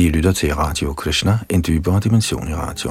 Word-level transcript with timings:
I 0.00 0.08
lytter 0.08 0.32
til 0.32 0.54
Radio 0.54 0.92
Krishna, 0.92 1.38
en 1.48 1.64
dybere 1.66 2.00
dimension 2.00 2.48
i 2.48 2.54
radio. 2.54 2.90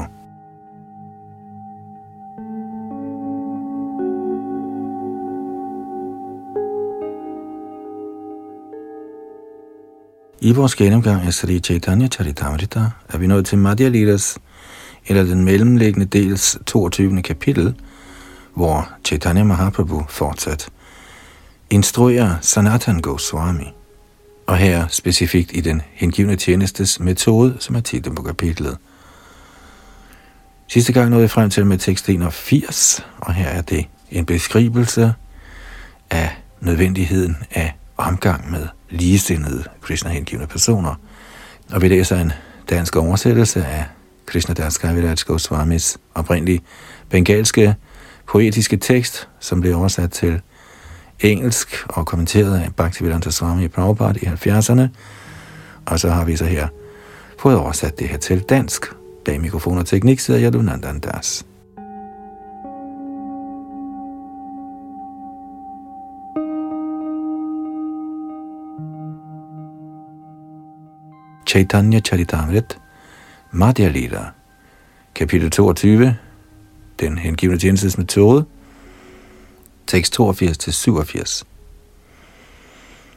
I 10.42 10.52
vores 10.52 10.76
gennemgang 10.76 11.22
af 11.22 11.34
Sri 11.34 11.60
Chaitanya 11.60 12.08
Charitamrita 12.08 12.80
er 13.10 13.18
vi 13.18 13.28
nået 13.28 13.46
til 13.46 13.58
Madhya 13.58 13.88
Lilas, 13.88 14.38
eller 15.08 15.24
den 15.24 15.46
mellemliggende 15.46 16.06
dels 16.06 16.58
22. 16.66 17.22
kapitel, 17.22 17.76
hvor 18.54 18.90
Chaitanya 19.06 19.44
Mahaprabhu 19.44 20.06
fortsat 20.10 20.70
instruerer 21.70 22.36
Sanatan 22.42 23.02
Goswami 23.02 23.79
og 24.50 24.58
her 24.58 24.88
specifikt 24.88 25.52
i 25.54 25.60
den 25.60 25.82
hengivne 25.94 26.36
tjenestes 26.36 27.00
metode, 27.00 27.58
som 27.60 27.76
er 27.76 27.80
titlen 27.80 28.16
på 28.16 28.22
kapitlet. 28.22 28.78
Sidste 30.68 30.94
gang 30.94 31.10
nåede 31.10 31.22
jeg 31.22 31.32
frem 31.32 31.50
til 31.50 31.66
med 31.66 31.78
tekst 31.78 32.10
81, 32.10 33.06
og 33.18 33.34
her 33.34 33.48
er 33.48 33.62
det 33.62 33.86
en 34.12 34.26
beskrivelse 34.26 35.14
af 36.10 36.30
nødvendigheden 36.62 37.38
af 37.52 37.76
omgang 37.98 38.52
med 38.52 38.68
ligesindede 38.90 39.64
kristne 39.82 40.12
hengivne 40.12 40.48
personer. 40.48 40.96
Og 41.72 41.82
vi 41.82 41.88
læser 41.88 42.22
en 42.22 42.32
dansk 42.70 42.96
oversættelse 42.96 43.66
af 43.66 43.86
Krishna 44.26 44.54
Das 44.54 44.78
Kaviraj 44.78 45.16
Goswamis 45.26 45.98
oprindelige 46.16 46.62
bengalske 47.10 47.76
poetiske 48.28 48.78
tekst, 48.78 49.28
som 49.40 49.62
blev 49.62 49.78
oversat 49.78 50.12
til 50.12 50.42
engelsk 51.22 51.86
og 51.90 52.06
kommenteret 52.06 52.60
af 52.60 52.76
Bhaktivedanta 52.76 53.32
Swami 53.32 53.68
Prabhupada 53.68 54.20
i 54.22 54.26
70'erne. 54.26 54.82
Og 55.86 56.00
så 56.00 56.10
har 56.10 56.26
vi 56.26 56.36
så 56.36 56.46
her 56.46 56.68
fået 57.40 57.58
oversat 57.58 58.00
det 58.00 58.10
her 58.10 58.18
til 58.18 58.40
dansk. 58.40 58.86
Bag 59.26 59.42
mikrofon 59.42 59.78
og 59.78 59.86
teknik 59.86 60.20
sidder 60.20 60.42
Yadunandan 60.44 61.00
Das. 61.00 61.46
Chaitanya 71.48 72.00
Charitamrit, 72.00 72.78
Madhya 73.52 73.88
Lila, 73.88 74.26
kapitel 75.16 75.52
22, 75.52 76.16
den 77.00 77.18
hengivne 77.18 77.58
tjenestesmetode, 77.58 78.46
tekst 79.90 80.20
82-87. 80.20 81.44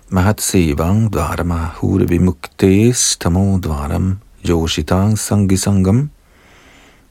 Mahat 0.09 0.41
sevang 0.41 1.11
dvarama 1.13 1.61
hure 1.81 2.09
vimuktes 2.09 3.17
tamo 3.21 3.59
dvaram 3.61 4.17
yoshitang 4.45 5.19
sangisangam 5.19 6.09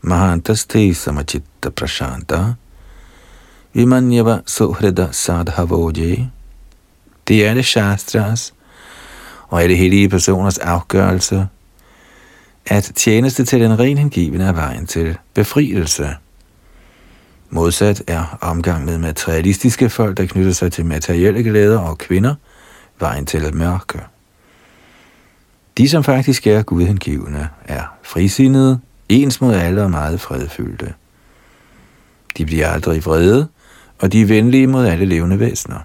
mahantaste 0.01 0.93
samachitta 0.93 1.69
prashanta 1.69 2.41
vimanyava 3.75 4.41
suhrida 4.45 5.11
sadhavoje. 5.11 6.29
Det 7.27 7.47
er 7.47 7.53
det 7.53 7.65
shastras 7.65 8.53
og 9.49 9.63
alle 9.63 9.75
hellige 9.75 10.09
personers 10.09 10.57
afgørelse, 10.57 11.47
at 12.65 12.91
tjeneste 12.95 13.45
til 13.45 13.61
den 13.61 13.79
ren 13.79 13.97
hengivende 13.97 14.45
er 14.45 14.51
vejen 14.51 14.87
til 14.87 15.17
befrielse. 15.33 16.15
Modsat 17.53 18.03
er 18.07 18.37
omgang 18.41 18.85
med 18.85 18.97
materialistiske 18.97 19.89
folk, 19.89 20.17
der 20.17 20.25
knytter 20.25 20.51
sig 20.51 20.71
til 20.71 20.85
materielle 20.85 21.43
glæder 21.43 21.79
og 21.79 21.97
kvinder, 21.97 22.35
vejen 22.99 23.25
til 23.25 23.45
at 23.45 23.53
mørke. 23.53 23.99
De, 25.77 25.89
som 25.89 26.03
faktisk 26.03 26.47
er 26.47 26.61
gudhengivende, 26.61 27.47
er 27.65 27.83
frisindede, 28.03 28.79
ens 29.09 29.41
mod 29.41 29.53
alle 29.55 29.83
og 29.83 29.91
meget 29.91 30.21
fredfyldte. 30.21 30.93
De 32.37 32.45
bliver 32.45 32.67
aldrig 32.67 33.05
vrede, 33.05 33.47
og 33.99 34.11
de 34.11 34.21
er 34.21 34.25
venlige 34.25 34.67
mod 34.67 34.85
alle 34.85 35.05
levende 35.05 35.39
væsener. 35.39 35.79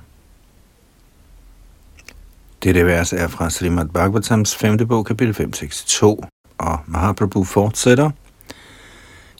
Dette 2.63 2.87
vers 2.87 3.13
er 3.13 3.29
fra 3.29 3.51
Srimad 3.51 3.87
Bhagavatams 3.87 4.57
5. 4.57 4.89
bog, 4.89 5.07
kapitel 5.07 5.35
5, 5.35 5.53
2, 5.87 6.25
og 6.59 6.79
Mahaprabhu 6.87 7.45
fortsætter. 7.45 8.11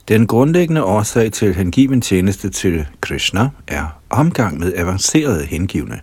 Den 0.07 0.27
grundlæggende 0.27 0.83
årsag 0.83 1.31
til 1.31 1.53
hengiven 1.53 2.01
tjeneste 2.01 2.49
til 2.49 2.87
Krishna 3.01 3.49
er 3.67 4.01
omgang 4.09 4.59
med 4.59 4.73
avancerede 4.75 5.45
hengivne. 5.45 5.99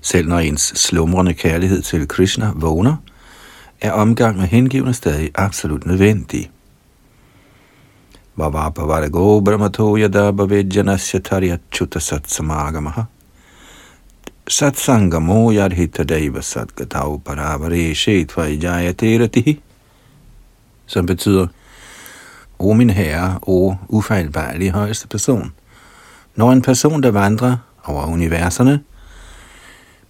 Selv 0.00 0.28
når 0.28 0.38
ens 0.38 0.60
slumrende 0.60 1.34
kærlighed 1.34 1.82
til 1.82 2.08
Krishna 2.08 2.52
vågner, 2.54 2.96
er 3.80 3.92
omgang 3.92 4.38
med 4.38 4.46
hengivne 4.46 4.94
stadig 4.94 5.30
absolut 5.34 5.86
nødvendig. 5.86 6.50
Vavapavarago 8.36 9.40
brahmato 9.40 9.96
yada 9.98 10.30
bhavedjanasya 10.30 11.20
taryachuta 11.20 11.98
satsamagamaha 11.98 13.02
satsangamo 14.48 15.52
yadhita 15.52 16.02
deva 16.02 16.40
satgatau 16.40 17.18
paravare 17.18 17.94
shetva 17.94 18.46
ijayate 18.46 19.18
ratihi, 19.22 19.60
som 20.86 21.06
betyder, 21.06 21.46
O 22.62 22.72
min 22.72 22.90
herre, 22.90 23.38
o 23.42 23.74
ufejlbarlig 23.88 24.70
højeste 24.70 25.08
person. 25.08 25.52
Når 26.36 26.52
en 26.52 26.62
person, 26.62 27.02
der 27.02 27.10
vandrer 27.10 27.56
over 27.84 28.06
universerne, 28.06 28.80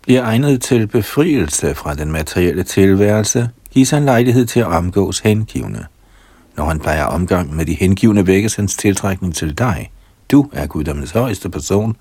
bliver 0.03 0.23
egnet 0.23 0.63
til 0.63 0.87
befrielse 0.87 1.75
fra 1.75 1.95
den 1.95 2.13
materielle 2.13 2.63
tilværelse, 2.63 3.51
gives 3.71 3.91
han 3.91 4.05
lejlighed 4.05 4.47
til 4.47 4.61
at 4.61 4.67
omgås 4.67 5.19
hengivne. 5.19 5.87
Når 6.57 6.65
han 6.65 6.79
plejer 6.79 7.05
omgang 7.05 7.57
med 7.57 7.67
de 7.67 7.75
hengivne, 7.75 8.27
vækkes 8.27 8.55
hans 8.55 8.77
tiltrækning 8.77 9.35
til 9.35 9.59
dig. 9.59 9.91
Du 10.31 10.51
er 10.53 10.67
guddommens 10.67 11.11
højeste 11.11 11.49
person, 11.49 11.97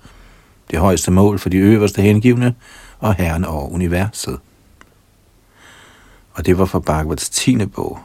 det 0.70 0.78
højeste 0.78 1.10
mål 1.10 1.38
for 1.38 1.48
de 1.48 1.56
øverste 1.56 2.02
hengivne 2.02 2.54
og 2.98 3.14
herren 3.14 3.44
over 3.44 3.68
universet. 3.68 4.38
Og 6.32 6.46
det 6.46 6.58
var 6.58 6.64
fra 6.64 6.78
Bhagavats 6.78 7.30
10. 7.30 7.66
bog, 7.66 7.98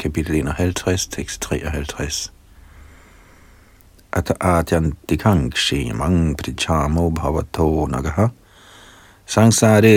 kapitel 0.00 0.34
51, 0.34 1.06
tekst 1.06 1.42
53. 1.42 2.32
At 4.12 4.32
adyan 4.40 4.92
dikangshi 5.08 5.92
mang 5.92 6.36
prichamo 6.36 7.10
bhavato 7.10 7.86
nagaha 7.86 8.28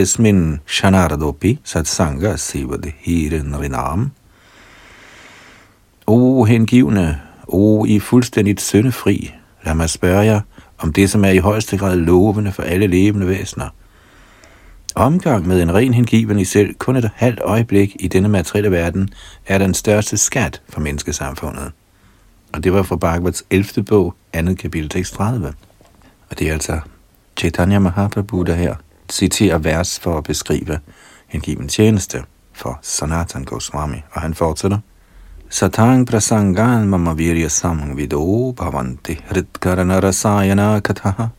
smin 0.05 0.59
shanaradopi 0.65 1.59
satsanga 1.63 2.37
sivad 2.37 2.91
hiren 2.99 3.55
rinam. 3.59 4.11
O 6.07 6.43
hengivne, 6.43 7.21
o 7.47 7.85
I 7.85 7.99
fuldstændigt 7.99 8.61
syndefri, 8.61 9.33
lad 9.65 9.75
mig 9.75 9.89
spørge 9.89 10.21
jer, 10.21 10.41
om 10.77 10.93
det, 10.93 11.09
som 11.09 11.25
er 11.25 11.29
i 11.29 11.37
højeste 11.37 11.77
grad 11.77 11.95
lovende 11.95 12.51
for 12.51 12.63
alle 12.63 12.87
levende 12.87 13.27
væsener. 13.27 13.69
Omgang 14.95 15.47
med 15.47 15.61
en 15.61 15.73
ren 15.73 15.93
hengiven 15.93 16.39
i 16.39 16.45
selv 16.45 16.73
kun 16.73 16.95
et 16.95 17.09
halvt 17.15 17.39
øjeblik 17.41 17.95
i 17.99 18.07
denne 18.07 18.29
materielle 18.29 18.71
verden 18.71 19.09
er 19.47 19.57
den 19.57 19.73
største 19.73 20.17
skat 20.17 20.61
for 20.69 20.81
menneskesamfundet. 20.81 21.71
Og 22.53 22.63
det 22.63 22.73
var 22.73 22.83
fra 22.83 22.95
Bhagavats 22.95 23.43
11. 23.49 23.83
bog, 23.83 24.13
andet 24.33 24.57
kapitel 24.57 24.89
tekst 24.89 25.13
30. 25.13 25.53
Og 26.29 26.39
det 26.39 26.49
er 26.49 26.53
altså 26.53 26.79
Chaitanya 27.37 27.79
Mahaprabhu, 27.79 28.43
der 28.43 28.53
her 28.53 28.75
citerer 29.11 29.57
vers 29.57 29.99
for 29.99 30.17
at 30.17 30.23
beskrive 30.23 30.79
hengiven 31.27 31.67
tjeneste 31.67 32.23
for 32.53 32.79
Sanatan 32.81 33.43
Goswami. 33.43 33.97
Og 34.11 34.21
han 34.21 34.33
fortsætter. 34.33 34.77
Satang 35.49 36.07
prasangan 36.07 36.87
mama 36.87 37.13
virya 37.13 37.49
samvido 37.49 38.51
bhavanti 38.51 39.19
hritkarana 39.29 39.99
rasayana 39.99 40.79
katha 40.79 41.29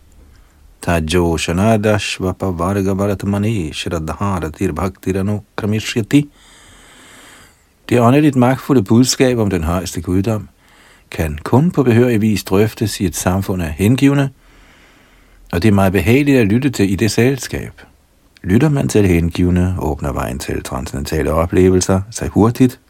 tajoshana 0.87 1.77
dashvapa 1.77 2.47
varga 2.59 2.95
varatmani 2.95 3.73
shraddharatir 3.73 4.73
bhaktirano 4.73 5.41
kramishyati. 5.57 6.31
Det 7.89 8.01
åndeligt 8.01 8.37
magtfulde 8.37 8.83
budskab 8.83 9.39
om 9.39 9.51
den 9.51 9.65
højeste 9.65 10.01
guddom 10.01 10.49
kan 11.11 11.39
kun 11.43 11.71
på 11.71 11.83
behørig 11.83 12.21
vis 12.21 12.45
drøftes 12.45 13.01
i 13.01 13.05
et 13.05 13.17
samfund 13.17 13.63
af 13.63 13.71
hengivne, 13.71 14.31
og 15.53 15.63
det 15.63 15.69
er 15.69 15.73
meget 15.73 15.93
behageligt 15.93 16.39
at 16.39 16.47
lytte 16.47 16.71
til 16.71 16.93
i 16.93 16.97
det 16.97 17.11
selskab. 17.11 17.73
Lytter 18.43 18.69
man 18.69 18.89
til 18.89 19.07
hengivne, 19.07 19.77
åbner 19.79 20.13
vejen 20.13 20.39
til 20.39 20.63
transcendentale 20.63 21.33
oplevelser 21.33 22.01
sig 22.11 22.29
hurtigt 22.29 22.81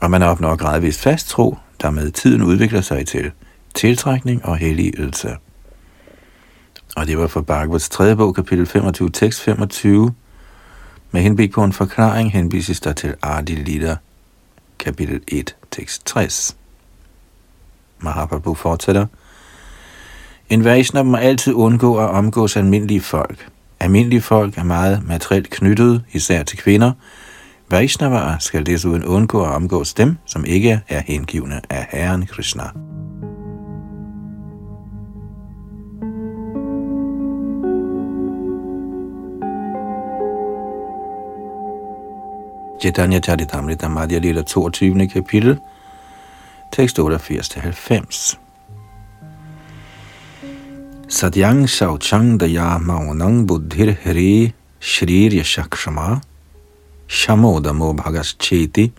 og 0.00 0.10
man 0.10 0.22
opnår 0.22 0.56
gradvist 0.56 1.00
fast 1.00 1.28
tro, 1.28 1.56
der 1.82 1.90
med 1.90 2.10
tiden 2.10 2.42
udvikler 2.42 2.80
sig 2.80 3.06
til 3.06 3.30
tiltrækning 3.74 4.44
og 4.44 4.56
helligelse. 4.56 5.36
Og 6.96 7.06
det 7.06 7.18
var 7.18 7.26
for 7.26 7.40
Bhagavats 7.40 7.88
3. 7.88 8.16
bog, 8.16 8.34
kapitel 8.34 8.66
25, 8.66 9.10
tekst 9.10 9.42
25. 9.42 10.14
Med 11.10 11.22
henblik 11.22 11.52
på 11.52 11.64
en 11.64 11.72
forklaring 11.72 12.32
henvises 12.32 12.80
der 12.80 12.92
til 12.92 13.14
Adi 13.22 13.54
Lida, 13.54 13.96
kapitel 14.78 15.20
1, 15.28 15.56
tekst 15.70 16.06
60. 16.06 16.56
Mahaprabhu 18.00 18.54
fortsætter. 18.54 19.06
En 20.50 20.64
Vaishnav 20.64 21.04
må 21.04 21.16
altid 21.16 21.52
undgå 21.52 21.98
at 21.98 22.10
omgås 22.10 22.56
almindelige 22.56 23.00
folk. 23.00 23.48
Almindelige 23.80 24.22
folk 24.22 24.58
er 24.58 24.64
meget 24.64 25.06
materielt 25.06 25.50
knyttet, 25.50 26.04
især 26.12 26.42
til 26.42 26.58
kvinder, 26.58 26.92
Vaishnavaer 27.70 28.38
skal 28.38 28.66
desuden 28.66 29.04
undgå 29.04 29.44
at 29.44 29.50
omgås 29.50 29.94
dem, 29.94 30.16
som 30.26 30.44
ikke 30.44 30.80
er 30.88 31.00
hengivne 31.00 31.60
af 31.70 31.86
Herren 31.90 32.26
Krishna. 32.26 32.62
Chaitanya 42.78 43.20
Charitamrita 43.20 43.88
Madhya 43.88 44.20
Lila 44.20 44.42
22. 44.42 45.08
kapitel, 45.08 45.58
tekst 46.70 46.98
88-90. 46.98 48.36
Satyang 51.08 51.66
da 51.66 52.46
Daya 52.46 52.78
Maunang 52.78 53.46
Buddhir 53.46 53.96
Hri 54.02 54.52
Shrirya 54.80 55.44
Shakshama 55.44 56.20
Shamodamo 57.08 57.96
Bhagascheti 57.96 58.92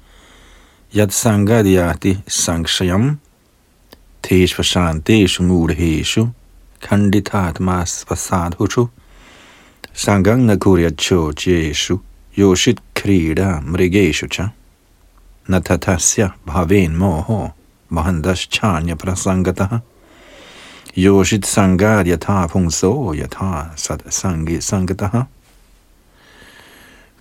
Yad 0.94 1.12
Sangadyati 1.12 2.24
Sankshayam 2.26 3.18
Teshvashanteshu 4.24 5.44
Murheshu 5.44 6.34
Kanditatmas 6.80 8.06
Vasadhushu 8.06 8.90
Sangang 9.94 10.48
Nakuryacho 10.48 11.34
Jeshu 11.34 12.00
Yoshit 12.38 12.78
Krida 12.94 13.64
Mrigeshu 13.64 14.30
Cha 14.30 14.52
Natatasya 15.48 16.36
Bhaven 16.46 16.96
Moho 16.96 17.54
Mahandas 17.92 18.48
Chanya 18.48 18.96
Prasangataha. 18.96 19.82
Yoshit 20.94 21.44
Sangar 21.46 22.06
Yatha 22.06 22.48
Pungso 22.48 23.16
Yatha 23.16 23.76
Sat 23.76 24.04
Sangi 24.06 24.58
Sangataha. 24.62 25.26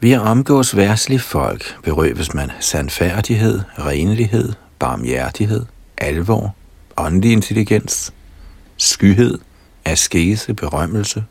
Ved 0.00 0.12
at 0.12 0.20
omgås 0.20 0.76
værslige 0.76 1.18
folk 1.20 1.78
berøves 1.82 2.34
man 2.34 2.50
sandfærdighed, 2.60 3.60
renlighed, 3.78 4.52
barmhjertighed, 4.78 5.66
alvor, 5.98 6.54
åndelig 6.96 7.32
intelligens, 7.32 8.12
skyhed, 8.76 9.38
askese, 9.84 10.54
berømmelse, 10.54 11.24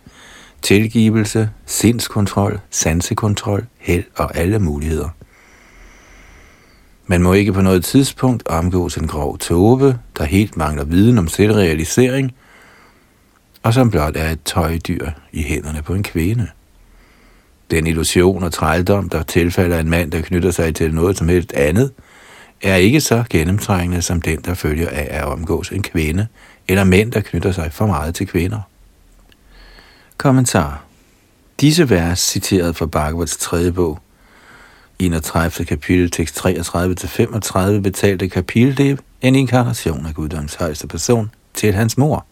tilgivelse, 0.65 1.49
sindskontrol, 1.65 2.59
sansekontrol, 2.69 3.65
held 3.77 4.03
og 4.15 4.37
alle 4.37 4.59
muligheder. 4.59 5.09
Man 7.07 7.21
må 7.23 7.33
ikke 7.33 7.53
på 7.53 7.61
noget 7.61 7.85
tidspunkt 7.85 8.47
omgås 8.47 8.97
en 8.97 9.07
grov 9.07 9.37
tåbe, 9.37 9.99
der 10.17 10.23
helt 10.23 10.57
mangler 10.57 10.83
viden 10.83 11.17
om 11.17 11.27
selvrealisering, 11.27 12.33
og 13.63 13.73
som 13.73 13.91
blot 13.91 14.17
er 14.17 14.29
et 14.29 14.39
tøjdyr 14.45 15.09
i 15.31 15.43
hænderne 15.43 15.81
på 15.81 15.93
en 15.93 16.03
kvinde. 16.03 16.47
Den 17.71 17.87
illusion 17.87 18.43
og 18.43 18.53
trældom, 18.53 19.09
der 19.09 19.23
tilfalder 19.23 19.79
en 19.79 19.89
mand, 19.89 20.11
der 20.11 20.21
knytter 20.21 20.51
sig 20.51 20.75
til 20.75 20.93
noget 20.93 21.17
som 21.17 21.27
helst 21.27 21.53
andet, 21.53 21.91
er 22.61 22.75
ikke 22.75 23.01
så 23.01 23.23
gennemtrængende 23.29 24.01
som 24.01 24.21
den, 24.21 24.41
der 24.41 24.53
følger 24.53 24.89
af 24.89 25.07
at 25.09 25.25
omgås 25.25 25.69
en 25.69 25.83
kvinde, 25.83 26.27
eller 26.67 26.83
mænd, 26.83 27.11
der 27.11 27.21
knytter 27.21 27.51
sig 27.51 27.73
for 27.73 27.85
meget 27.85 28.15
til 28.15 28.27
kvinder. 28.27 28.61
Kommentar. 30.17 30.83
Disse 31.61 31.89
vers, 31.89 32.19
citeret 32.19 32.75
fra 32.75 32.85
Bhagavats 32.85 33.37
3. 33.37 33.71
bog, 33.71 33.99
31. 34.99 35.65
kapitel, 35.65 36.11
tekst 36.11 36.45
33-35, 36.45 37.79
betalte 37.79 38.29
Kapildev 38.29 38.97
en 39.21 39.35
inkarnation 39.35 40.05
af 40.05 40.13
Guddoms 40.13 40.55
højeste 40.55 40.87
person 40.87 41.31
til 41.53 41.73
hans 41.73 41.97
mor. 41.97 42.25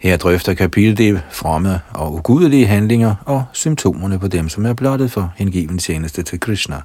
Her 0.00 0.16
drøfter 0.16 0.54
Kapildev 0.54 1.18
fromme 1.30 1.80
og 1.94 2.14
ugudelige 2.14 2.66
handlinger 2.66 3.14
og 3.24 3.44
symptomerne 3.52 4.18
på 4.18 4.28
dem, 4.28 4.48
som 4.48 4.66
er 4.66 4.72
blottet 4.72 5.12
for 5.12 5.32
hengiven 5.36 5.78
tjeneste 5.78 6.22
til 6.22 6.40
Krishna. 6.40 6.80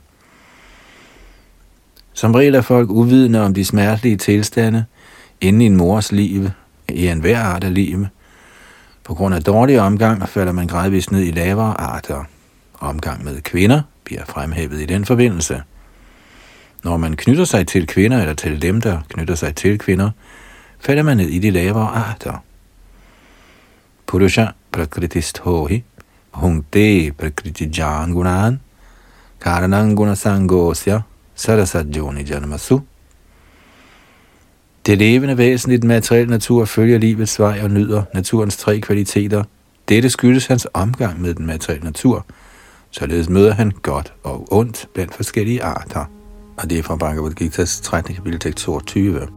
Som 2.13 2.35
regel 2.35 2.55
er 2.55 2.61
folk 2.61 2.89
uvidende 2.89 3.41
om 3.41 3.53
de 3.53 3.65
smertelige 3.65 4.17
tilstande 4.17 4.85
inden 5.41 5.61
i 5.61 5.65
en 5.65 5.77
mors 5.77 6.11
liv, 6.11 6.49
i 6.89 7.07
enhver 7.07 7.39
art 7.39 7.63
af 7.63 7.73
livet, 7.73 8.09
på 9.03 9.13
grund 9.13 9.35
af 9.35 9.43
dårlig 9.43 9.81
omgang 9.81 10.29
falder 10.29 10.51
man 10.51 10.67
gradvist 10.67 11.11
ned 11.11 11.21
i 11.21 11.31
lavere 11.31 11.81
arter. 11.81 12.23
Omgang 12.79 13.23
med 13.23 13.41
kvinder 13.41 13.81
bliver 14.03 14.25
fremhævet 14.25 14.81
i 14.81 14.85
den 14.85 15.05
forbindelse. 15.05 15.63
Når 16.83 16.97
man 16.97 17.15
knytter 17.15 17.45
sig 17.45 17.67
til 17.67 17.87
kvinder, 17.87 18.19
eller 18.19 18.33
til 18.33 18.61
dem, 18.61 18.81
der 18.81 18.99
knytter 19.09 19.35
sig 19.35 19.55
til 19.55 19.79
kvinder, 19.79 20.11
falder 20.79 21.03
man 21.03 21.17
ned 21.17 21.29
i 21.29 21.39
de 21.39 21.49
lavere 21.49 21.87
arter. 21.87 22.43
Purusha 24.07 24.45
prakritist 24.71 25.39
hohi, 25.39 25.83
hungte 26.31 27.11
prakriti 27.11 27.65
jan 27.77 28.11
gunan, 28.13 28.59
sarasajoni 31.35 32.23
janmasu, 32.23 32.79
det 34.85 34.97
levende 34.97 35.37
væsen 35.37 35.71
i 35.71 35.77
den 35.77 35.87
materielle 35.87 36.29
natur 36.29 36.65
følger 36.65 36.97
livets 36.97 37.39
vej 37.39 37.59
og 37.63 37.71
nyder 37.71 38.03
naturens 38.13 38.57
tre 38.57 38.79
kvaliteter. 38.79 39.43
Dette 39.89 40.09
skyldes 40.09 40.45
hans 40.45 40.67
omgang 40.73 41.21
med 41.21 41.33
den 41.33 41.45
materielle 41.45 41.83
natur. 41.83 42.25
Således 42.91 43.29
møder 43.29 43.53
han 43.53 43.71
godt 43.81 44.13
og 44.23 44.47
ondt 44.51 44.87
blandt 44.93 45.13
forskellige 45.13 45.63
arter. 45.63 46.05
Og 46.57 46.69
det 46.69 46.79
er 46.79 46.83
fra 46.83 46.95
Bhagavad 46.95 47.41
Gita's 47.41 47.83
13. 47.83 48.15
kapitel 48.15 48.39
tekst 48.39 48.65
22. 48.65 49.27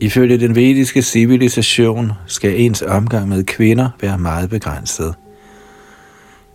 Ifølge 0.00 0.38
den 0.38 0.54
vediske 0.54 1.02
civilisation 1.02 2.12
skal 2.26 2.60
ens 2.60 2.82
omgang 2.82 3.28
med 3.28 3.44
kvinder 3.44 3.90
være 4.00 4.18
meget 4.18 4.50
begrænset. 4.50 5.14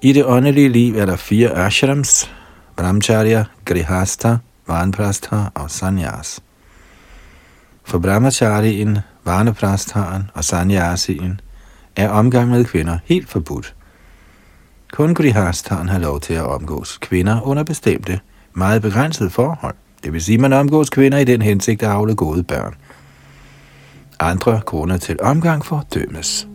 I 0.03 0.13
det 0.13 0.25
åndelige 0.25 0.69
liv 0.69 0.95
er 0.97 1.05
der 1.05 1.15
fire 1.15 1.49
ashrams, 1.65 2.31
brahmacharya, 2.75 3.43
grihastha, 3.65 4.35
vanprastha 4.67 5.35
og 5.53 5.71
sanyas. 5.71 6.39
For 7.83 7.99
brahmacharyen, 7.99 8.97
vaneprasthaen 9.25 10.29
og 10.33 10.43
sanyasien 10.43 11.39
er 11.95 12.09
omgang 12.09 12.49
med 12.49 12.65
kvinder 12.65 12.97
helt 13.05 13.29
forbudt. 13.29 13.75
Kun 14.91 15.15
grihasthaen 15.15 15.89
har 15.89 15.99
lov 15.99 16.19
til 16.19 16.33
at 16.33 16.45
omgås 16.45 16.97
kvinder 16.97 17.41
under 17.41 17.63
bestemte, 17.63 18.19
meget 18.53 18.81
begrænsede 18.81 19.29
forhold. 19.29 19.75
Det 20.03 20.13
vil 20.13 20.21
sige, 20.21 20.35
at 20.35 20.41
man 20.41 20.53
omgås 20.53 20.89
kvinder 20.89 21.17
i 21.17 21.23
den 21.23 21.41
hensigt 21.41 21.83
at 21.83 21.89
afle 21.89 22.15
gode 22.15 22.43
børn. 22.43 22.75
Andre 24.19 24.61
grunde 24.65 24.97
til 24.97 25.17
omgang 25.21 25.65
fordømmes. 25.65 26.47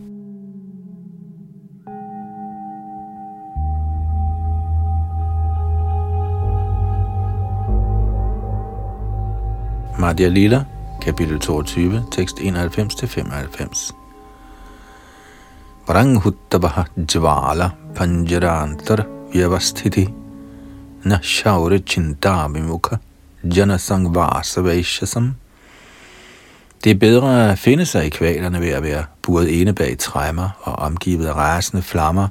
Madhya 9.99 10.29
Lila, 10.29 10.65
kapitel 11.01 11.39
22, 11.39 12.03
tekst 12.11 12.39
91-95. 12.39 13.93
Vranghuttabaha 15.87 16.85
jvala 17.13 17.69
panjarantar 17.95 19.03
vyavasthiti 19.33 20.07
na 21.03 21.19
shaure 21.21 21.79
chinta 21.79 22.47
vimukha 22.47 22.97
jana 23.43 23.77
sangvasa. 23.77 24.61
Det 26.83 26.91
er 26.91 26.99
bedre 26.99 27.51
at 27.51 27.59
finde 27.59 27.85
sig 27.85 28.05
i 28.05 28.09
kvalerne 28.09 28.61
ved 28.61 28.69
at 28.69 28.83
være 28.83 29.05
buret 29.21 29.47
inde 29.47 29.73
bag 29.73 29.97
træmmer 29.97 30.49
og 30.61 30.75
omgivet 30.75 31.25
af 31.25 31.35
rasende 31.35 31.83
flammer, 31.83 32.27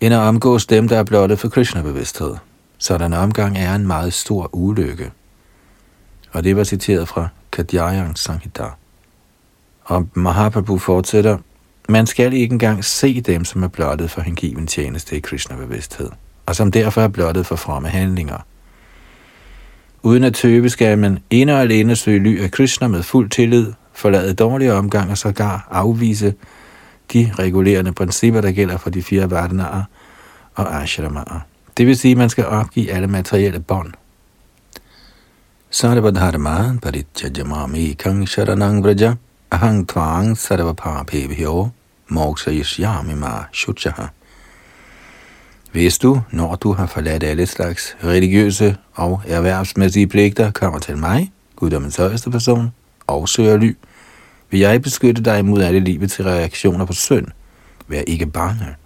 end 0.00 0.14
at 0.14 0.20
omgås 0.20 0.66
dem, 0.66 0.88
der 0.88 0.98
er 0.98 1.04
blottet 1.04 1.38
for 1.38 1.48
Krishna-bevidsthed. 1.48 2.36
Sådan 2.78 3.12
omgang 3.12 3.58
er 3.58 3.74
en 3.74 3.86
meget 3.86 4.12
stor 4.12 4.50
ulykke 4.52 5.10
og 6.32 6.44
det 6.44 6.56
var 6.56 6.64
citeret 6.64 7.08
fra 7.08 7.28
Kadjayang 7.52 8.18
Sanghita. 8.18 8.64
Og 9.84 10.08
Mahaprabhu 10.14 10.78
fortsætter, 10.78 11.38
man 11.88 12.06
skal 12.06 12.32
ikke 12.32 12.52
engang 12.52 12.84
se 12.84 13.20
dem, 13.20 13.44
som 13.44 13.62
er 13.62 13.68
blottet 13.68 14.10
for 14.10 14.20
hengiven 14.20 14.66
tjeneste 14.66 15.16
i 15.16 15.20
Krishna-bevidsthed, 15.20 16.10
og 16.46 16.56
som 16.56 16.70
derfor 16.72 17.00
er 17.00 17.08
blottet 17.08 17.46
for 17.46 17.56
fromme 17.56 17.88
handlinger. 17.88 18.38
Uden 20.02 20.24
at 20.24 20.34
tøve 20.34 20.70
skal 20.70 20.98
man 20.98 21.18
ene 21.30 21.54
og 21.54 21.60
alene 21.60 21.96
søge 21.96 22.18
ly 22.18 22.42
af 22.42 22.50
Krishna 22.50 22.88
med 22.88 23.02
fuld 23.02 23.30
tillid, 23.30 23.72
forlade 23.92 24.34
dårlige 24.34 24.74
omgang 24.74 25.10
og 25.10 25.18
sågar 25.18 25.68
afvise 25.70 26.34
de 27.12 27.32
regulerende 27.38 27.92
principper, 27.92 28.40
der 28.40 28.52
gælder 28.52 28.76
for 28.76 28.90
de 28.90 29.02
fire 29.02 29.30
vardanaer 29.30 29.82
og 30.54 30.82
ashramaer. 30.82 31.40
Det 31.76 31.86
vil 31.86 31.96
sige, 31.96 32.12
at 32.12 32.18
man 32.18 32.30
skal 32.30 32.46
opgive 32.46 32.90
alle 32.90 33.06
materielle 33.06 33.60
bånd 33.60 33.92
Sarvadharma 35.72 36.78
paritjajamami 36.82 37.96
kang 37.96 38.26
sharanang 38.26 38.82
vraja 38.84 39.16
ahang 39.50 39.86
tvang 39.86 40.36
sarvapapebhyo 40.36 41.72
moksayishyami 42.10 43.16
ma 43.16 43.44
shuchaha. 43.52 44.10
Hvis 45.72 45.98
du, 45.98 46.20
når 46.30 46.56
du 46.56 46.72
har 46.72 46.86
forladt 46.86 47.24
alle 47.24 47.46
slags 47.46 47.96
religiøse 48.04 48.76
og 48.94 49.22
erhvervsmæssige 49.26 50.06
pligter, 50.06 50.50
kommer 50.50 50.78
til 50.78 50.98
mig, 50.98 51.32
guddommens 51.56 51.96
højeste 51.96 52.30
person, 52.30 52.72
og 53.06 53.28
søger 53.28 53.56
ly, 53.56 53.76
vil 54.50 54.60
jeg 54.60 54.82
beskytte 54.82 55.22
dig 55.22 55.38
imod 55.38 55.62
alle 55.62 55.80
livets 55.80 56.20
reaktioner 56.20 56.84
på 56.84 56.92
synd. 56.92 57.26
Vær 57.88 58.02
ikke 58.06 58.26
bange. 58.26 58.76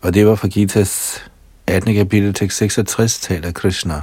Og 0.00 0.14
det 0.14 0.26
var 0.26 0.34
fra 0.34 0.48
Gitas 0.48 1.24
18. 1.66 1.94
kapitel 1.94 2.34
tekst 2.34 2.58
66 2.58 3.20
taler 3.20 3.52
Krishna. 3.52 4.02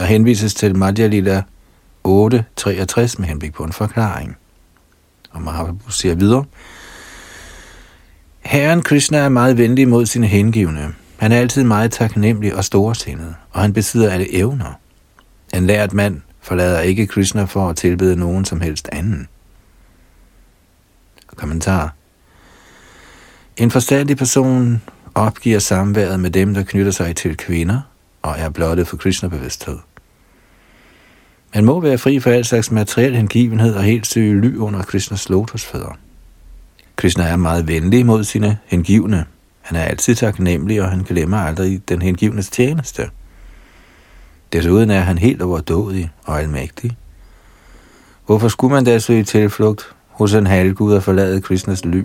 Der 0.00 0.06
henvises 0.06 0.54
til 0.54 0.76
Madhya 0.76 1.06
Lila 1.06 1.42
8.63 2.08 3.14
med 3.18 3.24
henblik 3.24 3.52
på 3.52 3.64
en 3.64 3.72
forklaring. 3.72 4.36
Og 5.30 5.42
Mahaprabhu 5.42 5.90
siger 5.90 6.14
videre, 6.14 6.44
Herren 8.40 8.82
Krishna 8.82 9.18
er 9.18 9.28
meget 9.28 9.58
venlig 9.58 9.88
mod 9.88 10.06
sine 10.06 10.26
hengivne. 10.26 10.94
Han 11.16 11.32
er 11.32 11.38
altid 11.38 11.64
meget 11.64 11.92
taknemmelig 11.92 12.54
og 12.54 12.64
storsindet, 12.64 13.34
og 13.50 13.60
han 13.60 13.72
besidder 13.72 14.10
alle 14.10 14.34
evner. 14.34 14.78
En 15.54 15.66
lært 15.66 15.92
mand 15.92 16.20
forlader 16.40 16.80
ikke 16.80 17.06
Krishna 17.06 17.44
for 17.44 17.68
at 17.68 17.76
tilbede 17.76 18.16
nogen 18.16 18.44
som 18.44 18.60
helst 18.60 18.88
anden. 18.92 19.28
Kommentar. 21.36 21.94
En 23.56 23.70
forstandig 23.70 24.16
person 24.16 24.82
opgiver 25.14 25.58
samværet 25.58 26.20
med 26.20 26.30
dem, 26.30 26.54
der 26.54 26.62
knytter 26.62 26.92
sig 26.92 27.16
til 27.16 27.36
kvinder 27.36 27.80
og 28.22 28.34
er 28.38 28.48
blottet 28.48 28.88
for 28.88 28.96
Krishna-bevidsthed. 28.96 29.78
Man 31.54 31.64
må 31.64 31.80
være 31.80 31.98
fri 31.98 32.20
for 32.20 32.30
al 32.30 32.44
slags 32.44 32.70
materiel 32.70 33.16
hengivenhed 33.16 33.74
og 33.74 33.82
helt 33.82 34.06
søge 34.06 34.40
ly 34.40 34.56
under 34.56 34.82
Krishnas 34.82 35.28
lotusfødder. 35.28 35.98
Krishna 36.96 37.24
er 37.24 37.36
meget 37.36 37.68
venlig 37.68 38.06
mod 38.06 38.24
sine 38.24 38.58
hengivne. 38.66 39.24
Han 39.60 39.76
er 39.76 39.82
altid 39.82 40.14
taknemmelig, 40.14 40.82
og 40.82 40.90
han 40.90 41.02
glemmer 41.02 41.36
aldrig 41.36 41.88
den 41.88 42.02
hengivnes 42.02 42.50
tjeneste. 42.50 43.02
Desuden 44.52 44.90
er 44.90 45.00
han 45.00 45.18
helt 45.18 45.42
overdådig 45.42 46.10
og 46.24 46.40
almægtig. 46.40 46.96
Hvorfor 48.26 48.48
skulle 48.48 48.74
man 48.74 48.84
da 48.84 48.98
søge 48.98 49.24
tilflugt 49.24 49.94
hos 50.08 50.34
en 50.34 50.46
halvgud 50.46 50.94
og 50.94 51.02
forlade 51.02 51.40
Krishnas 51.40 51.84
ly? 51.84 52.02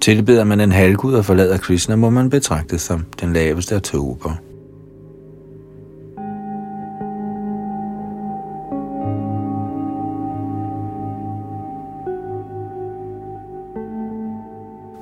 Tilbeder 0.00 0.44
man 0.44 0.60
en 0.60 0.72
halvgud 0.72 1.14
og 1.14 1.24
forlader 1.24 1.58
Krishna, 1.58 1.96
må 1.96 2.10
man 2.10 2.30
betragtes 2.30 2.82
som 2.82 3.06
den 3.20 3.32
laveste 3.32 3.74
af 3.74 3.82
tober. 3.82 4.34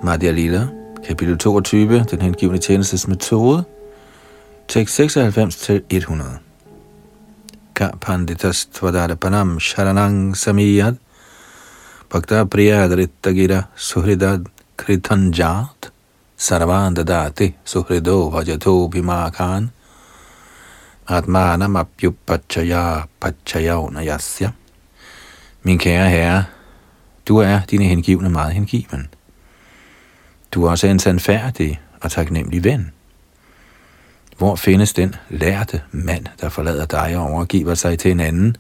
Madhya 0.07 0.33
Lila, 0.33 0.69
kapitel 1.09 1.37
22, 1.37 2.05
den 2.11 2.21
hengivende 2.21 2.63
tjenestes 2.63 3.09
metode, 3.09 3.65
tekst 4.69 4.95
96 4.95 5.57
til 5.57 5.83
100. 5.91 6.39
Ka 7.75 7.89
panditas 8.01 8.67
tvadarapanam 8.67 9.59
sharanang 9.61 10.37
samiyad, 10.37 10.95
bhakta 12.11 12.45
priyadrittagira 12.45 13.63
suhridad 13.77 14.47
kritanjat, 14.77 15.91
sarvandadati 16.37 17.55
suhrido 17.65 18.31
vajato 18.31 18.89
bhimakhan, 18.89 19.71
atmanam 21.09 21.77
apyupachaya 21.77 23.09
pachayavnayasya. 23.21 24.53
Min 25.63 25.79
kære 25.79 26.09
herre, 26.09 26.45
du 27.29 27.39
er 27.39 27.61
dine 27.71 27.85
hengivne 27.85 28.29
meget 28.29 28.55
hengiven. 28.55 29.09
Du 30.57 30.65
er 30.65 30.71
også 30.71 30.87
en 30.87 30.99
sandfærdig 30.99 31.81
og 32.01 32.11
taknemmelig 32.11 32.65
ven. 32.65 32.93
Hvor 34.39 34.57
findes 34.57 34.93
den 34.93 35.15
lærte 35.31 35.83
mand, 35.93 36.27
der 36.41 36.49
forlader 36.49 36.87
dig 36.87 37.17
og 37.17 37.31
overgiver 37.31 37.75
sig 37.75 37.99
til 37.99 38.11
en 38.11 38.21
anden? 38.21 38.57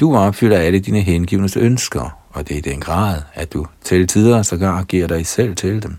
Du 0.00 0.16
opfylder 0.16 0.58
alle 0.58 0.78
dine 0.78 1.00
hengivnes 1.00 1.56
ønsker, 1.56 2.18
og 2.30 2.48
det 2.48 2.54
er 2.54 2.58
i 2.58 2.72
den 2.72 2.80
grad, 2.80 3.22
at 3.34 3.52
du 3.52 3.66
til 3.84 4.06
tider 4.06 4.42
sågar 4.42 4.82
giver 4.82 5.06
dig 5.06 5.26
selv 5.26 5.56
til 5.56 5.82
dem. 5.82 5.96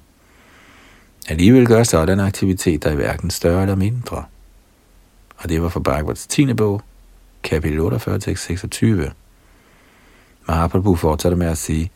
Alligevel 1.27 1.67
gør 1.67 1.83
sådan 1.83 2.19
aktivitet 2.19 2.83
dig 2.83 2.95
hverken 2.95 3.29
større 3.29 3.61
eller 3.61 3.75
mindre. 3.75 4.23
Og 5.38 5.50
det 5.50 5.61
var 5.61 5.69
fra 5.69 5.79
Bhagavats 5.79 6.27
10. 6.27 6.53
bog, 6.53 6.81
kapitel 7.43 7.79
48, 7.79 8.19
tekst 8.19 8.45
26. 8.45 9.11
Mahaprabhu 10.47 10.95
fortsætter 10.95 11.38
med 11.38 11.47
at 11.47 11.57
sige, 11.57 11.91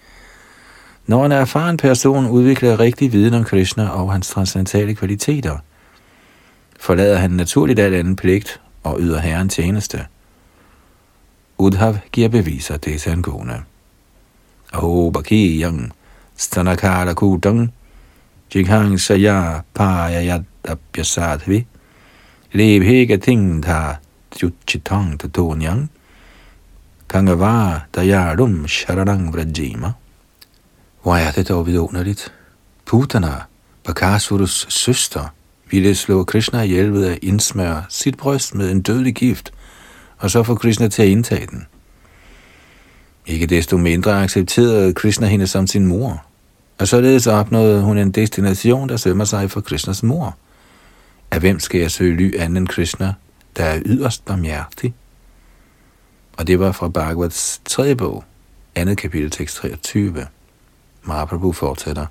når 1.08 1.26
en 1.26 1.32
erfaren 1.32 1.78
person 1.78 2.28
udvikler 2.28 2.80
rigtig 2.80 3.12
viden 3.12 3.34
om 3.34 3.44
Krishna 3.44 3.90
og 3.90 4.12
hans 4.12 4.28
transcendentale 4.30 4.96
kvaliteter, 4.96 5.58
forlader 6.80 7.18
han 7.18 7.32
naturligt 7.32 7.80
al 7.80 7.94
anden 7.94 8.16
pligt 8.16 8.62
og 8.84 8.98
yder 9.00 9.20
herren 9.20 9.50
tjeneste. 9.50 10.06
Udhav 11.58 11.98
giver 12.12 12.30
beviser 12.30 12.78
det 12.78 13.02
til 13.02 13.10
angående. 13.10 13.62
Aho 14.74 15.10
bakiyang 15.10 15.92
stanakara 16.36 17.14
kutang 17.14 17.72
jikhang 18.56 19.00
saya 19.00 19.62
payayat 19.74 20.44
abhyasadvi 20.64 21.66
lebhega 22.54 23.18
tingtha 23.18 23.96
tjuchitang 24.32 25.20
tatonyang 25.20 25.90
kangava 27.08 27.80
dayarum 27.96 28.68
sharanang 28.68 29.32
vrajima. 29.34 29.94
Hvor 31.06 31.16
er 31.16 31.32
det 31.32 31.50
dog 31.50 31.68
vidunderligt? 31.68 32.34
Putana, 32.86 33.34
Bakasurus 33.84 34.68
søster, 34.70 35.34
ville 35.72 35.96
slå 35.96 36.24
Krishna 36.24 36.62
ihjel 36.62 36.94
ved 36.94 37.06
at 37.06 37.20
indsmøre 37.22 37.84
sit 37.90 38.18
bryst 38.18 38.56
med 38.56 38.72
en 38.72 38.82
dødelig 38.82 39.16
gift, 39.16 39.54
og 40.18 40.32
så 40.32 40.44
få 40.44 40.56
Krishna 40.56 40.88
til 40.88 41.02
at 41.02 41.08
indtage 41.08 41.48
den. 41.48 41.68
Ikke 43.26 43.46
desto 43.46 43.78
mindre 43.78 44.24
accepterede 44.24 44.94
Krishna 44.94 45.28
hende 45.28 45.48
som 45.48 45.68
sin 45.68 45.86
mor, 45.86 46.26
og 46.80 46.88
således 46.88 47.28
opnåede 47.28 47.82
hun 47.82 47.98
en 47.98 48.12
destination, 48.12 48.90
der 48.90 48.98
sømmer 48.98 49.26
sig 49.26 49.52
for 49.52 49.62
Krishnas 49.62 50.04
mor. 50.04 50.38
Af 51.32 51.40
hvem 51.40 51.60
skal 51.60 51.82
jeg 51.82 51.92
søge 51.92 52.16
ly 52.16 52.40
anden 52.40 52.58
end 52.58 52.68
Krishna, 52.68 53.14
der 53.58 53.64
er 53.64 53.82
yderst 53.86 54.26
barmhjertig? 54.26 54.94
Og 56.38 56.48
det 56.48 56.60
var 56.60 56.72
fra 56.72 56.90
Bhagavats 56.90 57.62
tredje 57.66 57.96
bog, 57.96 58.24
andet 58.76 58.98
kapitel 58.98 59.32
tekst 59.32 59.56
23. 59.56 60.28
Mahaprabhu 61.08 61.52
fortsætter. 61.52 62.06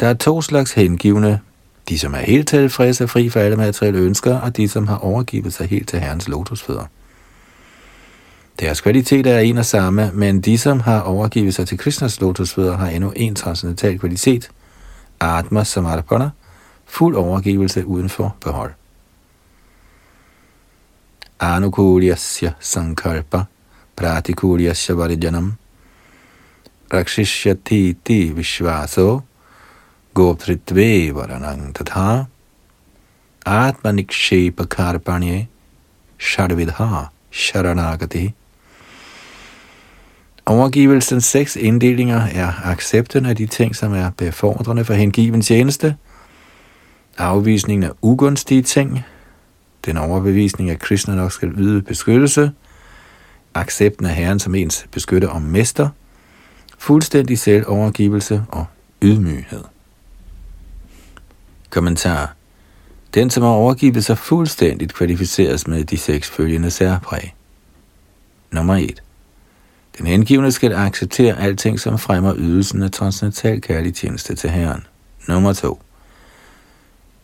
Der 0.00 0.06
er 0.06 0.14
to 0.14 0.42
slags 0.42 0.72
hengivne. 0.72 1.40
De, 1.88 1.98
som 1.98 2.14
er 2.14 2.18
helt 2.18 2.48
tilfredse 2.48 3.04
og 3.04 3.10
fri 3.10 3.28
for 3.28 3.40
alle 3.40 3.56
materielle 3.56 3.98
ønsker, 3.98 4.38
og 4.38 4.56
de, 4.56 4.68
som 4.68 4.86
har 4.86 4.96
overgivet 4.96 5.52
sig 5.52 5.68
helt 5.68 5.88
til 5.88 6.00
Herrens 6.00 6.28
lotusfødder. 6.28 6.84
Deres 8.60 8.80
kvalitet 8.80 9.26
er 9.26 9.38
en 9.38 9.58
og 9.58 9.64
samme, 9.64 10.10
men 10.14 10.40
de, 10.40 10.58
som 10.58 10.80
har 10.80 11.00
overgivet 11.00 11.54
sig 11.54 11.68
til 11.68 11.78
Krishnas 11.78 12.20
lotusfødder, 12.20 12.76
har 12.76 12.88
endnu 12.88 13.12
en 13.16 13.34
transcendental 13.34 13.98
kvalitet, 13.98 14.50
Atma 15.20 15.64
Samarpana, 15.64 16.30
fuld 16.86 17.16
overgivelse 17.16 17.86
uden 17.86 18.08
for 18.08 18.36
behold. 18.44 18.72
Anukulyasya 21.40 22.52
Sankalpa 22.60 23.44
Pratikulyasya 23.96 24.94
Varijanam 24.94 25.54
rakshishyati 26.92 28.32
vishvaso 28.34 29.20
goptritve 30.14 31.12
varanang 31.14 31.74
tatha 31.74 32.24
atmanikshepa 33.46 34.64
karpanye 34.64 35.48
shadvidha 36.18 37.08
sharanagati. 37.30 38.34
Overgivelsens 40.46 41.24
seks 41.24 41.56
inddelinger 41.56 42.20
er 42.20 42.52
accepten 42.64 43.26
af 43.26 43.36
de 43.36 43.46
ting, 43.46 43.76
som 43.76 43.94
er 43.94 44.10
befordrende 44.10 44.84
for 44.84 44.94
hengiven 44.94 45.42
tjeneste, 45.42 45.96
afvisningen 47.18 47.84
af 47.84 47.90
ugunstige 48.02 48.62
ting, 48.62 49.04
den 49.86 49.96
overbevisning 49.96 50.70
at 50.70 50.78
Krishna 50.78 51.14
nok 51.14 51.32
skal 51.32 51.52
yde 51.58 51.82
beskyttelse, 51.82 52.52
accepten 53.54 54.06
af 54.06 54.14
Herren 54.14 54.38
som 54.38 54.54
ens 54.54 54.86
beskytter 54.92 55.28
og 55.28 55.42
mester, 55.42 55.88
fuldstændig 56.80 57.38
selvovergivelse 57.38 58.44
og 58.48 58.66
ydmyghed. 59.02 59.64
Kommentar. 61.70 62.34
Den, 63.14 63.30
som 63.30 63.42
har 63.42 63.50
overgivet 63.50 64.04
sig 64.04 64.18
fuldstændigt, 64.18 64.94
kvalificeres 64.94 65.66
med 65.66 65.84
de 65.84 65.96
seks 65.96 66.30
følgende 66.30 66.70
særpræg. 66.70 67.34
Nummer 68.50 68.76
1. 68.76 69.02
Den 69.98 70.06
hengivne 70.06 70.52
skal 70.52 70.72
acceptere 70.72 71.38
alting, 71.38 71.80
som 71.80 71.98
fremmer 71.98 72.34
ydelsen 72.36 72.82
af 72.82 72.90
transcendental 72.90 73.60
kærlig 73.60 73.94
tjeneste 73.94 74.34
til 74.34 74.50
Herren. 74.50 74.86
Nummer 75.28 75.52
2. 75.52 75.82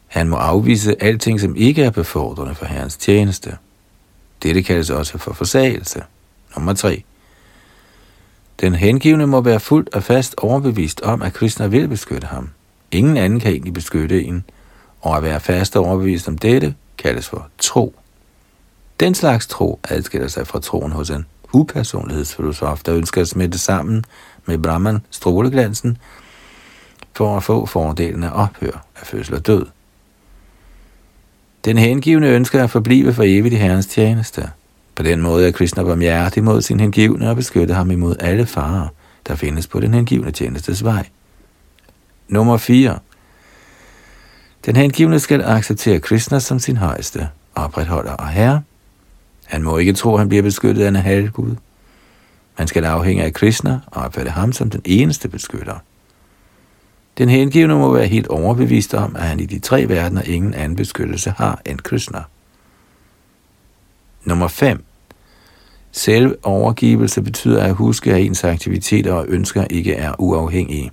Han 0.07 0.29
må 0.29 0.37
afvise 0.37 1.03
alting, 1.03 1.41
som 1.41 1.57
ikke 1.57 1.83
er 1.83 1.91
befordrende 1.91 2.55
for 2.55 2.67
Herrens 2.67 2.97
tjeneste. 2.97 3.57
Dette 4.43 4.63
kaldes 4.63 4.91
også 4.91 5.19
for 5.19 5.33
forsagelse. 5.33 6.03
Nummer 6.57 6.75
3. 6.75 7.05
Den 8.61 8.75
hengivne 8.75 9.27
må 9.27 9.41
være 9.41 9.61
fuldt 9.61 9.95
og 9.95 10.03
fast 10.03 10.35
overbevist 10.39 11.01
om, 11.01 11.23
at 11.23 11.33
Krishna 11.33 11.67
vil 11.67 11.89
beskytte 11.89 12.27
ham. 12.27 12.51
Ingen 12.91 13.17
anden 13.17 13.41
kan 13.41 13.51
egentlig 13.51 13.73
beskytte 13.73 14.25
en, 14.25 14.45
og 15.01 15.17
at 15.17 15.23
være 15.23 15.41
fast 15.41 15.77
overbevist 15.77 16.29
om 16.29 16.39
dette 16.39 16.75
kaldes 16.99 17.29
for 17.29 17.49
tro. 17.59 17.95
Den 19.01 19.15
slags 19.15 19.47
tro 19.47 19.81
adskiller 19.89 20.29
sig 20.29 20.47
fra 20.47 20.61
troen 20.61 20.93
hos 20.93 21.11
en 21.11 21.27
upersonlighedsfilosof, 21.53 22.83
der 22.83 22.95
ønsker 22.95 23.21
at 23.21 23.29
smitte 23.29 23.59
sammen 23.59 24.05
med 24.47 24.59
Brahman, 24.59 24.99
stråleglansen, 25.11 25.99
for 27.13 27.37
at 27.37 27.43
få 27.43 27.67
fordelen 27.67 28.25
af 28.25 28.31
ophør 28.33 28.85
af 29.01 29.07
fødsel 29.07 29.35
og 29.35 29.47
død. 29.47 29.67
Den 31.65 31.79
hengivne 31.79 32.29
ønsker 32.29 32.65
at 32.65 32.71
forblive 32.71 33.15
for 33.15 33.23
evigt 33.27 33.55
i 33.55 33.57
Herrens 33.57 33.87
tjeneste. 33.87 34.51
På 34.97 35.03
den 35.03 35.23
måde 35.23 35.49
er 35.49 35.53
Krishna 35.53 35.83
barmhjertig 35.83 36.45
mod 36.45 36.63
sin 36.63 36.81
hengivne 36.81 37.31
og 37.31 37.37
beskytter 37.37 37.75
ham 37.75 37.91
imod 37.91 38.17
alle 38.21 38.47
farer, 38.47 38.89
der 39.27 39.35
findes 39.35 39.67
på 39.67 39.81
den 39.81 39.95
hengivne 39.95 40.31
tjenestes 40.31 40.85
vej. 40.85 41.07
Nummer 42.29 42.57
4. 42.57 42.99
Den 44.67 44.77
hengivne 44.77 45.21
skal 45.21 45.43
acceptere 45.43 46.01
Krishna 46.01 46.39
som 46.39 46.59
sin 46.59 46.77
højeste, 46.77 47.29
opretholder 47.55 48.13
og 48.13 48.29
herre. 48.29 48.63
Han 49.45 49.63
må 49.63 49.79
ikke 49.79 49.93
tro, 49.93 50.15
at 50.15 50.19
han 50.19 50.29
bliver 50.29 50.43
beskyttet 50.43 50.85
af 50.85 50.89
en 50.89 50.97
halvgud. 50.97 51.55
Man 52.59 52.69
skal 52.69 52.85
afhænge 52.85 53.25
af 53.25 53.33
Krishna 53.33 53.81
og 53.87 54.03
opfatte 54.03 54.31
ham 54.31 54.53
som 54.53 54.71
den 54.71 54.81
eneste 54.85 55.29
beskytter. 55.29 55.79
Den 57.19 57.29
hengivne 57.29 57.75
må 57.75 57.93
være 57.93 58.07
helt 58.07 58.27
overbevist 58.27 58.95
om, 58.95 59.17
at 59.17 59.23
han 59.23 59.41
i 59.41 59.47
de 59.47 59.59
tre 59.59 59.89
verdener 59.89 60.23
ingen 60.23 60.55
anden 60.55 60.77
beskyttelse 60.77 61.35
har 61.37 61.61
end 61.65 61.79
Krishna. 61.79 62.23
Nummer 64.25 64.49
5. 64.49 64.86
Selv 65.97 66.39
overgivelse 66.43 67.23
betyder 67.23 67.63
at 67.63 67.75
huske, 67.75 68.13
at 68.13 68.23
ens 68.23 68.45
aktiviteter 68.45 69.13
og 69.13 69.27
ønsker 69.29 69.65
ikke 69.71 69.95
er 69.95 70.13
uafhængige. 70.19 70.91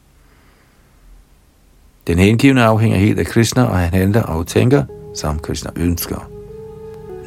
Den 2.08 2.20
hengivne 2.20 2.64
afhænger 2.64 2.98
helt 2.98 3.20
af 3.20 3.26
Krishna, 3.26 3.64
og 3.64 3.80
han 3.80 3.94
handler 3.94 4.24
og 4.24 4.48
tænker, 4.48 4.84
som 5.16 5.40
Krishna 5.40 5.72
ønsker. 5.76 6.30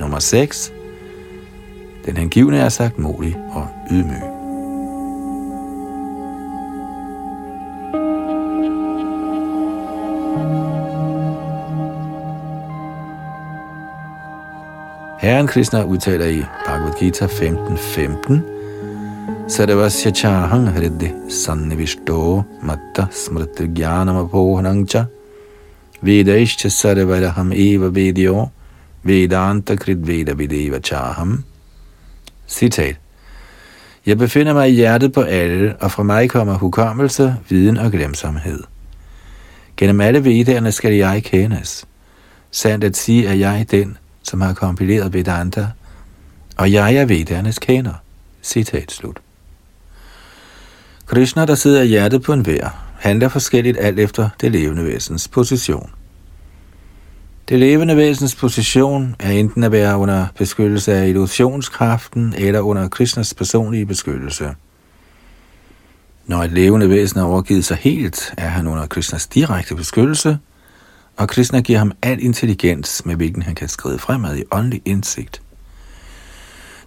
Nummer 0.00 0.18
6. 0.18 0.72
Den 2.06 2.16
hengivne 2.16 2.58
er 2.58 2.68
sagt 2.68 2.98
modig 2.98 3.36
og 3.52 3.68
ydmyg. 3.90 4.35
Herren 15.18 15.46
Krishna 15.46 15.84
udtaler 15.84 16.26
i 16.26 16.44
Bhagavad 16.66 16.92
Gita 16.98 17.26
15.15, 17.26 17.76
15, 17.76 18.42
Sarvasya 19.48 20.10
chahang 20.12 20.68
hridhi 20.68 21.10
sannivishto 21.30 22.44
matta 22.62 23.08
smriti 23.10 23.66
jnanam 23.66 24.16
apohanangcha 24.16 25.06
vedaishcha 26.02 26.68
sarvaraham 26.68 27.52
eva 27.52 27.88
vedyo 27.88 28.50
vedanta 29.04 29.76
krit 29.76 30.06
veda 30.06 30.34
videva 30.34 30.80
chaham. 30.80 31.44
Citat. 32.46 32.96
Jeg 34.06 34.18
befinder 34.18 34.54
mig 34.54 34.70
i 34.70 34.74
hjertet 34.74 35.12
på 35.12 35.20
alle, 35.20 35.76
og 35.80 35.92
fra 35.92 36.02
mig 36.02 36.30
kommer 36.30 36.58
hukommelse, 36.58 37.36
viden 37.48 37.76
og 37.76 37.90
glemsomhed. 37.90 38.62
Gennem 39.76 40.00
alle 40.00 40.24
vedderne 40.24 40.72
skal 40.72 40.94
jeg 40.94 41.22
kendes. 41.24 41.84
Sandt 42.50 42.84
at 42.84 42.96
sige, 42.96 43.28
at 43.28 43.38
jeg 43.38 43.60
er 43.60 43.64
den, 43.64 43.96
som 44.26 44.40
har 44.40 44.54
kompileret 44.54 45.12
Vedanta, 45.12 45.68
og 46.56 46.72
jeg 46.72 46.94
er 46.94 47.04
Vedernes 47.04 47.58
kender. 47.58 47.94
Citat 48.42 48.92
slut. 48.92 49.20
Krishna, 51.06 51.46
der 51.46 51.54
sidder 51.54 51.82
i 51.82 51.86
hjertet 51.86 52.22
på 52.22 52.32
en 52.32 52.46
vær, 52.46 52.86
handler 52.98 53.28
forskelligt 53.28 53.78
alt 53.80 53.98
efter 53.98 54.28
det 54.40 54.52
levende 54.52 54.84
væsens 54.84 55.28
position. 55.28 55.90
Det 57.48 57.58
levende 57.58 57.96
væsens 57.96 58.34
position 58.34 59.16
er 59.18 59.30
enten 59.30 59.62
at 59.62 59.72
være 59.72 59.96
under 59.96 60.26
beskyttelse 60.38 60.94
af 60.94 61.08
illusionskraften 61.08 62.34
eller 62.38 62.60
under 62.60 62.88
Krishnas 62.88 63.34
personlige 63.34 63.86
beskyttelse. 63.86 64.54
Når 66.26 66.42
et 66.42 66.52
levende 66.52 66.90
væsen 66.90 67.20
har 67.20 67.26
overgivet 67.26 67.64
sig 67.64 67.76
helt, 67.76 68.34
er 68.38 68.48
han 68.48 68.66
under 68.66 68.86
Krishnas 68.86 69.26
direkte 69.26 69.74
beskyttelse, 69.74 70.38
og 71.16 71.28
Krishna 71.28 71.60
giver 71.60 71.78
ham 71.78 71.92
al 72.02 72.22
intelligens, 72.22 73.02
med 73.04 73.14
hvilken 73.16 73.42
han 73.42 73.54
kan 73.54 73.68
skride 73.68 73.98
fremad 73.98 74.36
i 74.36 74.42
åndelig 74.50 74.82
indsigt. 74.84 75.42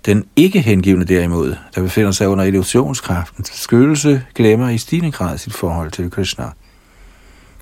Den 0.06 0.26
ikke 0.36 0.62
hengivne 0.62 1.06
derimod, 1.06 1.56
der 1.76 1.82
befinder 1.82 2.12
sig 2.12 2.28
under 2.28 2.46
illusionskraftens 2.46 3.52
beskyttelse, 3.52 4.24
glemmer 4.36 4.70
i 4.70 4.78
stigende 4.78 5.12
grad 5.12 5.38
sit 5.38 5.54
forhold 5.54 5.92
til 5.92 6.12
Krishna. 6.12 6.46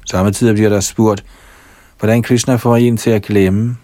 Samtidig 0.06 0.56
bliver 0.56 0.70
der 0.70 0.80
spurgt, 0.80 1.26
hvordan 2.00 2.24
Krishna 2.24 2.56
får 2.56 2.76
en 2.76 2.98
til 2.98 3.10
at 3.10 3.24
glemme. 3.24 3.78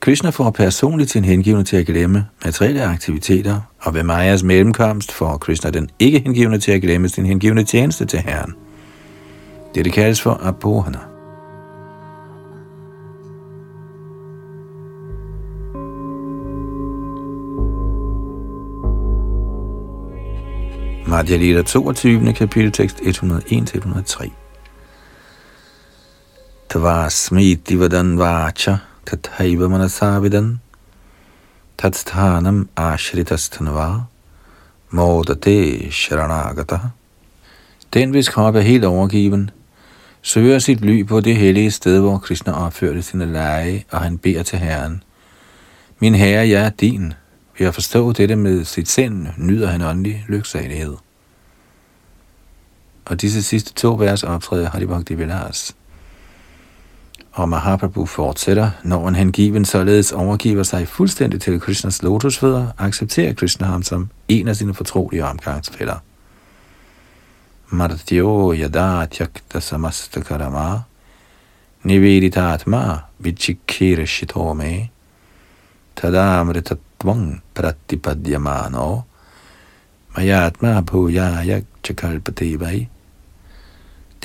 Krishna 0.00 0.30
får 0.30 0.50
personligt 0.50 1.10
sin 1.10 1.24
hengivne 1.24 1.64
til 1.64 1.76
at 1.76 1.86
glemme 1.86 2.26
materielle 2.44 2.82
aktiviteter, 2.82 3.60
og 3.78 3.94
ved 3.94 4.02
Majas 4.02 4.42
mellemkomst 4.42 5.12
får 5.12 5.36
Krishna 5.36 5.70
den 5.70 5.90
ikke 5.98 6.18
hengivne 6.18 6.58
til 6.58 6.72
at 6.72 6.82
glemme 6.82 7.08
sin 7.08 7.26
hengivne 7.26 7.64
tjeneste 7.64 8.04
til 8.04 8.18
Herren. 8.18 8.54
Det 9.74 9.92
kaldes 9.92 10.20
for 10.20 10.40
apohana. 10.42 11.15
Madhya 21.16 21.36
Lita 21.36 21.62
22. 21.62 22.32
kapitel 22.32 22.72
tekst 22.72 23.00
101-103. 23.00 24.30
Tvasmiti 26.68 27.78
vadan 27.80 28.18
vacha 28.18 28.76
tathaiva 29.06 29.68
manasavidan 29.68 30.60
tatsthanam 31.78 32.68
ashritastanva 32.76 34.00
modate 34.90 35.90
sharanagata. 35.90 36.80
Den, 37.94 38.10
hvis 38.10 38.28
krop 38.28 38.54
er 38.54 38.60
helt 38.60 38.84
overgiven, 38.84 39.50
søger 40.22 40.58
sit 40.58 40.80
ly 40.80 41.06
på 41.06 41.20
det 41.20 41.36
hellige 41.36 41.70
sted, 41.70 42.00
hvor 42.00 42.18
Krishna 42.18 42.66
opførte 42.66 43.02
sine 43.02 43.32
lege, 43.32 43.84
og 43.90 44.00
han 44.00 44.18
beder 44.18 44.42
til 44.42 44.58
Herren. 44.58 45.02
Min 45.98 46.14
herre, 46.14 46.48
jeg 46.48 46.64
er 46.64 46.70
din. 46.70 47.12
Ved 47.58 47.66
at 47.66 47.74
forstå 47.74 48.12
dette 48.12 48.36
med 48.36 48.64
sit 48.64 48.88
sind, 48.88 49.26
nyder 49.38 49.68
han 49.68 49.82
åndelig 49.82 50.24
lyksalighed. 50.28 50.96
Og 53.06 53.20
disse 53.20 53.42
sidste 53.42 53.74
to 53.74 53.94
vers 53.94 54.22
optræder 54.22 54.70
Haribhakti 54.70 55.14
Vilas. 55.14 55.76
Og 57.32 57.48
Mahaprabhu 57.48 58.06
fortsætter, 58.06 58.70
når 58.84 59.08
en 59.08 59.14
hengiven 59.14 59.64
således 59.64 60.12
overgiver 60.12 60.62
sig 60.62 60.88
fuldstændig 60.88 61.40
til 61.40 61.60
Krishnas 61.60 62.02
lotusfødder, 62.02 62.66
accepterer 62.78 63.34
Krishna 63.34 63.66
ham 63.66 63.82
som 63.82 64.08
en 64.28 64.48
af 64.48 64.56
sine 64.56 64.74
fortrolige 64.74 65.24
omgangsfælder. 65.24 65.96
Martyo 67.68 68.52
yada 68.52 69.06
tyakta 69.06 69.60
samasta 69.60 70.20
karama 70.20 70.80
niveditatma 71.82 72.98
vichikira 73.18 74.06
shitome 74.06 74.88
tadamritatvang 75.96 77.42
pratipadyamano 77.54 79.02
mayatma 80.16 80.80
bhujaya 80.80 81.62
chakalpatevai 81.84 82.88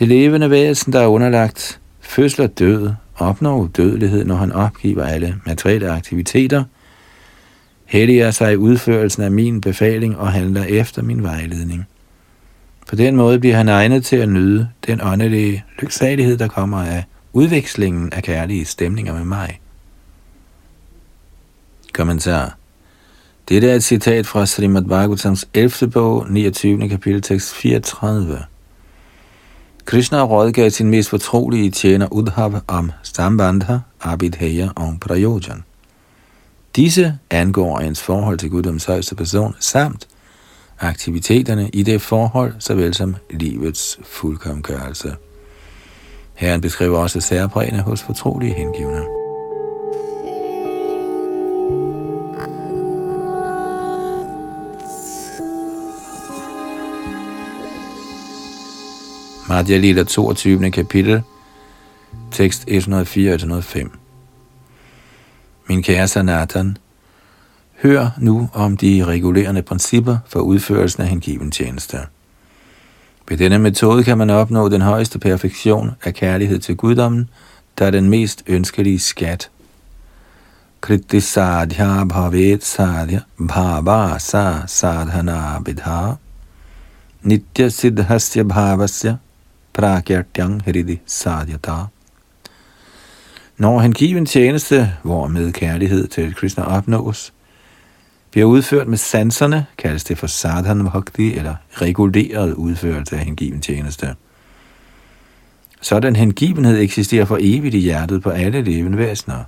det 0.02 0.10
levende 0.10 0.50
væsen, 0.50 0.94
der 0.94 1.00
er 1.00 1.08
underlagt 1.08 1.80
fødsel 2.00 2.42
og 2.42 2.60
død, 2.60 2.92
opnår 3.16 3.58
udødelighed, 3.58 4.26
når 4.26 4.36
han 4.36 4.52
opgiver 4.52 5.04
alle 5.04 5.36
materielle 5.46 5.92
aktiviteter, 5.92 6.64
helliger 7.86 8.32
sig 8.32 8.54
i 8.54 8.56
udførelsen 8.56 9.24
af 9.24 9.32
min 9.32 9.62
befaling 9.62 10.18
og 10.18 10.32
handler 10.32 10.64
efter 10.64 11.02
min 11.02 11.24
vejledning. 11.24 11.88
På 12.90 12.96
den 12.96 13.16
måde 13.16 13.40
bliver 13.40 13.56
han 13.56 13.70
egnet 13.70 14.06
til 14.06 14.16
at 14.16 14.30
nyde 14.30 14.70
den 14.88 15.02
åndelige 15.04 15.64
lyksalighed, 15.80 16.38
der 16.38 16.48
kommer 16.48 16.84
af 16.84 17.04
udvekslingen 17.34 18.14
af 18.14 18.24
kærlige 18.24 18.66
stemninger 18.66 19.14
med 19.14 19.26
mig. 19.26 19.60
Kommentar. 21.94 22.58
Dette 23.50 23.70
er 23.70 23.76
et 23.76 23.84
citat 23.84 24.28
fra 24.28 24.46
Srimad 24.46 24.84
Bhagavatams 24.84 25.50
11. 25.54 25.92
bog, 25.92 26.26
29. 26.30 26.90
kapitel, 26.90 27.22
tekst 27.22 27.56
34. 27.56 28.51
Krishna 29.92 30.24
rådgav 30.24 30.70
sin 30.70 30.90
mest 30.90 31.10
fortrolige 31.10 31.72
tjener 31.72 32.08
Udhav 32.12 32.62
om 32.68 32.92
Sambandha, 33.04 33.78
Abhidheya 34.02 34.70
og 34.76 34.98
Prayojan. 35.02 35.64
Disse 36.76 37.18
angår 37.30 37.80
ens 37.80 38.02
forhold 38.02 38.38
til 38.38 38.50
Guddoms 38.50 38.86
højeste 38.86 39.16
person, 39.16 39.56
samt 39.60 40.08
aktiviteterne 40.80 41.70
i 41.74 41.84
det 41.84 42.02
forhold, 42.02 42.54
såvel 42.60 42.94
som 42.94 43.16
livets 43.30 44.00
fuldkomgørelse. 44.04 45.16
Herren 46.34 46.62
beskriver 46.62 47.00
også 47.00 47.22
særprægene 47.22 47.82
hos 47.82 48.02
fortrolige 48.02 48.54
hengivne. 48.54 49.21
Madhya 59.50 59.78
Lila 59.78 60.04
22. 60.04 60.72
kapitel, 60.72 61.22
tekst 62.32 62.68
104-105. 62.68 63.90
Min 65.68 65.84
kære 65.84 66.08
Sanatan, 66.08 66.78
Hør 67.82 68.10
nu 68.18 68.50
om 68.54 68.78
de 68.78 69.04
regulerende 69.08 69.62
principper 69.62 70.18
for 70.28 70.40
udførelsen 70.40 71.04
af 71.04 71.08
hengiven 71.10 71.52
tjeneste. 71.52 71.98
Ved 73.30 73.38
denne 73.38 73.60
metode 73.60 74.04
kan 74.04 74.18
man 74.18 74.30
opnå 74.30 74.70
den 74.70 74.82
højeste 74.82 75.20
perfektion 75.20 75.92
af 76.04 76.14
kærlighed 76.14 76.60
til 76.60 76.76
guddommen, 76.76 77.30
der 77.80 77.86
er 77.86 77.92
den 77.92 78.10
mest 78.10 78.44
ønskelige 78.48 79.00
skat. 79.00 79.50
Kritisadhya 80.82 82.04
bhavet 82.04 82.64
sadhya 82.64 83.20
bhava 83.48 84.20
sa 84.20 84.68
sadhana 84.68 85.60
bidha 85.66 86.12
nitya 87.22 87.70
siddhasya 87.70 88.44
bhavasya 88.44 89.16
prakyartyang 89.74 90.62
hridi 90.62 91.00
sadhyata. 91.06 91.86
Når 93.58 93.80
hengiven 93.80 94.26
tjeneste, 94.26 94.94
hvor 95.04 95.28
med 95.28 95.52
kærlighed 95.52 96.08
til 96.08 96.36
Krishna 96.36 96.64
opnås, 96.64 97.34
bliver 98.32 98.46
udført 98.46 98.88
med 98.88 98.98
sanserne, 98.98 99.66
kaldes 99.78 100.04
det 100.04 100.18
for 100.18 100.28
sadhan 100.28 100.90
bhakti, 100.90 101.34
eller 101.34 101.56
reguleret 101.74 102.54
udførelse 102.54 103.18
af 103.18 103.26
hengiven 103.26 103.62
tjeneste. 103.62 104.16
Sådan 105.82 106.16
hengivenhed 106.16 106.80
eksisterer 106.80 107.26
for 107.26 107.38
evigt 107.42 107.76
i 107.76 107.80
hjertet 107.80 108.24
på 108.24 108.30
alle 108.30 108.62
levende 108.62 108.98
væsener. 108.98 109.44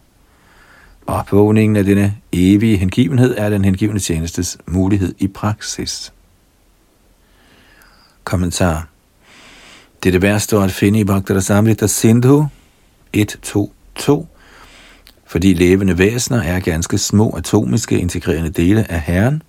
Opvågningen 1.07 1.75
af 1.75 1.83
denne 1.83 2.15
evige 2.31 2.77
hengivenhed 2.77 3.35
er 3.37 3.49
den 3.49 3.65
hengivende 3.65 4.01
tjenestes 4.01 4.57
mulighed 4.67 5.15
i 5.19 5.27
praksis. 5.27 6.13
Kommentar 8.23 8.87
dette 10.03 10.21
vers 10.21 10.43
står 10.43 10.61
at 10.61 10.71
finde 10.71 10.99
i 10.99 11.03
Bhaktara 11.03 11.39
Samrita 11.39 11.87
Sindhu 11.87 12.45
1.2.2, 13.17 14.25
fordi 15.25 15.53
levende 15.53 15.97
væsener 15.97 16.41
er 16.41 16.59
ganske 16.59 16.97
små 16.97 17.29
atomiske 17.37 17.99
integrerende 17.99 18.49
dele 18.49 18.91
af 18.91 19.01
Herren, 19.01 19.43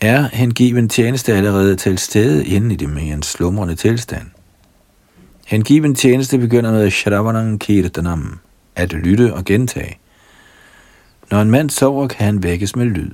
er 0.00 0.28
hengiven 0.32 0.88
tjeneste 0.88 1.34
allerede 1.34 1.76
til 1.76 1.98
stede 1.98 2.46
inden 2.46 2.70
i 2.70 2.76
det 2.76 2.88
mere 2.88 3.14
en 3.14 3.22
slumrende 3.22 3.74
tilstand. 3.74 4.26
Hengiven 5.46 5.94
tjeneste 5.94 6.38
begynder 6.38 6.72
med 6.72 6.90
Shravanam 6.90 7.58
Kirtanam, 7.58 8.38
at 8.76 8.92
lytte 8.92 9.34
og 9.34 9.44
gentage. 9.44 9.98
Når 11.30 11.42
en 11.42 11.50
mand 11.50 11.70
sover, 11.70 12.06
kan 12.06 12.26
han 12.26 12.42
vækkes 12.42 12.76
med 12.76 12.86
lyd. 12.86 13.10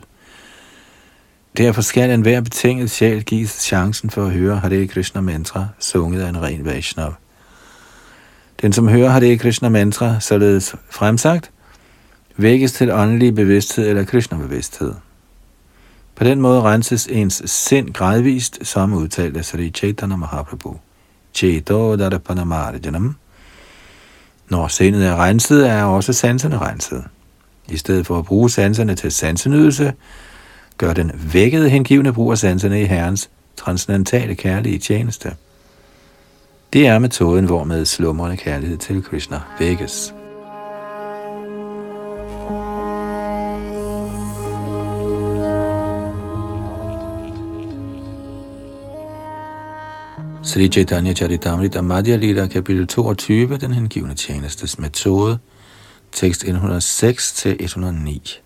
Derfor 1.57 1.83
skal 1.83 2.11
enhver 2.11 2.41
betinget 2.41 2.91
sjæl 2.91 3.23
gives 3.23 3.51
chancen 3.51 4.11
for 4.11 4.25
at 4.25 4.31
høre 4.31 4.57
Hare 4.57 4.87
Krishna 4.87 5.21
mantra, 5.21 5.67
sunget 5.79 6.23
af 6.23 6.29
en 6.29 6.43
ren 6.43 6.65
Vaishnav. 6.65 7.15
Den, 8.63 8.73
som 8.73 8.89
hører 8.89 9.09
Hare 9.09 9.37
Krishna 9.37 9.69
mantra, 9.69 10.21
således 10.21 10.75
fremsagt, 10.91 11.51
vækkes 12.37 12.73
til 12.73 12.93
åndelig 12.93 13.35
bevidsthed 13.35 13.89
eller 13.89 14.05
Krishna-bevidsthed. 14.05 14.95
På 16.15 16.25
den 16.25 16.41
måde 16.41 16.63
renses 16.63 17.07
ens 17.07 17.43
sind 17.47 17.93
gradvist, 17.93 18.67
som 18.67 18.93
udtalt 18.93 19.37
af 19.37 19.45
Sri 19.45 19.71
Chaitanya 19.71 20.17
Mahaprabhu. 20.17 20.77
Cheto 21.35 21.97
Darapanamarajanam. 21.97 23.17
Når 24.49 24.69
sindet 24.69 25.07
er 25.07 25.17
renset, 25.17 25.71
er 25.71 25.85
også 25.85 26.13
sanserne 26.13 26.59
renset. 26.59 27.05
I 27.69 27.77
stedet 27.77 28.07
for 28.07 28.19
at 28.19 28.25
bruge 28.25 28.51
sanserne 28.51 28.95
til 28.95 29.13
sansenydelse, 29.13 29.93
gør 30.79 30.93
den 30.93 31.11
vækkede 31.33 31.71
hengivende 31.71 32.13
brug 32.13 32.33
af 32.33 32.39
sanserne 32.39 32.83
i 32.83 32.85
Herrens 32.85 33.31
transcendentale 33.57 34.35
kærlige 34.35 34.79
tjeneste. 34.79 35.37
Det 36.73 36.87
er 36.87 36.99
metoden, 36.99 37.45
hvormed 37.45 37.85
slumrende 37.85 38.37
kærlighed 38.37 38.79
til 38.79 39.03
Krishna 39.03 39.41
vækkes. 39.59 40.15
Sri 50.43 50.69
Chaitanya 50.69 51.15
Charitamrita 51.15 51.81
Madhya 51.81 52.17
Lila, 52.17 52.47
kapitel 52.47 52.87
22, 52.87 53.57
den 53.57 53.73
hengivne 53.73 54.15
tjenestes 54.15 54.79
metode, 54.79 55.39
tekst 56.13 56.45
106-109. 56.45 58.44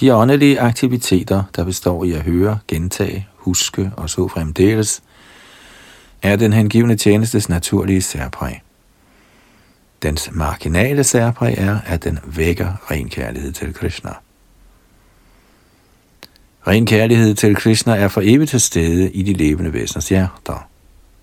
De 0.00 0.14
åndelige 0.14 0.60
aktiviteter, 0.60 1.42
der 1.56 1.64
består 1.64 2.04
i 2.04 2.12
at 2.12 2.22
høre, 2.22 2.58
gentage, 2.68 3.28
huske 3.36 3.92
og 3.96 4.10
så 4.10 4.28
fremdeles, 4.28 5.02
er 6.22 6.36
den 6.36 6.52
hengivne 6.52 6.96
tjenestes 6.96 7.48
naturlige 7.48 8.02
særpræg. 8.02 8.62
Dens 10.02 10.30
marginale 10.32 11.04
særpræg 11.04 11.54
er, 11.58 11.78
at 11.86 12.04
den 12.04 12.18
vækker 12.24 12.90
ren 12.90 13.08
kærlighed 13.08 13.52
til 13.52 13.74
Krishna. 13.74 14.10
Ren 16.66 16.86
kærlighed 16.86 17.34
til 17.34 17.56
Krishna 17.56 17.96
er 17.96 18.08
for 18.08 18.20
evigt 18.24 18.50
til 18.50 18.60
stede 18.60 19.10
i 19.10 19.22
de 19.22 19.32
levende 19.32 19.72
væseners 19.72 20.08
hjerter. 20.08 20.68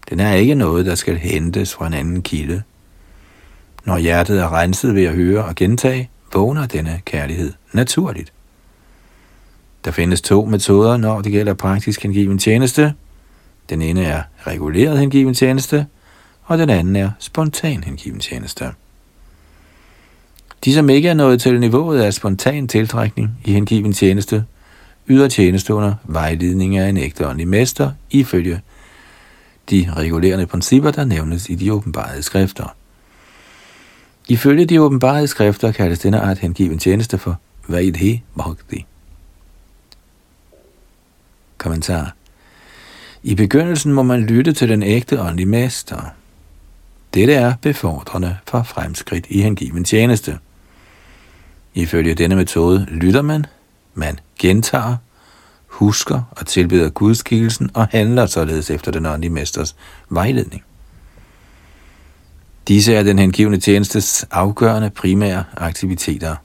Den 0.10 0.20
er 0.20 0.34
ikke 0.34 0.56
noget, 0.56 0.86
der 0.86 0.96
skal 0.96 1.18
hentes 1.18 1.74
fra 1.74 1.88
en 1.88 1.94
anden 1.94 2.22
kilde. 2.22 2.64
Når 3.86 3.98
hjertet 3.98 4.40
er 4.40 4.54
renset 4.54 4.96
ved 4.96 5.04
at 5.04 5.14
høre 5.14 5.44
og 5.44 5.56
gentage, 5.56 6.10
vågner 6.34 6.66
denne 6.66 7.02
kærlighed 7.06 7.54
naturligt. 7.72 8.33
Der 9.86 9.92
findes 9.92 10.22
to 10.22 10.46
metoder, 10.46 10.98
når 10.98 11.22
det 11.22 11.32
gælder 11.32 11.54
praktisk 11.54 12.04
hengiven 12.04 12.38
tjeneste. 12.38 12.94
Den 13.70 13.82
ene 13.82 14.04
er 14.04 14.22
reguleret 14.48 15.00
hengiven 15.00 15.34
tjeneste, 15.34 15.86
og 16.44 16.58
den 16.58 16.70
anden 16.70 16.96
er 16.96 17.12
spontan 17.20 17.84
hengiven 17.84 18.20
tjeneste. 18.20 18.66
De, 20.66 20.74
som 20.74 20.90
ikke 20.90 21.10
er 21.10 21.14
nået 21.14 21.42
til 21.42 21.60
niveauet 21.60 22.02
af 22.02 22.14
spontan 22.14 22.68
tiltrækning 22.68 23.32
i 23.46 23.54
hengiven 23.54 23.94
tjeneste, 23.94 24.46
yder 25.08 25.28
tjeneste 25.28 25.74
under 25.74 25.94
vejledning 26.04 26.78
af 26.78 26.90
en 26.90 26.98
ægte 26.98 27.28
åndelig 27.28 27.48
mester 27.48 27.92
ifølge 28.12 28.62
de 29.70 29.94
regulerende 29.98 30.46
principper, 30.46 30.92
der 30.92 31.06
nævnes 31.06 31.50
i 31.50 31.56
de 31.56 31.74
åbenbarede 31.74 32.24
skrifter. 32.24 32.76
Ifølge 34.28 34.66
de 34.66 34.82
åbenbarede 34.82 35.28
skrifter 35.28 35.72
kaldes 35.72 36.00
denne 36.00 36.20
art 36.20 36.38
hengiven 36.38 36.80
tjeneste 36.80 37.18
for 37.18 37.40
Vaidhi 37.68 38.24
Bhakti. 38.38 38.86
Kommentar. 41.64 42.14
I 43.24 43.36
begyndelsen 43.36 43.94
må 43.94 44.04
man 44.04 44.22
lytte 44.22 44.54
til 44.54 44.70
den 44.70 44.84
ægte 44.84 45.22
åndelige 45.22 45.46
mester. 45.46 46.14
Dette 47.14 47.34
er 47.34 47.54
befordrende 47.62 48.38
for 48.48 48.64
fremskridt 48.64 49.26
i 49.30 49.42
hengiven 49.42 49.84
tjeneste. 49.84 50.38
Ifølge 51.74 52.14
denne 52.14 52.36
metode 52.36 52.88
lytter 52.92 53.22
man, 53.22 53.46
man 53.94 54.20
gentager, 54.40 54.96
husker 55.68 56.22
og 56.32 56.48
tilbeder 56.48 56.90
gudskikkelsen 56.90 57.70
og 57.74 57.88
handler 57.88 58.26
således 58.26 58.70
efter 58.70 58.92
den 58.92 59.06
åndelige 59.06 59.34
mesters 59.34 59.76
vejledning. 60.10 60.64
Disse 62.68 62.94
er 62.94 63.04
den 63.04 63.20
hengivne 63.20 63.60
tjenestes 63.60 64.26
afgørende 64.32 64.90
primære 64.90 65.44
aktiviteter. 65.58 66.36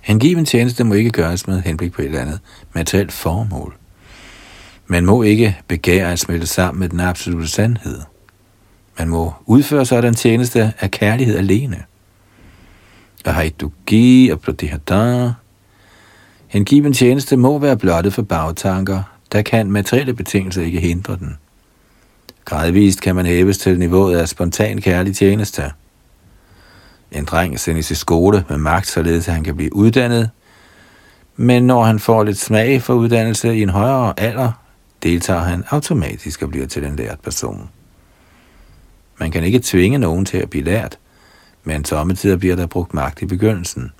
Hengiven 0.00 0.44
tjeneste 0.44 0.84
må 0.84 0.94
ikke 0.94 1.10
gøres 1.10 1.46
med 1.46 1.62
henblik 1.62 1.92
på 1.92 2.02
et 2.02 2.06
eller 2.06 2.20
andet 2.20 2.40
materielt 2.72 3.12
formål. 3.12 3.76
Man 4.86 5.06
må 5.06 5.22
ikke 5.22 5.58
begære 5.68 6.12
at 6.12 6.18
smelte 6.18 6.46
sammen 6.46 6.80
med 6.80 6.88
den 6.88 7.00
absolute 7.00 7.48
sandhed. 7.48 8.00
Man 8.98 9.08
må 9.08 9.32
udføre 9.46 9.86
sådan 9.86 10.14
tjeneste 10.14 10.72
af 10.80 10.90
kærlighed 10.90 11.38
alene. 11.38 11.84
Og 13.24 13.34
haidugi 13.34 14.30
og 14.32 14.40
pradihada. 14.40 15.32
Hengiven 16.46 16.92
tjeneste 16.92 17.36
må 17.36 17.58
være 17.58 17.76
blottet 17.76 18.14
for 18.14 18.22
bagtanker, 18.22 19.02
der 19.32 19.42
kan 19.42 19.70
materielle 19.70 20.14
betingelser 20.14 20.62
ikke 20.62 20.80
hindre 20.80 21.16
den. 21.16 21.36
Gradvist 22.44 23.00
kan 23.00 23.14
man 23.14 23.26
hæves 23.26 23.58
til 23.58 23.78
niveauet 23.78 24.16
af 24.16 24.28
spontan 24.28 24.80
kærlig 24.80 25.16
tjeneste. 25.16 25.62
En 27.12 27.24
dreng 27.24 27.60
sendes 27.60 27.90
i 27.90 27.94
skole 27.94 28.44
med 28.48 28.58
magt, 28.58 28.86
således 28.86 29.28
at 29.28 29.34
han 29.34 29.44
kan 29.44 29.56
blive 29.56 29.76
uddannet, 29.76 30.30
men 31.36 31.66
når 31.66 31.84
han 31.84 31.98
får 31.98 32.24
lidt 32.24 32.38
smag 32.38 32.82
for 32.82 32.94
uddannelse 32.94 33.56
i 33.56 33.62
en 33.62 33.68
højere 33.68 34.14
alder, 34.16 34.52
deltager 35.02 35.40
han 35.40 35.64
automatisk 35.70 36.42
og 36.42 36.48
bliver 36.48 36.66
til 36.66 36.84
en 36.84 36.96
lært 36.96 37.20
person. 37.20 37.70
Man 39.18 39.30
kan 39.30 39.44
ikke 39.44 39.60
tvinge 39.64 39.98
nogen 39.98 40.24
til 40.24 40.38
at 40.38 40.50
blive 40.50 40.64
lært, 40.64 40.98
men 41.64 41.84
sommetider 41.84 42.36
bliver 42.36 42.56
der 42.56 42.66
brugt 42.66 42.94
magt 42.94 43.22
i 43.22 43.26
begyndelsen. 43.26 43.92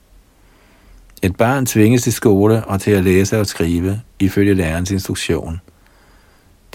Et 1.23 1.37
barn 1.37 1.67
tvinges 1.67 2.03
til 2.03 2.13
skole 2.13 2.65
og 2.65 2.81
til 2.81 2.91
at 2.91 3.05
læse 3.05 3.41
og 3.41 3.47
skrive 3.47 4.01
ifølge 4.19 4.55
lærerens 4.55 4.91
instruktion. 4.91 5.61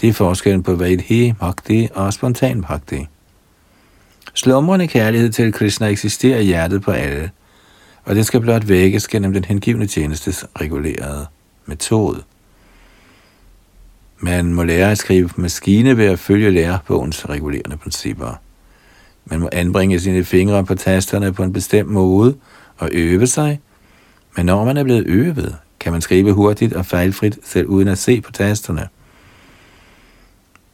Det 0.00 0.08
er 0.08 0.12
forskellen 0.12 0.62
på 0.62 0.74
Vaidhi 0.74 1.32
Bhakti 1.32 1.88
og 1.94 2.12
spontan 2.12 2.62
Bhakti. 2.62 3.06
Slumrende 4.34 4.88
kærlighed 4.88 5.30
til 5.30 5.52
Krishna 5.52 5.86
eksisterer 5.86 6.38
i 6.38 6.44
hjertet 6.44 6.82
på 6.82 6.90
alle, 6.90 7.30
og 8.04 8.14
det 8.14 8.26
skal 8.26 8.40
blot 8.40 8.68
vækkes 8.68 9.08
gennem 9.08 9.32
den 9.32 9.44
hengivne 9.44 9.86
tjenestes 9.86 10.46
regulerede 10.60 11.26
metode. 11.66 12.22
Man 14.18 14.54
må 14.54 14.62
lære 14.62 14.90
at 14.90 14.98
skrive 14.98 15.28
på 15.28 15.40
maskine 15.40 15.96
ved 15.96 16.06
at 16.06 16.18
følge 16.18 16.50
lærebogens 16.50 17.28
regulerende 17.28 17.76
principper. 17.76 18.40
Man 19.24 19.40
må 19.40 19.48
anbringe 19.52 20.00
sine 20.00 20.24
fingre 20.24 20.64
på 20.64 20.74
tasterne 20.74 21.32
på 21.32 21.42
en 21.42 21.52
bestemt 21.52 21.90
måde 21.90 22.36
og 22.78 22.88
øve 22.92 23.26
sig, 23.26 23.60
men 24.36 24.46
når 24.46 24.64
man 24.64 24.76
er 24.76 24.84
blevet 24.84 25.06
øvet, 25.06 25.56
kan 25.80 25.92
man 25.92 26.00
skrive 26.00 26.32
hurtigt 26.32 26.72
og 26.72 26.86
fejlfrit, 26.86 27.38
selv 27.44 27.66
uden 27.66 27.88
at 27.88 27.98
se 27.98 28.20
på 28.20 28.32
tasterne. 28.32 28.88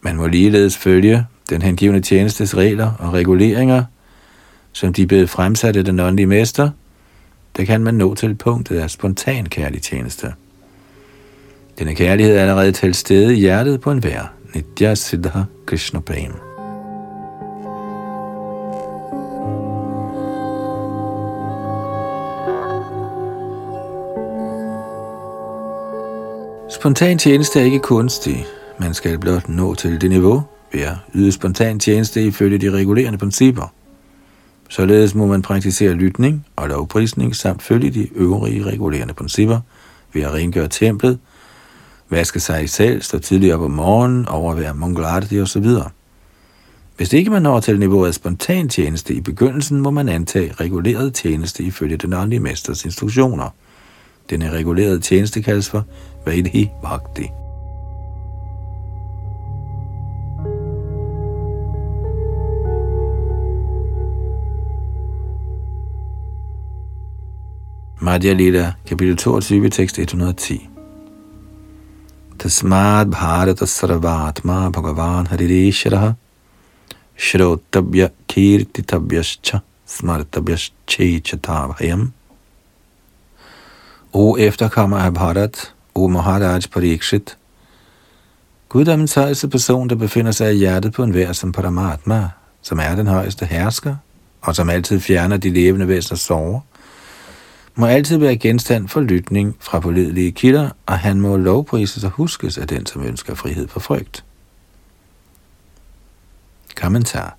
Man 0.01 0.17
må 0.17 0.27
ligeledes 0.27 0.77
følge 0.77 1.27
den 1.51 1.63
hengivende 1.63 2.01
tjenestes 2.01 2.57
regler 2.57 2.93
og 2.99 3.13
reguleringer, 3.13 3.85
som 4.73 4.93
de 4.93 5.07
blev 5.07 5.29
fremsat 5.29 5.77
af 5.77 5.85
den 5.85 6.01
åndelige 6.01 6.27
mester, 6.27 6.71
der 7.57 7.65
kan 7.65 7.85
man 7.85 7.95
nå 7.95 8.15
til 8.15 8.35
punktet 8.35 8.79
af 8.79 8.91
spontan 8.91 9.47
kærlig 9.47 9.83
tjeneste. 9.83 10.33
Denne 11.79 11.95
kærlighed 11.95 12.37
er 12.37 12.41
allerede 12.41 12.73
til 12.73 12.95
stede 12.95 13.37
i 13.37 13.41
hjertet 13.41 13.81
på 13.81 13.91
en 13.91 14.03
vær, 14.03 14.33
Nitya 14.55 14.95
Siddha 14.95 15.43
Krishna 15.67 16.01
Prem. 16.01 16.33
Spontan 26.71 27.19
tjeneste 27.19 27.61
er 27.61 27.65
ikke 27.65 27.79
kunstig. 27.79 28.47
Man 28.79 28.95
skal 28.95 29.19
blot 29.19 29.49
nå 29.49 29.75
til 29.75 30.01
det 30.01 30.11
niveau 30.11 30.43
ved 30.73 30.81
at 30.81 30.95
yde 31.15 31.33
spontan 31.33 31.79
tjeneste 31.79 32.25
ifølge 32.25 32.59
de 32.59 32.71
regulerende 32.71 33.19
principper. 33.19 33.73
Således 34.69 35.15
må 35.15 35.27
man 35.27 35.43
praktisere 35.43 35.93
lytning 35.93 36.47
og 36.57 36.69
lovprisning 36.69 37.37
samt 37.37 37.63
følge 37.63 37.91
de 37.91 38.09
øvrige 38.15 38.65
regulerende 38.65 39.15
principper 39.15 39.61
ved 40.13 40.23
at 40.23 40.33
rengøre 40.33 40.69
templet, 40.69 41.19
vaske 42.11 42.41
sig 42.41 42.71
selv, 42.71 43.03
stå 43.03 43.19
tidligere 43.19 43.55
op 43.55 43.63
om 43.63 43.71
morgenen, 43.71 44.29
overvære 44.29 44.75
mongolarti 44.75 45.41
osv. 45.41 45.67
Hvis 46.97 47.13
ikke 47.13 47.31
man 47.31 47.43
når 47.43 47.61
til 47.61 47.79
niveauet 47.79 48.09
af 48.09 48.15
spontan 48.15 48.69
tjeneste 48.69 49.15
i 49.15 49.21
begyndelsen, 49.21 49.81
må 49.81 49.91
man 49.91 50.09
antage 50.09 50.53
reguleret 50.53 51.15
tjeneste 51.15 51.63
ifølge 51.63 51.97
den 51.97 52.13
åndelige 52.13 52.41
mesters 52.41 52.85
instruktioner. 52.85 53.49
Denne 54.31 54.51
regulerede 54.51 55.01
tjeneste 55.01 55.43
kaldes 55.43 55.71
for 55.71 55.85
Vaidhi 56.27 56.71
Bhakti. 56.83 57.40
Madhya 68.01 68.35
Lila, 68.35 68.75
kapitel 68.87 69.17
22, 69.17 69.71
tekst 69.71 69.99
110. 69.99 70.69
Tasmad 72.39 73.11
Bharata 73.11 73.67
Sarvatma 73.67 74.73
Bhagavan 74.73 75.27
Haririsharaha 75.27 76.15
Shrotabhya 77.19 78.11
Kirtitabhyascha 78.27 79.61
Smartabhyascha 79.87 82.11
O 84.13 84.37
efterkommer 84.39 84.99
af 84.99 85.15
Bharat, 85.15 85.75
O 85.95 86.09
Maharaj 86.09 86.63
Parikshit, 86.73 87.37
Guddommens 88.69 89.15
højeste 89.15 89.49
person, 89.49 89.91
der 89.91 89.95
befinder 89.95 90.33
sig 90.33 90.55
i 90.55 90.59
hjertet 90.59 90.93
på 90.93 91.03
en 91.03 91.15
vær 91.15 91.33
som 91.33 91.53
Paramatma, 91.53 92.29
som 92.63 92.79
er 92.79 92.95
den 92.95 93.07
højeste 93.07 93.47
hersker, 93.47 93.97
og 94.41 94.57
som 94.57 94.71
altid 94.71 95.01
fjerner 95.01 95.37
de 95.37 95.51
levende 95.51 95.89
væseners 95.89 96.21
sorger, 96.21 96.61
må 97.75 97.87
altid 97.87 98.17
være 98.17 98.37
genstand 98.37 98.89
for 98.89 99.01
lytning 99.01 99.57
fra 99.61 99.81
pålidelige 99.81 100.33
kilder, 100.33 100.71
og 100.87 100.99
han 100.99 101.21
må 101.21 101.37
lovprises 101.37 102.05
og 102.05 102.11
huskes 102.11 102.59
af 102.59 102.69
den, 102.69 102.87
som 102.87 103.05
ønsker 103.05 103.35
frihed 103.35 103.69
for 103.69 103.81
frygt. 103.81 104.25
Kommentar 106.77 107.37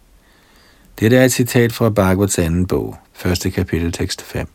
Dette 0.99 1.17
er 1.17 1.25
et 1.25 1.31
citat 1.31 1.73
fra 1.73 1.89
Bhagavats 1.89 2.39
anden 2.39 2.67
bog, 2.67 2.97
første 3.13 3.51
kapitel, 3.51 3.91
tekst 3.91 4.21
5. 4.21 4.47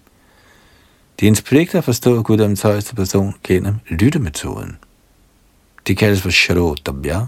Det 1.21 1.27
er 1.27 1.29
ens 1.29 1.43
pligt 1.43 1.75
at 1.75 1.85
forstå 1.85 2.23
Guddoms 2.23 2.63
højeste 2.63 2.95
person 2.95 3.35
gennem 3.45 3.75
lyttemetoden. 3.89 4.77
Det 5.87 5.97
kaldes 5.97 6.23
for 6.23 6.31
Sharodabya. 6.31 7.27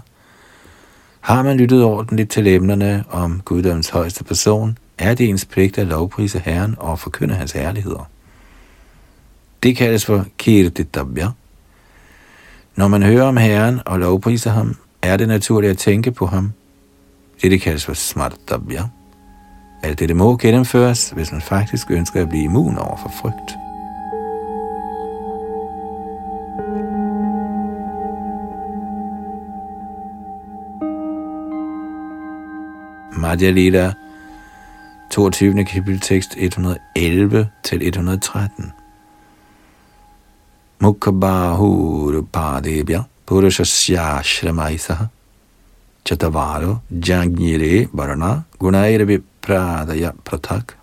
Har 1.19 1.43
man 1.43 1.57
lyttet 1.57 1.83
ordentligt 1.83 2.31
til 2.31 2.47
emnerne 2.47 3.03
om 3.09 3.41
Guddoms 3.45 3.89
højeste 3.89 4.23
person, 4.23 4.77
er 4.97 5.13
det 5.13 5.29
ens 5.29 5.45
pligt 5.45 5.77
at 5.77 5.87
lovprise 5.87 6.39
Herren 6.39 6.75
og 6.77 6.99
forkynde 6.99 7.35
hans 7.35 7.51
herligheder. 7.51 8.09
Det 9.63 9.77
kaldes 9.77 10.05
for 10.05 10.25
kirtitabya. 10.37 11.27
Når 12.75 12.87
man 12.87 13.03
hører 13.03 13.23
om 13.23 13.37
Herren 13.37 13.79
og 13.85 13.99
lovpriser 13.99 14.51
ham, 14.51 14.75
er 15.01 15.17
det 15.17 15.27
naturligt 15.27 15.71
at 15.71 15.77
tænke 15.77 16.11
på 16.11 16.25
ham. 16.25 16.51
Det, 17.41 17.51
det 17.51 17.61
kaldes 17.61 17.85
for 17.85 17.93
smartabya. 17.93 18.83
Alt 19.83 19.99
det 19.99 20.15
må 20.15 20.37
gennemføres, 20.37 21.09
hvis 21.09 21.31
man 21.31 21.41
faktisk 21.41 21.91
ønsker 21.91 22.21
at 22.21 22.29
blive 22.29 22.43
immun 22.43 22.77
over 22.77 22.97
for 22.97 23.11
frygt. 23.21 23.55
Madhya 33.21 33.49
Lila, 33.49 33.93
22. 35.11 35.65
kapitel 35.65 35.99
tekst 35.99 36.35
111 36.37 37.47
til 37.63 37.87
113. 37.87 38.73
Mukhabahurpadebhya 40.81 43.03
Purushasya 43.27 44.23
Chatavaro 46.05 46.79
Jagnire 46.89 47.89
Varna 47.93 48.45
Gunairavi 48.57 49.21
Pradaya 49.41 50.13
Pratak 50.23 50.77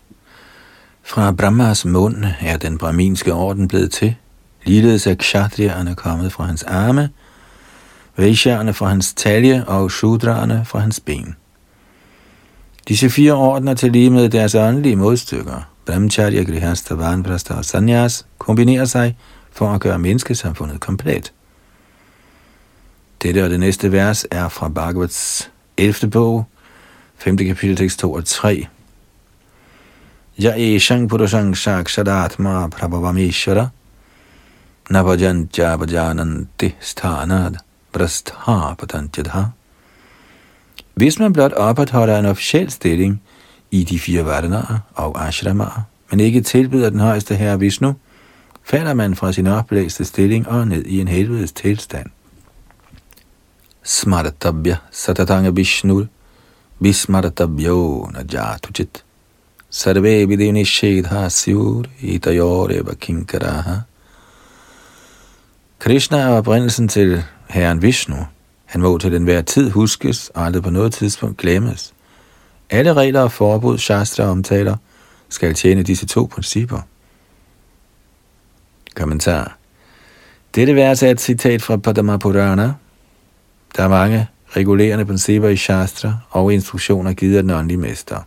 Fra 1.03 1.33
Brahmas 1.33 1.85
mund 1.85 2.25
er 2.41 2.59
den 2.59 2.79
brahminske 2.79 3.33
orden 3.33 3.69
blevet 3.69 3.93
til. 3.93 4.15
Ligeledes 4.65 5.07
er 5.07 5.15
kshatriyerne 5.15 5.95
kommet 5.95 6.33
fra 6.33 6.45
hans 6.45 6.63
arme, 6.63 7.11
Vaishyerne 8.17 8.75
fra 8.75 8.89
hans 8.89 9.15
talje 9.15 9.65
og 9.65 9.91
Shudraerne 9.91 10.65
fra 10.65 10.79
hans 10.79 11.01
ben. 11.01 11.37
Disse 12.89 13.11
fire 13.11 13.33
ordner 13.33 13.75
til 13.75 13.93
lige 13.93 14.11
med 14.11 14.29
deres 14.29 14.55
åndelige 14.55 14.97
modstykker, 14.97 15.71
Brahmacharya, 15.87 16.43
Grihastha, 16.43 16.95
Vanprastha 16.95 17.55
og 17.55 17.65
Sanyas, 17.65 18.27
kombinerer 18.39 18.85
sig 18.85 19.17
for 19.57 19.75
at 19.75 19.81
gøre 19.81 19.99
menneskesamfundet 19.99 20.81
komplet. 20.81 21.33
Dette 23.23 23.45
og 23.45 23.51
det 23.51 23.61
næste 23.61 23.92
vers 23.92 24.27
er 24.31 24.49
fra 24.49 24.69
Bhagavats 24.69 25.51
11. 25.77 26.11
bog, 26.11 26.45
5. 27.19 27.37
kapitel, 27.37 27.77
tekst 27.77 27.99
2 27.99 28.12
og 28.12 28.25
3. 28.25 28.66
Ja 30.38 30.53
e 30.57 30.79
shang 30.79 31.09
purushang 31.09 31.57
shakshadatma 31.57 32.69
prabhavamishvara 32.69 33.69
navajantya 34.90 35.77
vajananti 35.77 36.75
sthanad 36.81 37.55
prasthapatantjadha. 37.92 39.42
Hvis 40.95 41.19
man 41.19 41.33
blot 41.33 41.53
opretholder 41.53 42.19
en 42.19 42.27
officiel 42.27 42.71
stilling 42.71 43.23
i 43.71 43.85
de 43.85 43.99
fire 43.99 44.25
vardaner 44.25 44.79
og 44.95 45.27
ashramaer, 45.29 45.83
men 46.11 46.21
ikke 46.21 46.40
tilbyder 46.40 46.90
den 46.90 47.01
højeste 47.01 47.35
herre 47.35 47.61
Vishnu, 47.61 47.95
falder 48.66 48.94
man 48.94 49.14
fra 49.16 49.33
sin 49.33 49.46
opblæste 49.46 50.05
stilling 50.05 50.48
og 50.48 50.68
ned 50.68 50.85
i 50.85 51.00
en 51.00 51.09
helvedes 51.09 51.52
tilstand. 51.52 52.07
Smartabhya 53.83 54.76
satatanga 54.90 55.50
vishnur 55.50 56.07
vismartabhyo 56.81 58.11
najatuchit 58.14 59.05
sarve 59.70 60.29
vidinishedha 60.29 61.29
syur 61.29 61.85
itayoreva 62.00 62.94
kinkaraha 62.94 63.76
Krishna 65.79 66.18
er 66.18 66.29
oprindelsen 66.29 66.88
til 66.88 67.22
Herren 67.48 67.83
Vishnu. 67.83 68.16
Han 68.64 68.81
må 68.81 68.98
til 68.98 69.14
enhver 69.14 69.42
tid 69.42 69.70
huskes 69.70 70.31
og 70.35 70.44
aldrig 70.44 70.62
på 70.62 70.70
noget 70.70 70.92
tidspunkt 70.92 71.38
glemmes. 71.38 71.94
Alle 72.70 72.94
regler 72.94 73.20
og 73.20 73.33
forbud, 73.33 73.79
Shastra 73.79 74.24
omtaler, 74.24 74.76
skal 75.29 75.55
tjene 75.55 75.83
disse 75.83 76.07
to 76.07 76.29
principper– 76.33 76.81
Kommentar. 78.97 79.57
Dette 80.55 80.75
vers 80.75 80.89
altså 80.89 81.07
er 81.07 81.11
et 81.11 81.21
citat 81.21 81.63
fra 81.63 81.77
Padma 81.77 82.17
Purana. 82.17 82.73
Der 83.77 83.83
er 83.83 83.89
mange 83.89 84.27
regulerende 84.49 85.05
principper 85.05 85.49
i 85.49 85.57
Shastra 85.57 86.19
og 86.31 86.53
instruktioner 86.53 87.13
givet 87.13 87.37
af 87.37 87.43
den 87.43 87.51
åndelige 87.51 87.79
mester. 87.79 88.21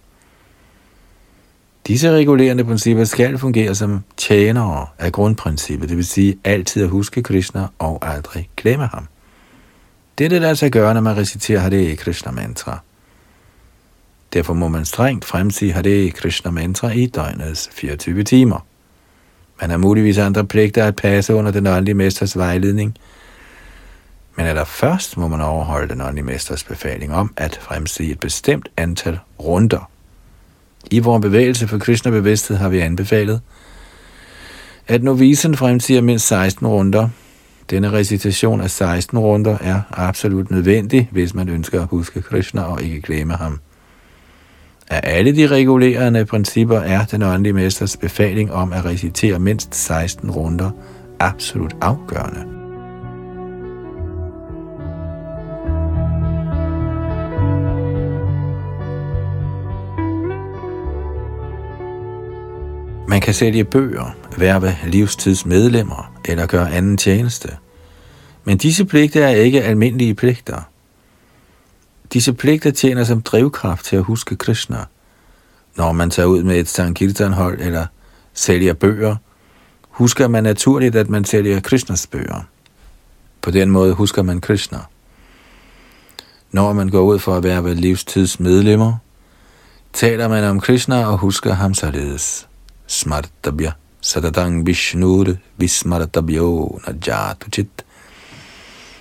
Disse 1.88 2.12
regulerende 2.12 2.64
principper 2.64 3.04
skal 3.04 3.38
fungere 3.38 3.76
som 3.76 4.04
tjenere 4.18 4.88
af 5.00 5.12
grundprincippet, 5.12 5.90
det 5.90 5.98
vil 5.98 6.06
sige 6.06 6.38
altid 6.44 6.84
at 6.84 6.90
huske 6.90 7.24
Krishna 7.24 7.68
og 7.80 8.08
aldrig 8.14 8.50
glemme 8.58 8.86
ham. 8.86 9.08
Dette 10.18 10.40
lader 10.40 10.54
sig 10.54 10.72
gøre, 10.72 10.94
når 10.94 11.02
man 11.02 11.18
reciterer 11.18 11.60
Hare 11.60 11.96
Krishna 11.96 12.32
mantra. 12.32 12.80
Derfor 14.34 14.54
må 14.54 14.68
man 14.68 14.86
strengt 14.86 15.26
fremsige 15.26 15.74
Hare 15.74 16.10
Krishna 16.10 16.52
mantra 16.52 16.90
i 16.90 17.06
døgnets 17.06 17.70
24 17.74 18.24
timer. 18.24 18.69
Man 19.62 19.70
har 19.70 19.78
muligvis 19.78 20.18
andre 20.18 20.46
pligter 20.46 20.86
at 20.86 20.96
passe 20.96 21.34
under 21.34 21.52
den 21.52 21.68
åndelige 21.68 21.96
mesters 21.96 22.38
vejledning, 22.38 22.98
men 24.36 24.46
aller 24.46 24.64
først 24.64 25.18
må 25.18 25.28
man 25.28 25.42
overholde 25.42 25.90
den 25.90 26.02
åndelige 26.02 26.26
mesters 26.26 26.64
befaling 26.64 27.14
om 27.14 27.34
at 27.38 27.60
fremsige 27.62 28.12
et 28.12 28.20
bestemt 28.20 28.70
antal 28.78 29.20
runder. 29.40 29.90
I 30.92 31.00
vores 31.00 31.22
bevægelse 31.22 31.68
for 31.68 31.78
Krishna 31.78 32.12
bevidsthed 32.12 32.58
har 32.58 32.70
vi 32.70 32.80
anbefalet, 32.80 33.42
at 34.88 35.04
novisen 35.04 35.58
fremsiger 35.58 36.02
mindst 36.02 36.28
16 36.28 36.68
runder. 36.68 37.10
Denne 37.70 37.92
recitation 37.92 38.62
af 38.62 38.72
16 38.72 39.18
runder 39.18 39.58
er 39.62 39.82
absolut 39.92 40.52
nødvendig, 40.52 41.10
hvis 41.12 41.34
man 41.34 41.50
ønsker 41.50 41.82
at 41.82 41.88
huske 41.88 42.22
Krishna 42.22 42.62
og 42.62 42.84
ikke 42.84 43.02
glemme 43.02 43.34
ham. 43.34 43.60
Af 44.90 45.02
alle 45.04 45.36
de 45.36 45.48
regulerende 45.48 46.26
principper 46.26 46.80
er 46.80 47.06
den 47.06 47.22
åndelige 47.22 47.54
mesters 47.54 47.98
befaling 47.98 48.54
om 48.54 48.74
at 48.74 48.86
recitere 48.86 49.40
mindst 49.40 49.76
16 49.76 50.32
runder 50.32 50.72
absolut 51.20 51.76
afgørende. 51.82 52.60
Man 63.08 63.22
kan 63.22 63.34
sælge 63.34 63.64
bøger, 63.64 64.16
værve 64.38 64.76
livstidsmedlemmer 64.88 66.14
eller 66.26 66.46
gøre 66.46 66.72
anden 66.72 66.98
tjeneste. 66.98 67.50
Men 68.44 68.58
disse 68.58 68.86
pligter 68.86 69.28
er 69.28 69.36
ikke 69.36 69.64
almindelige 69.64 70.16
pligter. 70.16 70.70
Disse 72.14 72.34
pligter 72.34 72.72
tjener 72.72 73.04
som 73.04 73.22
drivkraft 73.22 73.86
til 73.86 73.96
at 73.96 74.04
huske 74.04 74.36
Krishna. 74.36 74.86
Når 75.78 75.92
man 75.92 76.10
tager 76.10 76.28
ud 76.28 76.44
med 76.44 76.60
et 76.60 76.68
Sankirtan-hold 76.68 77.62
eller 77.62 77.86
sælger 78.34 78.74
bøger, 78.74 79.16
husker 79.90 80.28
man 80.28 80.44
naturligt, 80.44 80.96
at 80.96 81.10
man 81.10 81.26
sælger 81.26 81.60
Krishnas 81.60 82.08
bøger. 82.08 82.48
På 83.42 83.52
den 83.52 83.72
måde 83.72 83.94
husker 83.94 84.22
man 84.22 84.42
Krishna. 84.42 84.80
Når 86.52 86.74
man 86.74 86.90
går 86.90 87.02
ud 87.02 87.20
for 87.20 87.36
at 87.36 87.44
være 87.44 87.76
livstidsmedlemmer, 87.76 88.96
taler 89.94 90.28
man 90.28 90.44
om 90.44 90.60
Krishna 90.60 91.06
og 91.06 91.18
husker 91.18 91.54
ham 91.54 91.74
således. 91.74 92.48
Smartabhya 92.88 93.72
sadatang 94.02 94.66
vishnur 94.66 95.36
vismartabhyo 95.58 96.80
najatuchit. 96.88 97.86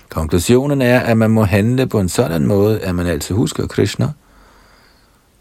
Konklusionen 0.08 0.82
er, 0.82 1.00
at 1.00 1.16
man 1.16 1.30
må 1.30 1.44
handle 1.44 1.86
på 1.86 2.00
en 2.00 2.08
sådan 2.08 2.46
måde, 2.46 2.80
at 2.80 2.94
man 2.94 3.06
altid 3.06 3.34
husker 3.34 3.66
Krishna, 3.66 4.08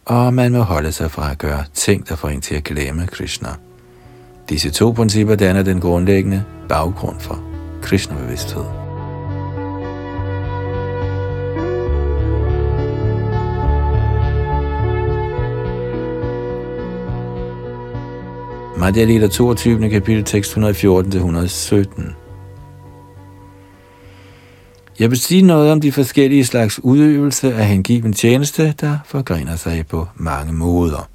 og 0.06 0.34
man 0.34 0.52
må 0.52 0.62
holde 0.62 0.92
sig 0.92 1.12
fra 1.12 1.32
at 1.32 1.38
gøre 1.38 1.64
ting, 1.74 2.10
der 2.10 2.16
får 2.16 2.30
en 2.30 2.42
til 2.42 2.56
at 2.56 2.64
glemme 2.64 3.08
Krishna. 3.08 3.50
Disse 4.50 4.70
to 4.70 4.92
principper 4.92 5.36
danner 5.36 5.64
den 5.64 5.80
grundlæggende 5.80 6.44
baggrund 6.70 7.20
for 7.20 7.40
Krishna-bevidsthed. 7.82 8.64
Madhya 18.78 19.04
Lila 19.04 19.28
22. 19.28 19.90
kapitel 19.90 20.24
tekst 20.24 20.58
114-117. 20.58 22.27
Jeg 25.00 25.10
vil 25.10 25.20
sige 25.20 25.42
noget 25.42 25.72
om 25.72 25.82
de 25.82 25.92
forskellige 25.92 26.46
slags 26.46 26.80
udøvelse 26.84 27.54
af 27.54 27.66
hengiven 27.66 28.14
tjeneste, 28.14 28.72
der 28.72 28.98
forgrener 29.06 29.56
sig 29.56 29.88
på 29.88 30.08
mange 30.16 30.54
måder. 30.54 31.10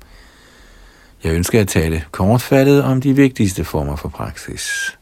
Jeg 1.24 1.32
ønsker 1.34 1.60
at 1.60 1.68
tale 1.68 2.04
kortfattet 2.10 2.82
om 2.82 3.00
de 3.00 3.16
vigtigste 3.16 3.64
former 3.64 3.96
for 3.96 4.08
praksis. 4.08 4.98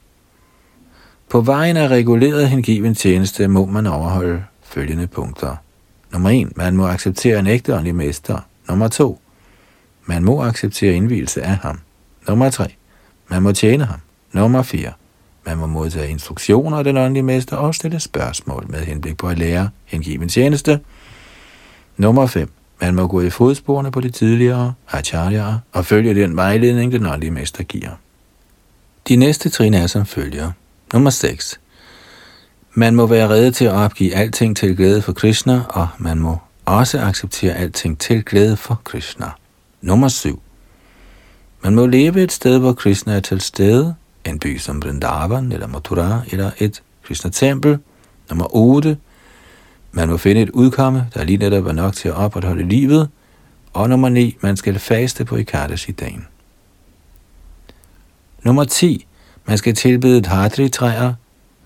På 1.28 1.40
vejen 1.40 1.76
af 1.76 1.88
reguleret 1.88 2.48
hengiven 2.48 2.94
tjeneste 2.94 3.48
må 3.48 3.66
man 3.66 3.86
overholde 3.86 4.44
følgende 4.62 5.06
punkter. 5.06 5.56
Nummer 6.12 6.30
1. 6.30 6.56
Man 6.56 6.76
må 6.76 6.86
acceptere 6.86 7.38
en 7.38 7.46
ægte 7.46 7.74
åndelig 7.74 7.94
mester. 7.94 8.38
Nummer 8.68 8.88
2. 8.88 9.20
Man 10.06 10.24
må 10.24 10.42
acceptere 10.42 10.94
indvielse 10.94 11.42
af 11.42 11.56
ham. 11.56 11.80
Nummer 12.28 12.50
3. 12.50 12.74
Man 13.28 13.42
må 13.42 13.52
tjene 13.52 13.84
ham. 13.84 14.00
Nummer 14.32 14.62
4. 14.62 14.92
Man 15.46 15.58
må 15.58 15.66
modtage 15.66 16.10
instruktioner 16.10 16.78
af 16.78 16.84
den 16.84 16.96
åndelige 16.96 17.22
mester 17.22 17.56
og 17.56 17.74
stille 17.74 18.00
spørgsmål 18.00 18.66
med 18.68 18.78
henblik 18.78 19.16
på 19.16 19.28
at 19.28 19.38
lære 19.38 19.68
hengiven 19.84 20.28
tjeneste. 20.28 20.80
Nummer 21.96 22.26
5. 22.26 22.52
Man 22.80 22.94
må 22.94 23.06
gå 23.06 23.20
i 23.20 23.30
fodsporene 23.30 23.90
på 23.90 24.00
de 24.00 24.10
tidligere 24.10 24.74
acharyaer 24.88 25.58
og 25.72 25.86
følge 25.86 26.14
den 26.14 26.36
vejledning, 26.36 26.92
den 26.92 27.06
åndelige 27.06 27.30
mester 27.30 27.62
giver. 27.62 27.90
De 29.08 29.16
næste 29.16 29.48
trin 29.48 29.74
er 29.74 29.86
som 29.86 30.06
følger. 30.06 30.50
Nummer 30.92 31.10
6. 31.10 31.60
Man 32.74 32.94
må 32.94 33.06
være 33.06 33.28
rede 33.28 33.50
til 33.50 33.64
at 33.64 33.72
opgive 33.72 34.14
alting 34.14 34.56
til 34.56 34.76
glæde 34.76 35.02
for 35.02 35.12
Krishna, 35.12 35.62
og 35.68 35.88
man 35.98 36.18
må 36.18 36.38
også 36.64 37.00
acceptere 37.00 37.54
alting 37.54 37.98
til 37.98 38.24
glæde 38.24 38.56
for 38.56 38.80
Krishna. 38.84 39.26
Nummer 39.80 40.08
7. 40.08 40.42
Man 41.62 41.74
må 41.74 41.86
leve 41.86 42.22
et 42.22 42.32
sted, 42.32 42.58
hvor 42.58 42.72
Krishna 42.72 43.12
er 43.12 43.20
til 43.20 43.40
stede, 43.40 43.94
en 44.24 44.38
by 44.38 44.58
som 44.58 44.82
Vrindavan 44.82 45.52
eller 45.52 45.66
Mathura 45.66 46.22
eller 46.32 46.50
et 46.58 46.82
Krishna-tempel. 47.02 47.78
Nummer 48.28 48.56
8. 48.56 48.96
Man 49.92 50.08
må 50.08 50.16
finde 50.16 50.40
et 50.40 50.50
udkomme, 50.50 51.06
der 51.14 51.24
lige 51.24 51.36
netop 51.36 51.66
er 51.66 51.72
nok 51.72 51.94
til 51.94 52.08
at 52.08 52.14
opretholde 52.14 52.62
livet. 52.62 53.08
Og 53.72 53.88
nummer 53.88 54.08
9. 54.08 54.36
Man 54.40 54.56
skal 54.56 54.78
faste 54.78 55.24
på 55.24 55.36
Ikadashi-dagen. 55.36 56.26
Nummer 58.42 58.64
10. 58.64 59.06
Man 59.44 59.58
skal 59.58 59.74
tilbede 59.74 60.20
dhatri-træer, 60.20 61.14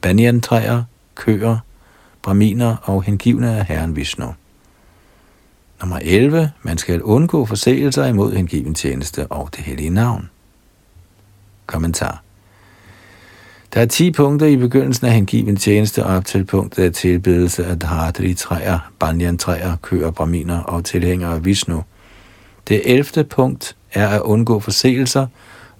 banyan-træer, 0.00 0.82
køer, 1.14 1.58
braminer 2.22 2.76
og 2.82 3.02
hengivne 3.02 3.56
af 3.56 3.66
Herren 3.66 3.96
Vishnu. 3.96 4.34
Nummer 5.80 5.98
11. 6.02 6.52
Man 6.62 6.78
skal 6.78 7.02
undgå 7.02 7.46
forseelser 7.46 8.06
imod 8.06 8.34
hengiven 8.34 8.74
tjeneste 8.74 9.26
og 9.26 9.48
det 9.56 9.64
hellige 9.64 9.90
navn. 9.90 10.30
Kommentar. 11.66 12.23
Der 13.74 13.80
er 13.80 13.86
10 13.86 14.10
punkter 14.10 14.46
i 14.46 14.56
begyndelsen 14.56 15.06
af 15.06 15.12
hengiven 15.12 15.56
tjeneste 15.56 16.04
op 16.04 16.24
til 16.24 16.44
punktet 16.44 16.82
af 16.82 16.92
tilbedelse 16.92 17.66
af 17.66 17.78
dhadri 17.78 18.34
træer, 18.34 18.92
banyan 18.98 19.38
træer, 19.38 19.76
køer, 19.82 20.10
braminer 20.10 20.60
og 20.60 20.84
tilhængere 20.84 21.34
af 21.34 21.44
Vishnu. 21.44 21.82
Det 22.68 22.82
11. 22.84 23.24
punkt 23.24 23.76
er 23.92 24.08
at 24.08 24.20
undgå 24.20 24.60
forseelser, 24.60 25.26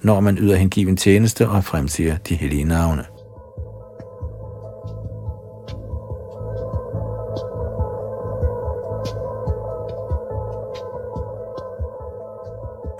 når 0.03 0.21
man 0.21 0.39
yder 0.39 0.57
hengiven 0.57 0.97
tjeneste 0.97 1.49
og 1.49 1.65
fremsiger 1.65 2.17
de 2.17 2.35
hellige 2.35 2.65
navne. 2.65 3.05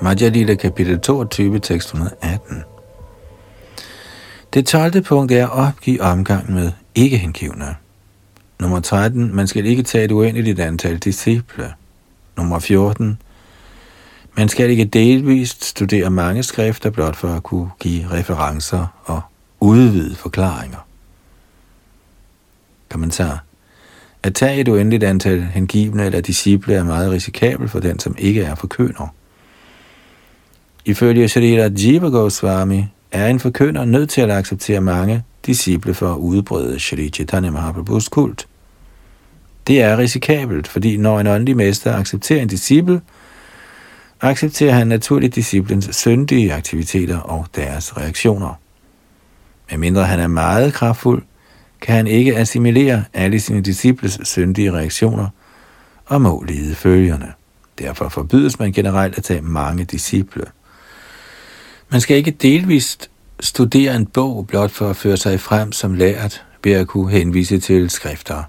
Madhya 0.03 0.29
Lila 0.29 0.55
kapitel 0.55 1.01
22, 1.01 1.59
tekst 1.59 1.89
118. 1.89 2.74
Det 4.55 4.67
12. 4.67 5.03
punkt 5.03 5.33
er 5.33 5.47
at 5.47 5.51
opgive 5.51 6.03
omgang 6.03 6.53
med 6.53 6.73
ikke-hengivne. 6.95 7.77
Nummer 8.61 8.81
13. 8.81 9.37
Man 9.37 9.47
skal 9.47 9.67
ikke 9.67 9.83
tage 9.83 10.05
et 10.05 10.13
uendeligt 10.13 10.61
antal 10.61 10.99
disciple. 10.99 11.73
Nummer 12.37 12.59
14. 12.59 13.19
Man 14.37 14.49
skal 14.49 14.71
ikke 14.71 14.85
delvist 14.85 15.65
studere 15.65 16.11
mange 16.11 16.43
skrifter 16.43 16.91
blot 16.91 17.17
for 17.17 17.29
at 17.29 17.43
kunne 17.43 17.71
give 17.81 18.11
referencer 18.11 18.87
og 19.05 19.21
udvide 19.61 20.15
forklaringer. 20.15 20.87
Kommentar. 22.89 23.45
At 24.23 24.35
tage 24.35 24.61
et 24.61 24.69
uendeligt 24.69 25.05
antal 25.05 25.43
hengivne 25.43 26.05
eller 26.05 26.21
disciple 26.21 26.75
er 26.75 26.85
meget 26.85 27.11
risikabelt 27.11 27.71
for 27.71 27.81
den, 27.81 27.99
som 27.99 28.17
ikke 28.19 28.43
er 28.43 28.55
forkøner. 28.55 29.15
Ifølge 30.85 31.29
Shrita 31.29 31.71
Jiva 31.77 32.09
Goswami 32.09 32.85
er 33.15 33.27
en 33.27 33.41
forkynder 33.41 33.85
nødt 33.85 34.11
til 34.11 34.21
at 34.21 34.31
acceptere 34.31 34.81
mange 34.81 35.25
disciple 35.47 35.95
for 35.95 36.13
at 36.13 36.19
udbrede 36.19 36.81
Shri 36.81 37.09
Chaitanya 37.09 37.51
Mahaprabhus 37.51 38.09
kult. 38.09 38.47
Det 39.67 39.83
er 39.83 39.99
risikabelt, 39.99 40.69
fordi 40.69 40.97
når 40.97 41.21
en 41.21 41.27
åndelig 41.27 41.57
mester 41.57 41.97
accepterer 41.97 42.43
en 42.43 42.49
disciple, 42.49 43.01
accepterer 44.21 44.73
han 44.73 44.87
naturligt 44.87 45.35
disciplens 45.35 45.89
syndige 45.93 46.55
aktiviteter 46.55 47.19
og 47.19 47.47
deres 47.57 47.97
reaktioner. 47.97 48.61
Men 49.71 49.81
mindre 49.81 50.05
han 50.05 50.21
er 50.21 50.27
meget 50.27 50.75
kraftfuld, 50.75 51.23
kan 51.81 51.95
han 51.95 52.07
ikke 52.07 52.37
assimilere 52.37 53.05
alle 53.13 53.41
sine 53.41 53.61
disciples 53.61 54.19
syndige 54.25 54.73
reaktioner 54.73 55.29
og 56.07 56.23
må 56.23 56.45
lide 56.49 56.75
følgerne. 56.75 57.33
Derfor 57.79 58.09
forbydes 58.09 58.59
man 58.59 58.73
generelt 58.73 59.19
at 59.19 59.25
tage 59.25 59.41
mange 59.43 59.85
disciple. 59.85 60.45
Man 61.95 62.01
skal 62.01 62.17
ikke 62.17 62.31
delvist 62.31 63.11
studere 63.41 63.97
en 63.97 64.07
bog 64.07 64.47
blot 64.47 64.71
for 64.71 64.91
at 64.91 64.97
føre 64.97 65.17
sig 65.17 65.41
frem 65.41 65.73
som 65.73 65.95
lært 65.95 66.45
ved 66.65 66.73
at 66.73 66.87
kunne 66.87 67.11
henvise 67.11 67.59
til 67.59 67.91
skrifter. 67.91 68.43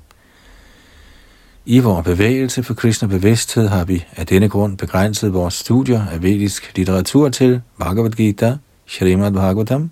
I 1.65 1.79
vores 1.79 2.05
bevægelse 2.05 2.63
for 2.63 2.73
kristne 2.73 3.07
bevidsthed 3.07 3.67
har 3.67 3.85
vi 3.85 4.05
af 4.15 4.27
denne 4.27 4.49
grund 4.49 4.77
begrænset 4.77 5.33
vores 5.33 5.53
studier 5.53 6.07
af 6.07 6.23
vedisk 6.23 6.71
litteratur 6.75 7.29
til 7.29 7.61
Bhagavad 7.79 8.11
Gita, 8.11 8.57
Srimad 8.87 9.31
Bhagavatam, 9.31 9.91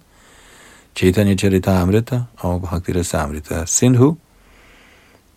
Chaitanya 0.96 1.36
Charitamrita 1.36 2.22
og 2.38 2.62
Bhakti 2.62 3.04
Samrita 3.04 3.66
Sindhu. 3.66 4.18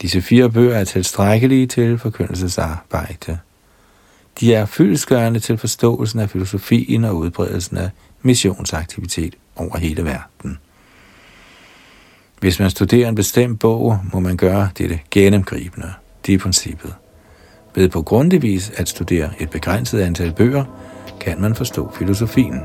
Disse 0.02 0.22
fire 0.22 0.50
bøger 0.50 0.74
er 0.76 0.84
tilstrækkelige 0.84 1.66
til 1.66 1.98
forkyndelsesarbejde. 1.98 3.38
De 4.40 4.54
er 4.54 4.66
fyldesgørende 4.66 5.40
til 5.40 5.58
forståelsen 5.58 6.20
af 6.20 6.30
filosofien 6.30 7.04
og 7.04 7.16
udbredelsen 7.16 7.76
af 7.76 7.90
missionsaktivitet 8.27 9.35
over 9.57 9.79
hele 9.79 10.05
verden. 10.05 10.59
Hvis 12.41 12.59
man 12.59 12.70
studerer 12.70 13.09
en 13.09 13.14
bestemt 13.14 13.61
bog, 13.61 13.99
må 14.12 14.20
man 14.20 14.37
gøre 14.37 14.68
dette 14.79 15.01
gennemgribende. 15.11 15.93
Det 16.27 16.35
er 16.35 16.39
princippet. 16.39 16.95
Ved 17.74 17.89
på 17.89 18.03
grundig 18.03 18.43
vis 18.43 18.72
at 18.77 18.89
studere 18.89 19.31
et 19.39 19.51
begrænset 19.51 20.01
antal 20.01 20.33
bøger, 20.33 20.64
kan 21.20 21.41
man 21.41 21.55
forstå 21.55 21.93
filosofien. 21.99 22.61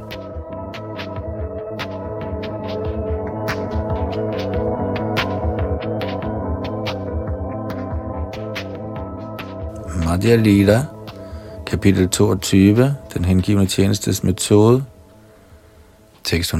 Madhya 10.05 10.35
Lila, 10.35 10.85
kapitel 11.67 12.09
22, 12.09 12.95
den 13.13 13.25
hengivne 13.25 13.65
tjenestes 13.65 14.23
metode, 14.23 14.83
tekst 16.23 16.53
119-129. 16.53 16.57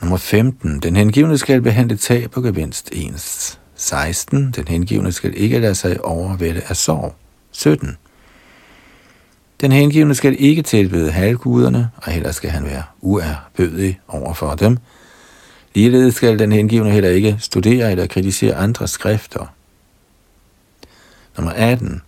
Nummer 0.00 0.16
15. 0.16 0.80
Den 0.80 0.96
hengivne 0.96 1.38
skal 1.38 1.62
behandle 1.62 1.96
tab 1.96 2.36
og 2.36 2.42
gevinst 2.42 2.88
ens. 2.92 3.58
16. 3.74 4.50
Den 4.50 4.68
hengivne 4.68 5.12
skal 5.12 5.36
ikke 5.36 5.58
lade 5.58 5.74
sig 5.74 6.04
overvælde 6.04 6.62
af 6.68 6.76
sorg. 6.76 7.14
17. 7.50 7.96
Den 9.60 9.72
hengivne 9.72 10.14
skal 10.14 10.36
ikke 10.38 10.62
tilbede 10.62 11.10
halvguderne, 11.10 11.90
og 11.96 12.12
heller 12.12 12.32
skal 12.32 12.50
han 12.50 12.64
være 12.64 12.82
uerbødig 13.00 14.00
over 14.08 14.34
for 14.34 14.54
dem. 14.54 14.78
Ligeledes 15.74 16.14
skal 16.14 16.38
den 16.38 16.52
hengivne 16.52 16.90
heller 16.90 17.10
ikke 17.10 17.36
studere 17.40 17.90
eller 17.90 18.06
kritisere 18.06 18.54
andre 18.54 18.88
skrifter. 18.88 19.54
Nummer 21.36 21.52
18. 21.52 22.02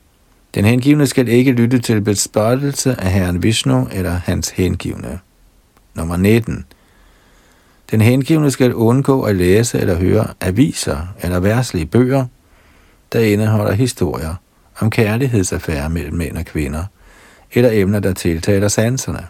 Den 0.55 0.65
hengivne 0.65 1.07
skal 1.07 1.29
ikke 1.29 1.53
lytte 1.53 1.79
til 1.79 2.01
bespottelse 2.01 3.01
af 3.01 3.13
Herren 3.13 3.43
Vishnu 3.43 3.89
eller 3.93 4.11
hans 4.11 4.51
hengivne. 4.51 5.19
Nummer 5.95 6.17
19. 6.17 6.65
Den 7.91 8.01
hengivne 8.01 8.51
skal 8.51 8.75
undgå 8.75 9.23
at 9.23 9.37
læse 9.37 9.79
eller 9.79 9.97
høre 9.97 10.27
aviser 10.41 11.15
eller 11.23 11.41
værtslige 11.41 11.87
bøger, 11.87 12.27
der 13.13 13.21
indeholder 13.21 13.73
historier 13.73 14.35
om 14.81 14.91
kærlighedsaffærer 14.91 15.89
mellem 15.89 16.17
mænd 16.17 16.37
og 16.37 16.45
kvinder, 16.45 16.85
eller 17.53 17.71
emner, 17.73 18.01
der 18.01 18.13
tiltaler 18.13 18.69
sanserne. 18.69 19.27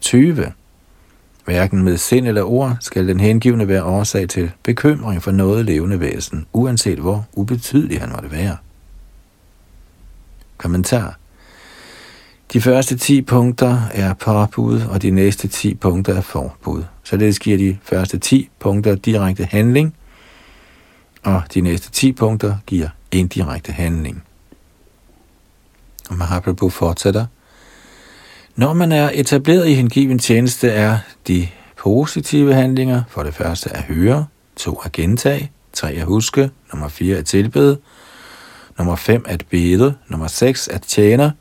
20. 0.00 0.52
Hverken 1.44 1.82
med 1.82 1.96
sind 1.96 2.26
eller 2.26 2.42
ord 2.42 2.76
skal 2.80 3.08
den 3.08 3.20
hengivne 3.20 3.68
være 3.68 3.84
årsag 3.84 4.28
til 4.28 4.50
bekymring 4.62 5.22
for 5.22 5.30
noget 5.30 5.64
levende 5.64 6.00
væsen, 6.00 6.46
uanset 6.52 6.98
hvor 6.98 7.26
ubetydelig 7.32 8.00
han 8.00 8.10
måtte 8.10 8.30
være. 8.30 8.56
Kommentar. 10.58 11.18
De 12.52 12.60
første 12.60 12.96
10 12.96 13.22
punkter 13.22 13.80
er 13.92 14.14
påbud, 14.14 14.80
og 14.80 15.02
de 15.02 15.10
næste 15.10 15.48
10 15.48 15.74
punkter 15.74 16.14
er 16.14 16.20
forbud. 16.20 16.84
Således 17.02 17.38
giver 17.38 17.58
de 17.58 17.78
første 17.82 18.18
10 18.18 18.50
punkter 18.58 18.94
direkte 18.94 19.44
handling, 19.44 19.94
og 21.22 21.42
de 21.54 21.60
næste 21.60 21.90
10 21.90 22.12
punkter 22.12 22.56
giver 22.66 22.88
indirekte 23.12 23.72
handling. 23.72 24.22
Og 26.08 26.16
Mahaprabhu 26.16 26.68
fortsætter. 26.68 27.26
Når 28.56 28.72
man 28.72 28.92
er 28.92 29.10
etableret 29.14 29.68
i 29.68 29.74
hengiven 29.74 30.18
tjeneste, 30.18 30.68
er 30.68 30.98
de 31.28 31.48
positive 31.76 32.54
handlinger 32.54 33.02
for 33.08 33.22
det 33.22 33.34
første 33.34 33.76
at 33.76 33.82
høre, 33.82 34.26
to 34.56 34.80
at 34.84 34.92
gentage, 34.92 35.50
tre 35.72 35.92
at 35.92 36.04
huske, 36.04 36.50
nummer 36.72 36.88
fire 36.88 37.16
at 37.16 37.26
tilbede, 37.26 37.78
nummer 38.78 38.96
5 38.96 39.24
at 39.28 39.46
bede, 39.50 39.94
nummer 40.08 40.26
6 40.26 40.68
at 40.68 40.82
tjene, 40.82 41.32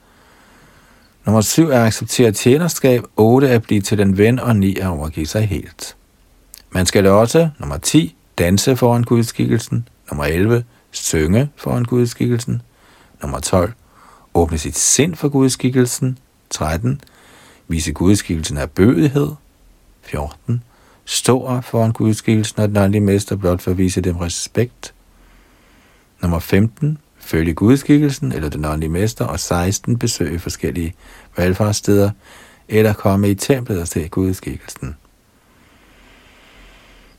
nummer 1.26 1.42
syv 1.42 1.70
at 1.70 1.82
acceptere 1.82 2.32
tjenerskab, 2.32 3.04
8 3.16 3.50
at 3.50 3.64
blive 3.64 3.82
til 3.82 3.98
den 3.98 4.18
ven, 4.18 4.40
og 4.40 4.56
9 4.56 4.76
at 4.78 4.88
overgive 4.88 5.26
sig 5.26 5.48
helt. 5.48 5.96
Man 6.72 6.86
skal 6.86 7.08
også, 7.08 7.50
nummer 7.60 7.78
10, 7.78 8.16
danse 8.38 8.76
foran 8.76 9.04
gudskikkelsen, 9.04 9.88
nummer 10.12 10.26
11, 10.26 10.64
synge 10.92 11.50
foran 11.56 11.84
gudskikkelsen, 11.84 12.62
nummer 13.22 13.40
12, 13.40 13.74
åbne 14.34 14.58
sit 14.58 14.78
sind 14.78 15.16
for 15.16 15.30
gudskikkelsen, 15.30 16.18
13. 16.50 17.02
Vise 17.68 17.92
gudskikkelsen 17.92 18.58
af 18.58 18.72
bødighed. 18.72 19.30
14. 20.02 20.64
Stå 21.06 21.62
foran 21.62 21.92
gudskikkelsen 21.92 22.62
og 22.62 22.68
den 22.68 22.78
åndelige 22.78 23.02
mester 23.02 23.36
blot 23.36 23.62
for 23.62 23.72
at 23.72 23.78
vise 23.78 24.02
dem 24.02 24.18
respekt. 24.18 24.94
Nummer 26.22 26.40
15. 26.40 26.98
Følge 27.26 27.54
gudskikkelsen 27.54 28.32
eller 28.32 28.50
den 28.50 28.66
åndelige 28.66 28.90
mester. 28.90 29.26
Og 29.26 29.40
16. 29.40 30.00
Besøge 30.00 30.40
forskellige 30.40 30.94
valgfartssteder 31.38 32.10
eller 32.70 32.94
komme 32.94 33.30
i 33.30 33.36
templet 33.36 33.82
og 33.82 33.88
se 33.88 34.08
gudskikkelsen. 34.08 34.96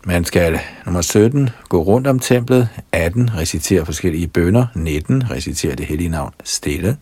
Man 0.05 0.25
skal, 0.25 0.61
nummer 0.85 1.01
17, 1.01 1.49
gå 1.69 1.83
rundt 1.83 2.07
om 2.07 2.19
templet, 2.19 2.69
18, 2.93 3.35
recitere 3.35 3.87
forskellige 3.87 4.27
bønder, 4.27 4.67
19, 4.75 5.31
recitere 5.31 5.75
det 5.75 5.87
hellige 5.87 6.09
navn 6.09 6.33
stille, 6.45 6.97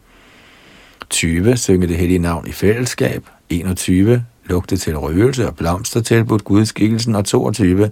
20. 1.10 1.56
Synge 1.56 1.86
det 1.86 1.96
hellige 1.96 2.18
navn 2.18 2.46
i 2.46 2.52
fællesskab. 2.52 3.26
21. 3.50 4.24
Lugte 4.44 4.76
til 4.76 4.98
røgelse 4.98 5.46
og 5.46 5.56
blomster 5.56 6.00
tilbudt 6.00 6.44
gudskikkelsen. 6.44 7.14
Og 7.14 7.24
22. 7.24 7.90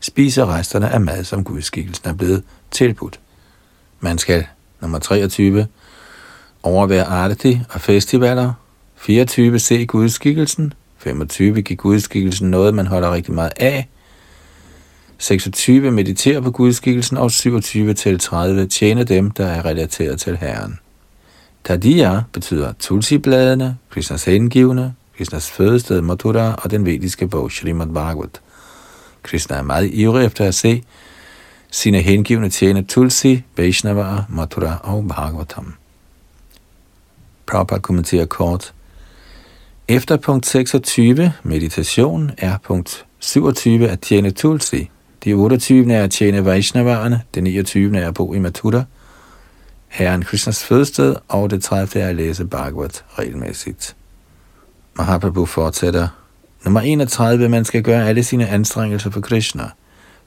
Spise 0.00 0.46
resterne 0.46 0.88
af 0.88 1.00
mad, 1.00 1.24
som 1.24 1.44
gudskikkelsen 1.44 2.08
er 2.08 2.14
blevet 2.14 2.42
tilbudt. 2.70 3.20
Man 4.00 4.18
skal, 4.18 4.46
nummer 4.80 4.98
23, 4.98 5.66
overvære 6.62 7.04
arti 7.04 7.60
og 7.70 7.80
festivaler. 7.80 8.52
24. 8.96 9.58
Se 9.58 9.86
gudskikkelsen. 9.86 10.72
25. 10.98 11.62
Give 11.62 11.76
gudskikkelsen 11.76 12.50
noget, 12.50 12.74
man 12.74 12.86
holder 12.86 13.12
rigtig 13.12 13.34
meget 13.34 13.52
af. 13.56 13.88
26. 15.18 15.90
Meditere 15.90 16.42
på 16.42 16.50
gudskikkelsen. 16.50 17.16
Og 17.16 17.30
27 17.30 17.94
til 17.94 18.18
30. 18.18 18.66
Tjene 18.66 19.04
dem, 19.04 19.30
der 19.30 19.46
er 19.46 19.64
relateret 19.64 20.20
til 20.20 20.36
Herren. 20.36 20.78
Tadiya 21.64 22.20
betyder 22.32 22.72
tulsi-bladene, 22.78 23.76
Krishnas 23.90 24.24
hengivne, 24.24 24.94
Krishnas 25.16 25.50
fødested 25.50 26.00
Mathura 26.00 26.54
og 26.54 26.70
den 26.70 26.86
vediske 26.86 27.28
bog 27.28 27.52
Srimad 27.52 27.86
Bhagavat. 27.86 28.40
Krishna 29.22 29.56
er 29.56 29.62
meget 29.62 29.90
ivrig 29.92 30.26
efter 30.26 30.44
at 30.44 30.54
se 30.54 30.82
sine 31.76 32.00
hengivne 32.02 32.50
tjene 32.50 32.82
Tulsi, 32.82 33.42
Vaishnava, 33.56 34.24
Mathura 34.28 34.78
og 34.82 35.08
Bhagavatam. 35.08 35.74
Prabhupada 37.46 37.80
kommenterer 37.80 38.26
kort. 38.26 38.72
Efter 39.88 40.16
punkt 40.16 40.46
26, 40.46 41.32
meditation, 41.42 42.30
er 42.38 42.58
punkt 42.58 43.06
27 43.18 43.88
at 43.88 44.00
tjene 44.00 44.30
Tulsi. 44.30 44.90
De 45.24 45.32
28 45.32 45.92
er 45.92 46.04
at 46.04 46.10
tjene 46.10 46.44
Vaishnavaerne, 46.44 47.22
det 47.34 47.42
29 47.42 47.98
er 47.98 48.08
at 48.08 48.14
bo 48.14 48.34
i 48.34 48.38
Mathura, 48.38 48.84
Herren 49.88 50.22
Krishnas 50.22 50.64
fødested, 50.64 51.16
og 51.28 51.50
det 51.50 51.62
30. 51.62 52.02
er 52.02 52.08
at 52.08 52.16
læse 52.16 52.44
Bhagavat 52.44 53.04
regelmæssigt. 53.18 53.96
Mahaprabhu 54.94 55.46
fortsætter. 55.46 56.08
Nummer 56.64 56.80
31. 56.80 57.48
Man 57.48 57.64
skal 57.64 57.82
gøre 57.82 58.08
alle 58.08 58.24
sine 58.24 58.48
anstrengelser 58.48 59.10
for 59.10 59.20
Krishna. 59.20 59.70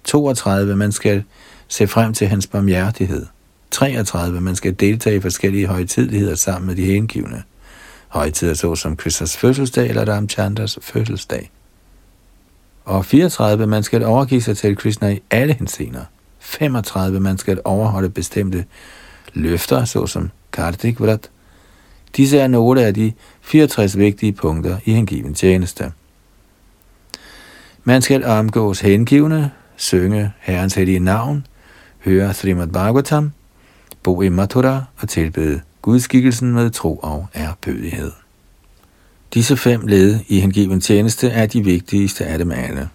32. 0.04 0.76
Man 0.76 0.92
skal 0.92 1.24
se 1.68 1.88
frem 1.88 2.14
til 2.14 2.28
hans 2.28 2.48
barmhjertighed. 2.48 3.26
33. 3.72 4.42
Man 4.42 4.56
skal 4.56 4.74
deltage 4.80 5.16
i 5.16 5.20
forskellige 5.20 5.68
højtidligheder 5.68 6.36
sammen 6.36 6.68
med 6.68 6.76
de 6.76 6.86
hengivne. 6.86 7.44
Højtider 8.08 8.54
såsom 8.54 8.96
Krishnas 8.96 9.38
fødselsdag 9.38 9.90
eller 9.90 10.14
Ramchandras 10.14 10.80
fødselsdag. 10.82 11.52
Og 12.86 13.06
34. 13.06 13.68
Man 13.68 13.84
skal 13.84 14.04
overgive 14.04 14.42
sig 14.42 14.58
til 14.58 14.76
Krishna 14.76 15.10
i 15.10 15.22
alle 15.32 15.54
hensener. 15.54 16.02
35. 16.40 17.20
Man 17.20 17.38
skal 17.38 17.62
overholde 17.66 18.10
bestemte 18.10 18.66
løfter, 19.34 19.86
såsom 19.86 20.32
Kartik 20.52 21.00
Vrat. 21.00 21.30
Disse 22.18 22.40
er 22.40 22.48
nogle 22.48 22.86
af 22.86 22.94
de 22.94 23.14
64 23.42 23.98
vigtige 23.98 24.32
punkter 24.32 24.78
i 24.86 24.94
hengiven 24.94 25.34
tjeneste. 25.34 25.92
Man 27.84 28.02
skal 28.02 28.26
omgås 28.26 28.80
hengivne, 28.80 29.52
synge 29.80 30.32
Herrens 30.40 30.74
hellige 30.74 31.00
navn, 31.00 31.48
høre 32.06 32.34
Srimad 32.34 32.68
Bhagavatam, 32.68 33.32
bo 34.04 34.22
i 34.22 34.30
Mathura 34.30 34.84
og 35.02 35.10
tilbede 35.10 35.62
gudskikkelsen 35.82 36.54
med 36.54 36.70
tro 36.70 36.96
og 36.96 37.28
ærbødighed. 37.36 38.12
Disse 39.34 39.58
fem 39.58 39.88
led 39.88 40.20
i 40.28 40.40
hengiven 40.40 40.82
tjeneste 40.82 41.30
er 41.30 41.46
de 41.46 41.64
vigtigste 41.64 42.26
af 42.26 42.38
dem 42.38 42.52
alle. 42.52 42.90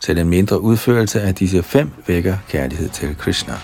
Selv 0.00 0.18
en 0.18 0.28
mindre 0.28 0.60
udførelse 0.60 1.20
af 1.20 1.34
disse 1.34 1.62
fem 1.62 1.90
vækker 2.06 2.36
kærlighed 2.48 2.88
til 2.88 3.16
Krishna. 3.16 3.54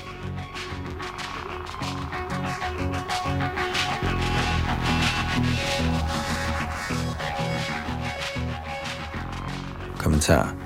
Kommentar 9.98 10.61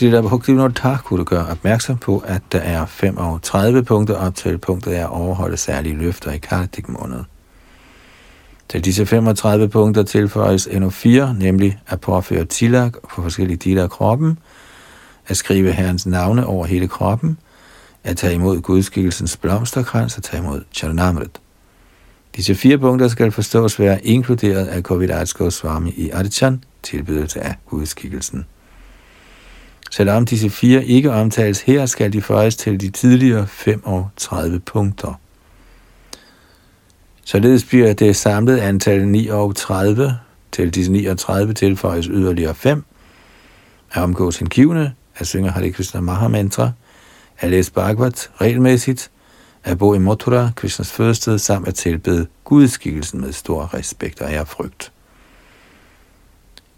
Srila 0.00 0.20
Bhaktivinoda 0.20 0.72
Thakur 0.74 1.24
gør 1.24 1.44
opmærksom 1.44 1.98
på, 1.98 2.18
at 2.26 2.42
der 2.52 2.58
er 2.58 2.86
35 2.86 3.84
punkter 3.84 4.14
op 4.14 4.34
til 4.34 4.58
punktet 4.58 4.92
af 4.92 5.00
at 5.00 5.08
overholde 5.08 5.56
særlige 5.56 5.96
løfter 5.96 6.30
i 6.30 6.38
Kartik 6.38 6.88
måned. 6.88 7.24
Til 8.68 8.84
disse 8.84 9.06
35 9.06 9.68
punkter 9.68 10.02
tilføjes 10.02 10.66
endnu 10.66 10.90
fire, 10.90 11.34
nemlig 11.34 11.78
at 11.86 12.00
påføre 12.00 12.44
tilak 12.44 12.92
på 13.14 13.22
forskellige 13.22 13.56
dele 13.56 13.82
af 13.82 13.90
kroppen, 13.90 14.38
at 15.26 15.36
skrive 15.36 15.72
Herrens 15.72 16.06
navne 16.06 16.46
over 16.46 16.66
hele 16.66 16.88
kroppen, 16.88 17.38
at 18.04 18.16
tage 18.16 18.34
imod 18.34 18.60
gudskikkelsens 18.60 19.36
blomsterkrans 19.36 20.16
og 20.16 20.22
tage 20.22 20.42
imod 20.42 20.64
Charanamrit. 20.72 21.40
Disse 22.36 22.54
fire 22.54 22.78
punkter 22.78 23.08
skal 23.08 23.32
forstås 23.32 23.78
være 23.78 24.06
inkluderet 24.06 24.66
af 24.66 24.82
Kovidats 24.82 25.54
Swami 25.54 25.90
i 25.90 26.10
Adichan, 26.10 26.64
tilbydelse 26.82 27.40
af 27.40 27.54
gudskikkelsen. 27.66 28.46
Selvom 29.90 30.26
disse 30.26 30.50
fire 30.50 30.84
ikke 30.84 31.10
omtales 31.12 31.60
her, 31.60 31.86
skal 31.86 32.12
de 32.12 32.22
føjes 32.22 32.56
til 32.56 32.80
de 32.80 32.90
tidligere 32.90 33.46
35 33.46 34.60
punkter. 34.60 35.14
Således 37.24 37.64
bliver 37.64 37.92
det 37.92 38.16
samlede 38.16 38.62
antal 38.62 39.08
39 39.08 40.18
til 40.52 40.74
disse 40.74 40.92
39 40.92 41.54
tilføjes 41.54 42.06
yderligere 42.06 42.54
5, 42.54 42.84
at 43.92 44.02
omgås 44.02 44.36
hengivne, 44.36 44.94
at 45.16 45.26
synge 45.26 45.50
Hare 45.50 45.70
Krishna 45.70 46.00
Mahamantra, 46.00 46.70
at 47.38 47.50
læse 47.50 47.72
Bhagavat 47.72 48.30
regelmæssigt, 48.40 49.10
at 49.64 49.78
bo 49.78 49.94
i 49.94 49.98
Mathura, 49.98 50.50
Krishnas 50.56 50.92
fødested, 50.92 51.38
samt 51.38 51.68
at 51.68 51.74
tilbede 51.74 52.26
gudskikkelsen 52.44 53.20
med 53.20 53.32
stor 53.32 53.74
respekt 53.74 54.20
og 54.20 54.32
ærefrygt. 54.32 54.92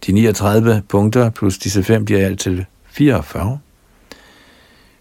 De 0.07 0.13
39 0.13 0.83
punkter 0.89 1.31
plus 1.31 1.59
disse 1.59 1.83
fem 1.83 2.05
bliver 2.05 2.27
alt 2.27 2.41
til 2.41 2.67
44. 2.93 3.59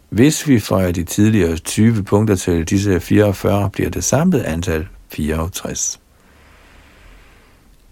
Hvis 0.09 0.47
vi 0.47 0.59
føjer 0.59 0.91
de 0.91 1.03
tidligere 1.03 1.57
20 1.57 2.03
punkter 2.03 2.35
til 2.35 2.63
disse 2.63 2.99
44, 2.99 3.69
bliver 3.69 3.89
det 3.89 4.03
samlede 4.03 4.45
antal 4.45 4.87
64. 5.09 5.99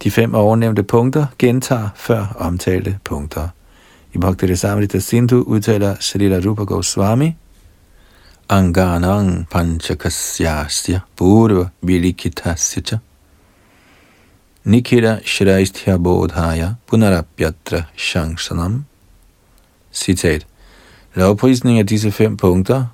De 0.04 0.12
fem 0.12 0.36
ovennævnte 0.36 0.84
punkter 0.84 1.26
gentager 1.40 1.90
før 1.96 2.36
omtalte 2.40 3.00
punkter. 3.04 3.48
I 4.14 4.18
Bhakti 4.18 4.56
Samrita 4.56 5.00
Sindhu 5.00 5.42
udtaler 5.42 5.96
Srila 6.00 6.40
Rupa 6.46 6.64
Goswami, 6.64 7.36
Anganang 8.50 9.48
Panchakasyasya 9.52 11.00
Purva 11.18 11.70
Vilikitasya 11.82 12.98
Nikita 14.64 15.20
Shraisthya 15.26 15.98
Bodhaya 15.98 16.76
Punarapyatra 16.88 17.84
shangsanam 17.96 18.89
Citat 19.92 20.48
Lovprisning 21.14 21.80
af 21.80 21.88
disse 21.88 22.12
fem 22.12 22.38
punkter, 22.38 22.86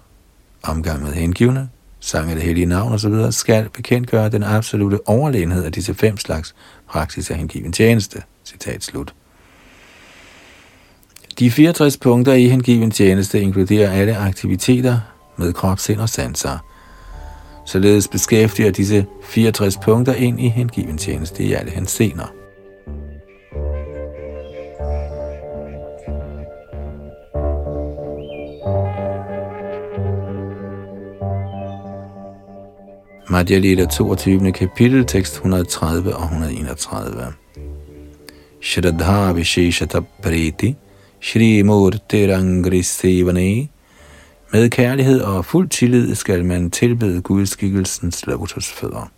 omgang 0.63 1.03
med 1.03 1.13
hengivne, 1.13 1.69
sang 1.99 2.29
af 2.29 2.35
det 2.35 2.43
hellige 2.43 2.65
navn 2.65 2.93
osv., 2.93 3.31
skal 3.31 3.69
bekendtgøre 3.69 4.29
den 4.29 4.43
absolute 4.43 4.99
overlegenhed 5.07 5.63
af 5.63 5.71
disse 5.71 5.93
fem 5.93 6.17
slags 6.17 6.55
praksis 6.89 7.31
af 7.31 7.37
hengiven 7.37 7.73
tjeneste. 7.73 8.21
Citat 8.45 8.83
slut. 8.83 9.13
De 11.39 11.51
64 11.51 11.97
punkter 11.97 12.33
i 12.33 12.47
hengiven 12.47 12.91
tjeneste 12.91 13.41
inkluderer 13.41 13.91
alle 13.91 14.17
aktiviteter 14.17 14.99
med 15.37 15.53
krop, 15.53 15.79
sind 15.79 15.99
og 15.99 16.09
sanser. 16.09 16.57
Således 17.65 18.07
beskæftiger 18.07 18.71
disse 18.71 19.05
64 19.23 19.77
punkter 19.77 20.13
ind 20.13 20.41
i 20.41 20.47
hengiven 20.49 20.97
tjeneste 20.97 21.43
i 21.43 21.53
alle 21.53 21.71
hensener. 21.71 22.34
Madhya 33.29 33.57
Lila 33.59 33.85
22. 33.85 34.51
kapitel, 34.51 35.05
tekst 35.05 35.35
130 35.35 36.15
og 36.15 36.23
131. 36.23 37.33
Shraddha 38.61 39.33
Visheshata 39.33 40.01
Preti 40.21 40.75
Shri 41.19 41.61
Murti 41.61 42.27
Rangri 42.27 42.81
Sevane 42.81 43.67
Med 44.51 44.69
kærlighed 44.69 45.21
og 45.21 45.45
fuld 45.45 45.69
tillid 45.69 46.15
skal 46.15 46.45
man 46.45 46.71
tilbede 46.71 47.21
gudskikkelsens 47.21 48.27
lotusfødder. 48.27 49.11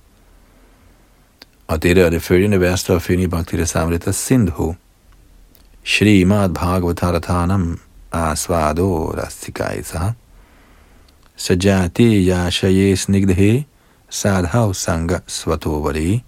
Og 1.67 1.83
dette 1.83 2.01
er 2.01 2.09
det 2.09 2.21
følgende 2.21 2.61
vers, 2.61 2.83
der 2.83 2.99
finde 2.99 3.23
i 3.23 3.27
Bhakti 3.27 3.65
Samrita 3.65 4.11
Sindhu. 4.11 4.75
Shri 5.83 6.23
Mad 6.23 6.49
Bhagavatarathanam 6.49 7.79
Asvado 8.11 9.11
Rastikaisa 9.11 10.11
Sajati 11.35 12.29
Yashaye 12.29 12.95
Snigdhe 12.95 13.65
sadhav 14.09 14.73
sanga 14.73 15.19
svatovari. 15.27 16.23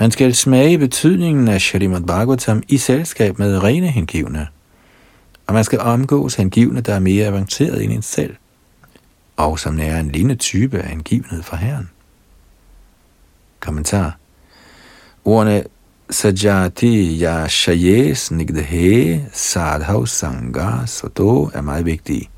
Man 0.00 0.10
skal 0.10 0.34
smage 0.34 0.78
betydningen 0.78 1.48
af 1.48 1.60
Shrimad 1.60 2.00
Bhagavatam 2.00 2.62
i 2.68 2.78
selskab 2.78 3.38
med 3.38 3.62
rene 3.62 3.88
hengivne, 3.88 4.46
og 5.46 5.54
man 5.54 5.64
skal 5.64 5.80
omgås 5.80 6.34
hengivne, 6.34 6.80
der 6.80 6.94
er 6.94 6.98
mere 6.98 7.26
avanceret 7.26 7.84
end 7.84 7.92
en 7.92 8.02
selv, 8.02 8.36
og 9.36 9.58
som 9.58 9.78
er 9.80 10.00
en 10.00 10.10
lignende 10.10 10.34
type 10.34 10.78
af 10.78 10.88
hengivenhed 10.88 11.42
for 11.42 11.56
Herren. 11.56 11.90
Kommentar. 13.60 14.16
Ordene 15.24 15.64
Sajati 16.10 17.22
Yashayes 17.22 18.30
Nigdehe 18.30 19.26
Sadhav 19.32 20.06
Sangha 20.06 20.86
Svato 20.86 21.50
er 21.54 21.60
meget 21.60 21.86
vigtige. 21.86 22.28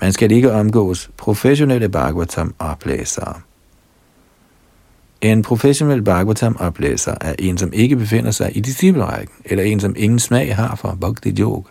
Man 0.00 0.12
skal 0.12 0.30
ikke 0.30 0.52
omgås 0.52 1.10
professionelle 1.16 1.88
Bhagavatam-oplæsere. 1.88 3.34
En 5.20 5.42
professionel 5.42 6.02
Bhagavatam-oplæser 6.02 7.14
er 7.20 7.34
en, 7.38 7.58
som 7.58 7.72
ikke 7.72 7.96
befinder 7.96 8.30
sig 8.30 8.56
i 8.56 8.60
disciplerækken, 8.60 9.34
eller 9.44 9.64
en, 9.64 9.80
som 9.80 9.94
ingen 9.96 10.18
smag 10.18 10.56
har 10.56 10.76
for 10.76 10.98
Bhakti 11.00 11.34
Yoga. 11.40 11.68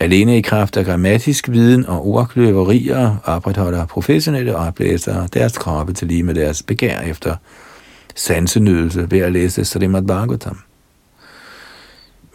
Alene 0.00 0.38
i 0.38 0.40
kraft 0.40 0.76
af 0.76 0.84
grammatisk 0.84 1.48
viden 1.48 1.86
og 1.86 2.06
ordkløverier 2.06 3.16
opretholder 3.24 3.86
professionelle 3.86 4.56
oplæsere 4.56 5.28
deres 5.34 5.58
kroppe 5.58 5.92
til 5.92 6.08
lige 6.08 6.22
med 6.22 6.34
deres 6.34 6.62
begær 6.62 7.00
efter 7.00 7.36
sansenydelse 8.14 9.10
ved 9.10 9.18
at 9.18 9.32
læse 9.32 9.64
Srimad 9.64 10.02
Bhagavatam. 10.02 10.58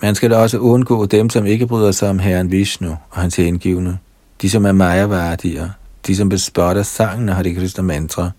Man 0.01 0.15
skal 0.15 0.29
da 0.29 0.37
også 0.37 0.57
undgå 0.57 1.05
dem, 1.05 1.29
som 1.29 1.45
ikke 1.45 1.67
bryder 1.67 1.91
sig 1.91 2.09
om 2.09 2.19
Herren 2.19 2.51
Vishnu 2.51 2.89
og 3.09 3.21
hans 3.21 3.35
hengivne 3.35 3.99
de 4.41 4.49
som 4.49 4.65
er 4.65 4.71
majaværdier, 4.71 5.69
de 6.07 6.15
som 6.15 6.29
bespotter 6.29 6.83
sangen 6.83 7.29
af 7.29 7.35
har 7.35 7.43
Krishna 7.43 7.61
kristne 7.61 7.83
mantra, 7.83 8.31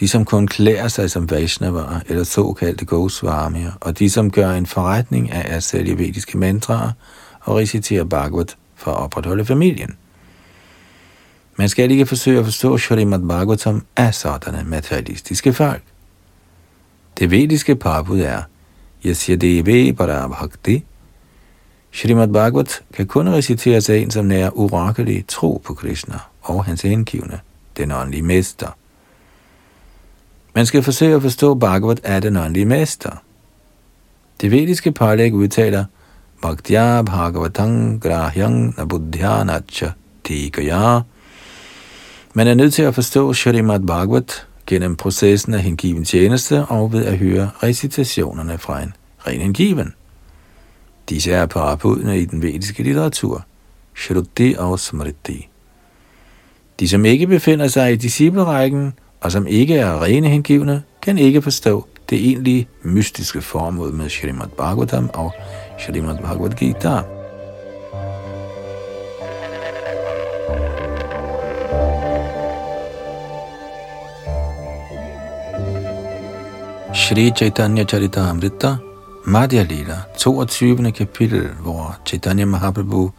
de 0.00 0.08
som 0.08 0.24
kun 0.24 0.46
klæder 0.46 0.88
sig 0.88 1.10
som 1.10 1.30
Vaishnavaer 1.30 2.00
eller 2.08 2.24
såkaldte 2.24 2.84
Goswamier, 2.84 3.72
og 3.80 3.98
de 3.98 4.10
som 4.10 4.30
gør 4.30 4.50
en 4.50 4.66
forretning 4.66 5.32
af 5.32 5.56
at 5.56 5.62
sælge 5.62 5.98
vediske 5.98 6.38
mantraer 6.38 6.92
og 7.40 7.56
recitere 7.56 8.06
Bhagavat 8.06 8.56
for 8.74 8.90
at 8.90 8.96
opretholde 8.96 9.44
familien. 9.44 9.96
Man 11.58 11.68
skal 11.68 11.90
ikke 11.90 12.06
forsøge 12.06 12.38
at 12.38 12.44
forstå 12.44 12.78
Shrimad 12.78 13.28
Bhagavatam 13.28 13.84
af 13.96 14.14
sådanne 14.14 14.64
materialistiske 14.66 15.52
folk. 15.52 15.82
Det 17.18 17.30
vediske 17.30 17.76
parbud 17.76 18.20
er, 18.20 18.42
Yasya 19.04 19.34
Devi 19.34 19.92
Bhakti, 19.92 20.84
Shrimad 21.92 22.28
Bhagavat 22.28 22.82
kan 22.94 23.06
kun 23.06 23.28
reciteres 23.28 23.90
af 23.90 23.96
en, 23.96 24.10
som 24.10 24.24
nærer 24.24 24.50
urakelig 24.50 25.24
tro 25.28 25.62
på 25.64 25.74
Krishna 25.74 26.18
og 26.42 26.64
hans 26.64 26.82
hengivne, 26.82 27.40
den 27.76 27.92
åndelige 27.92 28.22
mester. 28.22 28.68
Man 30.54 30.66
skal 30.66 30.82
forsøge 30.82 31.14
at 31.14 31.22
forstå 31.22 31.54
Bhagavat 31.54 32.00
af 32.04 32.22
den 32.22 32.36
åndelige 32.36 32.66
mester. 32.66 33.10
Det 34.40 34.50
vediske 34.50 34.92
pålæg 34.92 35.34
udtaler, 35.34 35.84
Bhaktya 36.42 37.02
Bhagavatang 37.02 38.02
Grahyang 38.02 38.74
Nabuddhyanacha 38.76 39.90
Tikaya. 40.24 41.00
Man 42.34 42.46
er 42.46 42.54
nødt 42.54 42.74
til 42.74 42.82
at 42.82 42.94
forstå 42.94 43.32
Shrimad 43.32 43.80
Bhagavat 43.80 44.46
gennem 44.66 44.96
processen 44.96 45.54
af 45.54 45.60
hengiven 45.60 46.04
tjeneste 46.04 46.64
og 46.64 46.92
ved 46.92 47.04
at 47.04 47.18
høre 47.18 47.50
recitationerne 47.62 48.58
fra 48.58 48.82
en 48.82 48.92
ren 49.26 49.40
hengiven. 49.40 49.94
Disse 51.08 51.32
er 51.32 51.46
parabudene 51.46 52.18
i 52.18 52.24
den 52.24 52.42
vediske 52.42 52.82
litteratur, 52.82 53.44
Shruti 53.94 54.54
og 54.58 54.80
Smriti. 54.80 55.48
De, 56.80 56.88
som 56.88 57.04
ikke 57.04 57.26
befinder 57.26 57.68
sig 57.68 57.92
i 57.92 57.96
disciplerækken, 57.96 58.92
og 59.20 59.32
som 59.32 59.46
ikke 59.46 59.76
er 59.76 60.02
rene 60.02 60.28
hengivne, 60.28 60.82
kan 61.02 61.18
ikke 61.18 61.42
forstå 61.42 61.86
det 62.10 62.18
egentlige 62.18 62.68
mystiske 62.82 63.42
formål 63.42 63.92
med 63.92 64.10
Srimad 64.10 64.48
Bhagavatam 64.48 65.10
og 65.14 65.32
Srimad 65.78 66.18
Bhagavad 66.18 66.50
Gita. 66.50 67.00
Shri 76.94 77.30
Chaitanya 77.30 77.84
Charitamrita 77.84 78.85
Madhya 79.28 79.62
Lila, 79.62 80.02
22. 80.18 80.92
kapitel, 80.92 81.48
hvor 81.48 81.98
Chaitanya 82.06 82.44
Mahaprabhu 82.44 83.10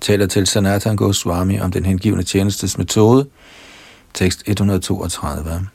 taler 0.00 0.26
til 0.26 0.46
Sanatan 0.46 0.96
Goswami 0.96 1.60
om 1.60 1.72
den 1.72 1.84
hengivne 1.84 2.22
tjenestes 2.22 2.78
metode, 2.78 3.26
Tekst 4.14 4.42
132. 4.46 5.68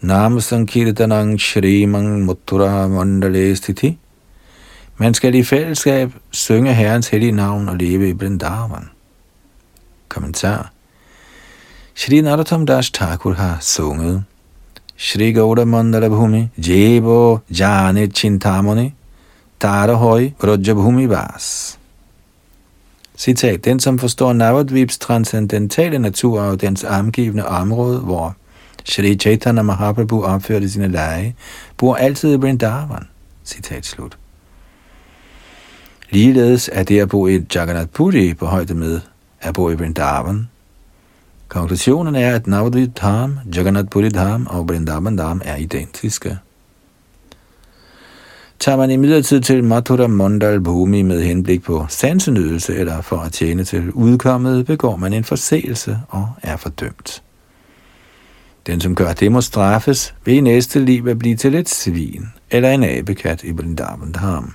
Nam 0.00 0.40
Sankirtanang 0.40 1.40
Shrimang 1.40 2.24
Mutura 2.24 2.88
Mandale 2.88 3.56
Sthiti. 3.56 3.98
Man 4.96 5.14
skal 5.14 5.34
i 5.34 5.42
fællesskab 5.42 6.12
synge 6.30 6.74
Herrens 6.74 7.08
hellige 7.08 7.32
navn 7.32 7.68
og 7.68 7.76
leve 7.76 8.08
i 8.08 8.14
Brindavan. 8.14 8.90
Kommentar. 10.08 10.72
Shri 11.94 12.20
Narottam 12.20 12.66
Das 12.66 12.90
Thakur 12.90 13.32
har 13.32 13.58
sunget 13.60 14.24
Shri 14.96 15.32
Gauda 15.32 15.64
Mandala 15.64 16.08
Bhumi 16.08 16.48
Jebo 16.58 17.40
Jane 17.50 18.08
Chintamani 18.08 18.92
Tarahoi 19.60 20.34
Hoy 20.40 20.56
Bhumi 20.74 21.06
Vas. 21.06 21.78
Citat, 23.16 23.64
den 23.64 23.80
som 23.80 23.98
forstår 23.98 24.32
Navadvips 24.32 24.98
transcendentale 24.98 25.98
natur 25.98 26.40
og 26.40 26.60
dens 26.60 26.84
omgivende 26.84 27.48
område, 27.48 27.98
hvor 27.98 28.36
Shri 28.84 29.16
Chaitanya 29.16 29.62
Mahaprabhu 29.62 30.24
opførte 30.24 30.68
sine 30.68 30.88
lege, 30.88 31.34
bor 31.76 31.94
altid 31.94 32.34
i 32.34 32.36
Vrindavan. 32.36 33.08
Citat 33.44 33.86
slut. 33.86 34.18
Ligeledes 36.10 36.70
er 36.72 36.82
det 36.82 37.00
at 37.00 37.08
bo 37.08 37.26
i 37.26 37.40
Jagannath 37.54 37.88
Puri 37.88 38.34
på 38.34 38.46
højde 38.46 38.74
med 38.74 39.00
at 39.40 39.54
bo 39.54 39.70
i 39.70 39.74
Vrindavan. 39.74 40.48
Konklusionen 41.48 42.14
er, 42.14 42.34
at 42.34 42.46
Navadvip 42.46 42.96
Dham, 42.96 43.38
Jagannath 43.54 43.88
Puri 43.88 44.08
Dham 44.08 44.46
og 44.46 44.68
Vrindavan 44.68 45.16
Dham 45.16 45.42
er 45.44 45.56
identiske. 45.56 46.38
Tager 48.58 48.76
man 48.76 48.90
imidlertid 48.90 49.40
til 49.40 49.64
Mathura 49.64 50.06
Mandal 50.06 50.60
Bhumi 50.60 51.02
med 51.02 51.22
henblik 51.22 51.62
på 51.62 51.86
sansenydelse 51.88 52.74
eller 52.74 53.00
for 53.00 53.16
at 53.16 53.32
tjene 53.32 53.64
til 53.64 53.92
udkommet, 53.92 54.66
begår 54.66 54.96
man 54.96 55.12
en 55.12 55.24
forseelse 55.24 55.98
og 56.08 56.28
er 56.42 56.56
fordømt. 56.56 57.22
Den, 58.66 58.80
som 58.80 58.94
gør 58.94 59.12
det, 59.12 59.32
må 59.32 59.40
straffes 59.40 60.14
ved 60.24 60.34
i 60.34 60.40
næste 60.40 60.84
liv 60.84 61.08
at 61.08 61.18
blive 61.18 61.36
til 61.36 61.54
et 61.54 61.68
svin 61.68 62.26
eller 62.50 62.70
en 62.70 62.84
abekat 62.84 63.44
i 63.44 63.50
Vrindavan 63.50 64.12
Dham. 64.12 64.52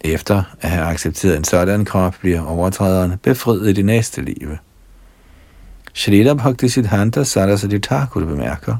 Efter 0.00 0.42
at 0.60 0.70
have 0.70 0.86
accepteret 0.86 1.36
en 1.36 1.44
sådan 1.44 1.84
krop, 1.84 2.14
bliver 2.20 2.40
overtræderen 2.40 3.14
befriet 3.22 3.68
i 3.68 3.72
det 3.72 3.84
næste 3.84 4.22
liv. 4.22 4.48
Shrita 5.94 6.34
Bhakti 6.34 6.68
Siddhanta 6.68 7.24
Saraswati 7.24 7.78
Thakur 7.78 8.24
bemærker, 8.24 8.76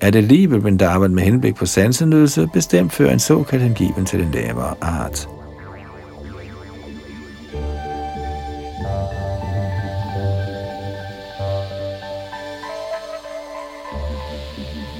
at 0.00 0.12
det 0.12 0.24
liv 0.24 0.50
vil 0.50 0.62
Vrindavan 0.62 1.14
med 1.14 1.22
henblik 1.22 1.56
på 1.56 1.66
sansenydelse 1.66 2.48
bestemt 2.52 2.92
fører 2.92 3.12
en 3.12 3.18
såkaldt 3.18 3.62
hengiven 3.62 4.06
til 4.06 4.20
den 4.20 4.30
lavere 4.30 4.74
art. 4.80 5.28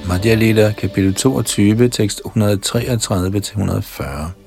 Madhya 0.07 0.35
Lila, 0.35 0.71
kapitel 0.71 1.13
22, 1.13 1.89
tekst 1.89 2.21
133-140. 2.25 4.40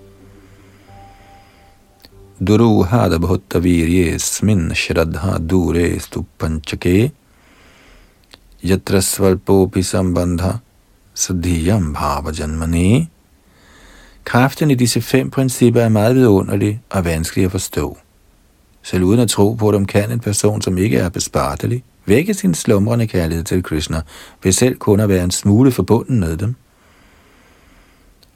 Duruhada 2.47 3.19
bhutta 3.19 3.59
virjesmin 3.59 4.71
shraddha 4.75 5.39
dure 5.39 5.99
stupanchake 6.01 7.13
yatra 8.63 9.01
svalpopi 9.01 9.83
sambandha 9.83 10.61
sadhiyam 11.15 11.95
bhava 11.95 12.33
janmani. 12.33 13.09
Kraften 14.25 14.71
i 14.71 14.75
disse 14.75 15.01
fem 15.01 15.31
principper 15.31 15.81
er 15.81 15.89
meget 15.89 16.17
vidunderlig 16.17 16.81
og 16.91 17.05
vanskelig 17.05 17.45
at 17.45 17.51
forstå. 17.51 17.99
Selv 18.83 19.05
uden 19.05 19.21
at 19.21 19.29
tro 19.29 19.53
på 19.53 19.73
dem, 19.73 19.87
kan 19.87 20.11
en 20.11 20.21
person, 20.21 20.63
som 20.63 20.79
ikke 20.79 20.99
er 20.99 21.09
bespartelig, 21.09 21.85
vække 22.07 22.35
sin 22.35 22.55
slumrende 22.55 23.07
kærlighed 23.07 23.45
til 23.45 23.63
Krishna, 23.63 24.01
ved 24.43 24.53
selv 24.53 24.77
kun 24.77 25.01
at 25.01 25.09
være 25.09 25.25
en 25.25 25.31
smule 25.31 25.73
forbundet 25.73 26.19
med 26.19 26.37
dem. 26.37 26.55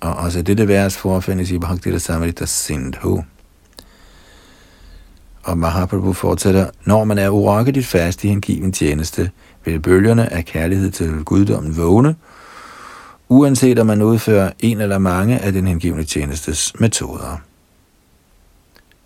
Og 0.00 0.14
også 0.14 0.42
dette 0.42 0.68
vers 0.68 0.96
forfindes 0.96 1.50
i 1.50 1.58
Bhakti 1.58 1.94
Rasamrita 1.94 2.46
Sindhu. 2.46 3.24
Og 5.42 5.58
Mahaprabhu 5.58 6.12
fortsætter, 6.12 6.70
når 6.84 7.04
man 7.04 7.18
er 7.18 7.28
urokkeligt 7.28 7.86
fast 7.86 8.24
i 8.24 8.28
hengiven 8.28 8.72
tjeneste, 8.72 9.30
vil 9.64 9.80
bølgerne 9.80 10.32
af 10.32 10.44
kærlighed 10.44 10.90
til 10.90 11.24
guddommen 11.24 11.76
vågne, 11.76 12.16
uanset 13.28 13.78
om 13.78 13.86
man 13.86 14.02
udfører 14.02 14.50
en 14.58 14.80
eller 14.80 14.98
mange 14.98 15.38
af 15.38 15.52
den 15.52 15.66
hengivne 15.66 16.04
tjenestes 16.04 16.72
metoder. 16.80 17.36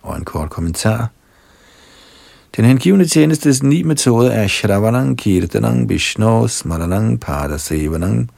Og 0.01 0.17
en 0.17 0.25
kort 0.25 0.49
kommentar– 0.49 1.09
den 2.55 2.65
hengivne 2.65 3.05
tjenestes 3.05 3.63
ni 3.63 3.83
metoder 3.83 4.31
er 4.31 4.47
Shravanang, 4.47 5.17
Kirtanang, 5.17 5.89
Vishnu, 5.89 6.47
Smaranang, 6.47 7.19
Padasevanang, 7.19 8.29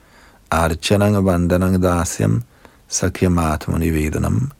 Archanang, 0.51 1.25
Vandanang, 1.25 1.83
Dasyam, 1.83 2.43
Sakyamatmanivedanam, 2.87 4.33
Vedanam, 4.33 4.51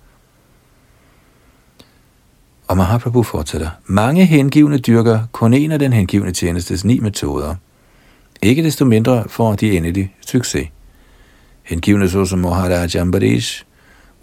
og 2.67 2.77
Mahaprabhu 2.77 3.23
fortsætter. 3.23 3.69
Mange 3.85 4.25
hengivne 4.25 4.77
dyrker 4.77 5.19
kun 5.31 5.53
en 5.53 5.71
af 5.71 5.79
den 5.79 5.93
hengivne 5.93 6.31
tjenestes 6.31 6.85
ni 6.85 6.99
metoder. 6.99 7.55
Ikke 8.41 8.63
desto 8.63 8.85
mindre 8.85 9.23
får 9.27 9.55
de 9.55 9.77
endelig 9.77 10.15
succes. 10.27 10.67
Hengivne 11.63 12.09
såsom 12.09 12.39
Moharaj 12.39 12.95
Ambarish 12.99 13.63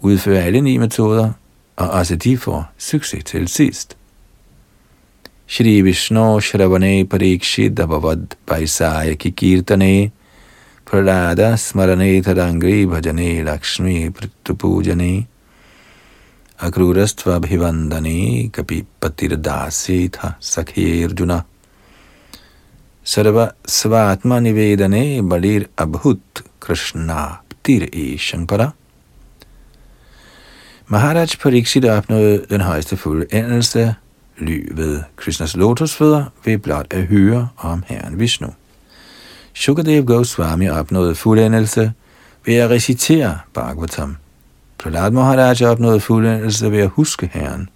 udfører 0.01 0.41
alle 0.41 0.61
ni 0.61 0.77
metoder, 0.77 1.31
og 1.75 1.89
også 1.89 2.15
de 2.15 2.37
får 2.37 2.65
succes 2.77 3.23
til 3.23 3.47
sidst. 3.47 3.97
Shri 5.47 5.81
Vishnu 5.81 6.39
Shravane 6.39 7.05
Parikshit 7.05 7.79
Abhavad 7.79 8.27
Vaisaya 8.47 9.13
Kikirtane 9.13 10.11
Pralada 10.85 11.55
Smarane 11.55 12.21
Tadangri 12.21 12.85
Bhajane 12.85 13.43
Lakshmi 13.43 14.09
Pritupujane 14.09 15.25
Svatma 23.67 24.39
Nivedane 24.39 25.21
Balir 25.29 25.67
Abhut 25.77 26.43
Krishna 26.59 27.41
Ptir 27.49 27.89
i 27.91 28.17
Shankara 28.17 28.71
Maharaj 30.87 31.35
Pariksit 31.41 31.85
opnåede 31.85 32.45
den 32.49 32.61
højeste 32.61 32.97
fuldendelse, 32.97 33.95
ly 34.37 34.67
ved 34.71 35.01
Krishnas 35.15 35.55
lotusfødder 35.55 36.25
ved 36.45 36.57
blot 36.57 36.93
at 36.93 37.03
høre 37.03 37.49
om 37.57 37.83
Herren 37.87 38.19
Vishnu. 38.19 38.47
Shukadev 39.53 40.05
Goswami 40.05 40.69
opnåede 40.69 41.15
fuldendelse 41.15 41.93
ved 42.45 42.55
at 42.55 42.69
recitere 42.69 43.39
Bhagavatam. 43.53 44.17
Prahlad 44.83 45.11
Maharaj 45.11 45.61
opnåede 45.65 45.99
fuldendelse 45.99 46.71
ved 46.71 46.79
at 46.79 46.89
huske 46.89 47.29
Herren. 47.33 47.69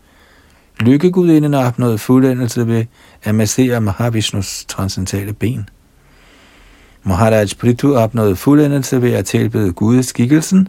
Lykkegudinden 0.80 1.54
opnåede 1.54 1.98
fuldendelse 1.98 2.68
ved 2.68 2.86
at 3.24 3.36
massere 3.36 3.82
Mahavishnus 3.82 4.66
transcendentale 4.68 5.34
ben. 5.34 5.70
Maharaj 7.04 7.48
Prithu 7.60 7.96
opnåede 7.96 8.36
fuldendelse 8.36 9.02
ved 9.02 9.14
at 9.14 9.26
tilbede 9.26 9.72
gudeskikkelsen, 9.72 10.68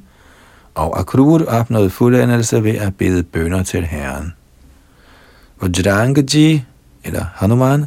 og 0.75 1.01
Akrur 1.01 1.45
opnåede 1.49 1.91
fuldendelse 1.91 2.65
ved 2.65 2.75
at 2.75 2.97
bede 2.97 3.23
bønder 3.23 3.63
til 3.63 3.85
Herren. 3.85 4.33
Vajrangaji, 5.61 6.65
eller 7.05 7.25
Hanuman, 7.35 7.87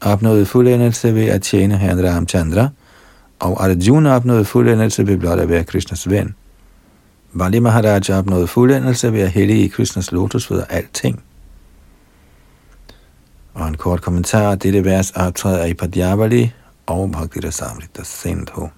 opnåede 0.00 0.46
fuldendelse 0.46 1.14
ved 1.14 1.24
at 1.24 1.42
tjene 1.42 1.76
herren 1.76 2.14
Ramchandra, 2.14 2.68
og 3.38 3.64
Arjuna 3.64 4.14
opnåede 4.14 4.44
fuldendelse 4.44 5.06
ved 5.06 5.16
blot 5.16 5.38
at 5.38 5.48
være 5.48 5.64
Krishnas 5.64 6.10
ven. 6.10 6.34
Bali 7.38 7.60
Maharaj 7.60 8.10
opnåede 8.10 8.46
fuldendelse 8.46 9.12
ved 9.12 9.20
at 9.20 9.30
hælde 9.30 9.58
i 9.58 9.68
Krishnas 9.68 10.12
lotusfødder 10.12 10.64
alting. 10.64 11.22
Og 13.54 13.68
en 13.68 13.76
kort 13.76 14.02
kommentar 14.02 14.54
dette 14.54 14.84
vers 14.84 15.10
optræder 15.10 15.64
i 15.64 15.74
Padjavali 15.74 16.52
og 16.86 17.12
Bhakti 17.12 17.50
Samrita 17.50 18.02
Sindhu. 18.04 18.68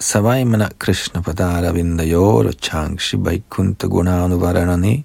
Savaimana 0.00 0.68
Krishna 0.78 1.20
Padara 1.20 1.72
Vindayor 1.72 2.52
Changshi 2.62 3.16
Vaikunta 3.16 3.86
Gunanuvaranani 3.86 5.04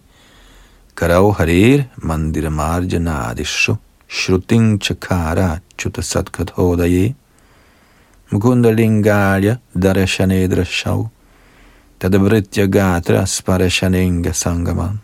Karau 0.95 1.31
Harir 1.31 1.83
Mandir 1.97 2.49
Marjanadishu 2.49 3.75
Shruting 4.07 4.83
Chakara 4.83 5.59
Chuta 5.77 6.01
Satkathodaye 6.01 7.13
Mukunda 8.31 8.71
Lingalya 8.75 9.59
Darashanedra 9.77 10.65
Shau 10.65 11.09
Tadavritya 12.01 12.65
Gatra 12.67 13.27
Sparashaninga 13.27 14.33
Sangaman 14.33 14.97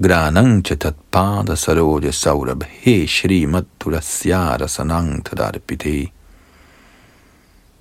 Granang 0.00 0.60
Chatat 0.60 0.96
Pada 1.08 1.54
Saroja 1.54 2.10
Saurabh 2.10 2.64
He 2.64 3.06
Shri 3.06 3.46
Matulasyara 3.46 4.66
Sanang 4.66 5.22
Tadarpite. 5.22 6.10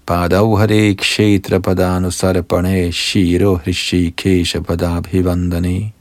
Padau 0.05 0.59
Hare 0.59 0.93
Kshetra 0.93 1.59
Padanu 1.59 2.11
Sarapane 2.11 2.93
Shiro 2.93 3.57
Hrishi 3.57 4.13
Kesha 4.13 4.59
Padabhivandane 4.61 5.91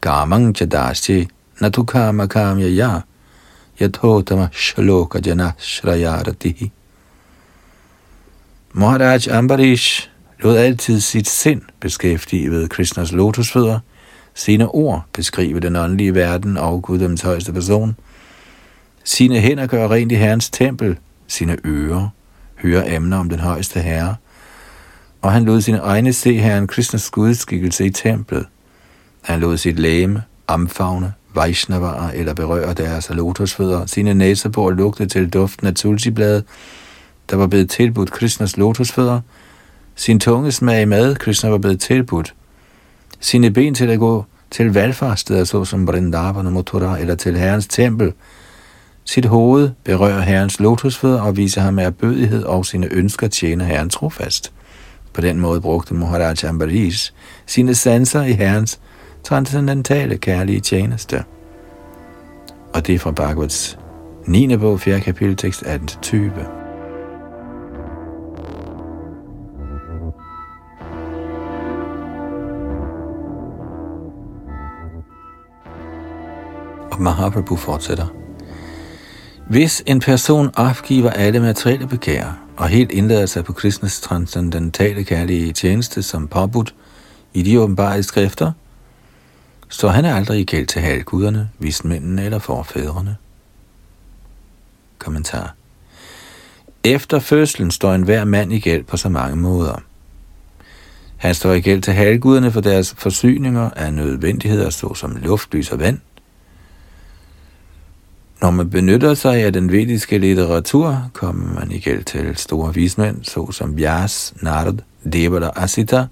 Kamang 0.00 0.54
Chadasi 0.54 1.28
natukama 1.60 2.26
kamya 2.26 2.74
ya, 2.74 3.02
yathotama 3.78 4.50
shloka 4.50 5.20
jana 5.20 5.54
shrayaratihi. 5.58 6.70
Maharaj 8.72 9.28
Ambarish 9.28 10.08
lod 10.40 10.56
altid 10.56 11.00
sit 11.00 11.28
sind 11.28 11.62
beskæftige 11.80 12.50
ved 12.50 12.68
Krishnas 12.68 13.12
lotusfødder, 13.12 13.78
sine 14.34 14.68
ord 14.68 15.04
beskrive 15.12 15.60
den 15.60 15.76
åndelige 15.76 16.14
verden 16.14 16.56
og 16.56 16.82
Guddoms 16.82 17.22
højeste 17.22 17.52
person, 17.52 17.96
sine 19.04 19.40
hænder 19.40 19.66
gør 19.66 19.88
rent 19.88 20.12
i 20.12 20.14
Herrens 20.14 20.50
tempel, 20.50 20.98
sine 21.26 21.56
ører 21.64 22.08
hører 22.62 22.96
emner 22.96 23.18
om 23.18 23.28
den 23.28 23.40
højeste 23.40 23.80
herre, 23.80 24.16
og 25.22 25.32
han 25.32 25.44
lod 25.44 25.60
sine 25.60 25.78
egne 25.78 26.12
se 26.12 26.38
Herren 26.38 26.66
Krishnas 26.66 27.10
gudskikkelse 27.10 27.86
i 27.86 27.90
templet. 27.90 28.46
Han 29.22 29.40
lod 29.40 29.56
sit 29.56 29.78
læme 29.78 30.22
omfavne 30.46 31.12
Vaishnavaer 31.34 32.10
eller 32.10 32.34
berøre 32.34 32.74
deres 32.74 33.10
lotusfødder, 33.10 33.86
sine 33.86 34.14
næsebor 34.14 34.70
lugte 34.70 35.06
til 35.06 35.30
duften 35.30 35.66
af 35.66 35.74
tulsiblade, 35.74 36.44
der 37.30 37.36
var 37.36 37.46
blevet 37.46 37.70
tilbudt 37.70 38.10
Krishnas 38.10 38.56
lotusfødder, 38.56 39.20
sin 39.98 40.20
tunge 40.20 40.52
smag 40.52 40.88
mad, 40.88 41.14
Krishna 41.14 41.50
var 41.50 41.58
blevet 41.58 41.80
tilbudt, 41.80 42.34
sine 43.20 43.50
ben 43.50 43.74
til 43.74 43.90
at 43.90 43.98
gå 43.98 44.24
til 44.50 44.74
valgfarsteder, 44.74 45.44
såsom 45.44 45.86
Vrindavan 45.86 46.46
og 46.46 46.52
Mathura, 46.52 46.98
eller 46.98 47.14
til 47.14 47.36
Herrens 47.36 47.66
tempel, 47.66 48.12
sit 49.04 49.24
hoved 49.24 49.70
berører 49.84 50.20
Herrens 50.20 50.60
lotusfødder 50.60 51.20
og 51.20 51.36
viser 51.36 51.60
ham 51.60 51.78
erbødighed 51.78 52.44
og 52.44 52.66
sine 52.66 52.88
ønsker 52.92 53.28
tjener 53.28 53.64
Herren 53.64 53.90
trofast. 53.90 54.52
På 55.12 55.20
den 55.20 55.40
måde 55.40 55.60
brugte 55.60 55.94
Maharaj 55.94 56.48
Ambaris 56.48 57.14
sine 57.46 57.74
sanser 57.74 58.22
i 58.22 58.32
Herrens 58.32 58.80
transcendentale 59.24 60.16
kærlige 60.18 60.60
tjeneste. 60.60 61.24
Og 62.74 62.86
det 62.86 62.94
er 62.94 62.98
fra 62.98 63.10
Bhagavats 63.10 63.78
9. 64.26 64.56
bog, 64.56 64.80
4. 64.80 65.00
kapitel, 65.00 65.36
tekst 65.36 65.62
18-20. 65.62 66.57
Mahaprabhu 77.00 77.56
fortsætter. 77.56 78.06
Hvis 79.50 79.82
en 79.86 80.00
person 80.00 80.50
opgiver 80.56 81.10
alle 81.10 81.40
materielle 81.40 81.86
begær 81.86 82.38
og 82.56 82.68
helt 82.68 82.90
indlader 82.90 83.26
sig 83.26 83.44
på 83.44 83.52
Krishnas 83.52 84.00
transcendentale 84.00 85.04
kærlige 85.04 85.52
tjeneste 85.52 86.02
som 86.02 86.28
påbudt 86.28 86.74
i 87.34 87.42
de 87.42 87.60
åbenbare 87.60 88.02
skrifter, 88.02 88.52
så 89.68 89.88
han 89.88 90.04
er 90.04 90.14
aldrig 90.14 90.40
i 90.40 90.44
gæld 90.44 90.66
til 90.66 90.82
halvguderne, 90.82 91.50
vismændene 91.58 92.24
eller 92.24 92.38
forfædrene. 92.38 93.16
Kommentar. 94.98 95.54
Efter 96.84 97.18
fødslen 97.18 97.70
står 97.70 97.94
enhver 97.94 98.24
mand 98.24 98.52
i 98.52 98.58
gæld 98.58 98.84
på 98.84 98.96
så 98.96 99.08
mange 99.08 99.36
måder. 99.36 99.82
Han 101.16 101.34
står 101.34 101.52
i 101.52 101.60
gæld 101.60 101.82
til 101.82 101.92
halvguderne 101.92 102.52
for 102.52 102.60
deres 102.60 102.94
forsyninger 102.98 103.70
af 103.70 103.94
nødvendigheder 103.94 104.70
såsom 104.70 105.16
luft, 105.16 105.54
lys 105.54 105.72
og 105.72 105.78
vand, 105.78 105.98
når 108.42 108.50
man 108.50 108.70
benytter 108.70 109.14
sig 109.14 109.44
af 109.44 109.52
den 109.52 109.72
vediske 109.72 110.18
litteratur, 110.18 111.10
kommer 111.12 111.54
man 111.60 111.70
i 111.70 111.78
gæld 111.78 112.04
til 112.04 112.36
store 112.36 112.74
vismænd, 112.74 113.24
såsom 113.24 113.76
Vyas, 113.76 114.34
Nard, 114.42 114.74
Devar 115.12 115.40
og 115.40 115.62
Asita. 115.62 116.06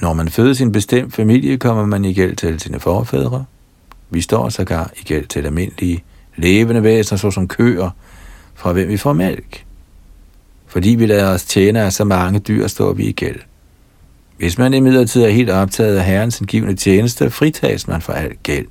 Når 0.00 0.12
man 0.12 0.28
føder 0.28 0.52
sin 0.52 0.72
bestemt 0.72 1.14
familie, 1.14 1.56
kommer 1.56 1.86
man 1.86 2.04
i 2.04 2.12
gæld 2.12 2.36
til 2.36 2.60
sine 2.60 2.80
forfædre. 2.80 3.44
Vi 4.10 4.20
står 4.20 4.48
sågar 4.48 4.90
i 5.00 5.02
gæld 5.04 5.26
til 5.26 5.46
almindelige 5.46 6.04
levende 6.36 6.82
væsener, 6.82 7.18
såsom 7.18 7.48
køer, 7.48 7.90
fra 8.54 8.72
hvem 8.72 8.88
vi 8.88 8.96
får 8.96 9.12
mælk. 9.12 9.64
Fordi 10.66 10.90
vi 10.90 11.06
lader 11.06 11.28
os 11.34 11.44
tjene 11.44 11.80
af 11.80 11.92
så 11.92 12.04
mange 12.04 12.38
dyr, 12.38 12.66
står 12.66 12.92
vi 12.92 13.04
i 13.04 13.12
gæld. 13.12 13.40
Hvis 14.36 14.58
man 14.58 14.74
imidlertid 14.74 15.22
er 15.22 15.28
helt 15.28 15.50
optaget 15.50 15.96
af 15.96 16.04
Herrens 16.04 16.40
indgivende 16.40 16.76
tjeneste, 16.76 17.30
fritages 17.30 17.88
man 17.88 18.02
for 18.02 18.12
alt 18.12 18.42
gæld. 18.42 18.66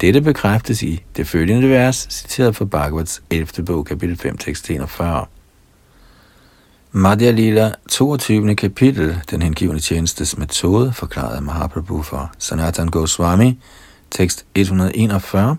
Dette 0.00 0.20
bekræftes 0.20 0.82
i 0.82 1.02
det 1.16 1.26
følgende 1.26 1.70
vers, 1.70 2.08
citeret 2.10 2.56
fra 2.56 2.64
Bhagavats 2.64 3.22
11. 3.30 3.64
bog, 3.64 3.84
kapitel 3.84 4.16
5, 4.16 4.38
tekst 4.38 4.70
41. 4.70 5.26
Madhya 6.92 7.30
Lila, 7.30 7.72
22. 7.90 8.54
kapitel, 8.54 9.22
den 9.30 9.42
hengivende 9.42 9.80
tjenestes 9.80 10.38
metode, 10.38 10.92
forklarede 10.92 11.40
Mahaprabhu 11.40 12.02
for 12.02 12.32
Sanatan 12.38 12.88
Goswami, 12.88 13.58
tekst 14.10 14.44
141. 14.54 15.56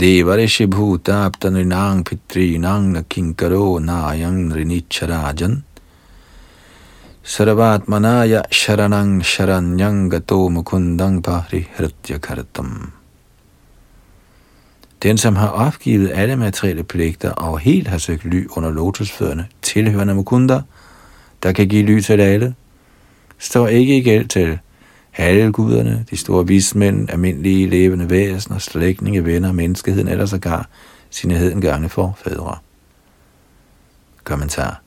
Devarishi 0.00 0.66
bhuta 0.66 1.24
aptanrinang 1.24 2.04
pitrinang 2.04 2.92
nakinkaro 2.92 3.78
nayang 3.78 4.54
rinicharajan 4.54 5.64
Sarvatmanaya 7.26 8.44
sharanang 8.52 9.20
sharanyang 9.20 10.08
gato 10.08 10.48
mukundang 10.48 11.20
pahri 11.20 11.66
hrityakartam. 11.76 12.92
Den, 15.02 15.18
som 15.18 15.36
har 15.36 15.48
opgivet 15.48 16.12
alle 16.14 16.36
materielle 16.36 16.84
pligter 16.84 17.30
og 17.30 17.58
helt 17.58 17.88
har 17.88 17.98
søgt 17.98 18.24
ly 18.24 18.46
under 18.50 18.70
lotusfødderne, 18.70 19.48
tilhørende 19.62 20.14
Mukunda, 20.14 20.60
der 21.42 21.52
kan 21.52 21.68
give 21.68 21.86
ly 21.86 22.00
til 22.00 22.20
alle, 22.20 22.54
står 23.38 23.68
ikke 23.68 23.96
i 23.96 24.02
gæld 24.02 24.28
til 24.28 24.58
halvguderne, 25.10 26.04
de 26.10 26.16
store 26.16 26.46
vismænd, 26.46 27.10
almindelige 27.10 27.70
levende 27.70 28.10
væsener, 28.10 28.58
slægtninge, 28.58 29.24
venner, 29.24 29.52
menneskeheden 29.52 30.08
eller 30.08 30.26
sågar 30.26 30.68
sine 31.10 31.34
hedengange 31.34 31.88
forfædre. 31.88 32.58
Kommentar. 34.24 34.80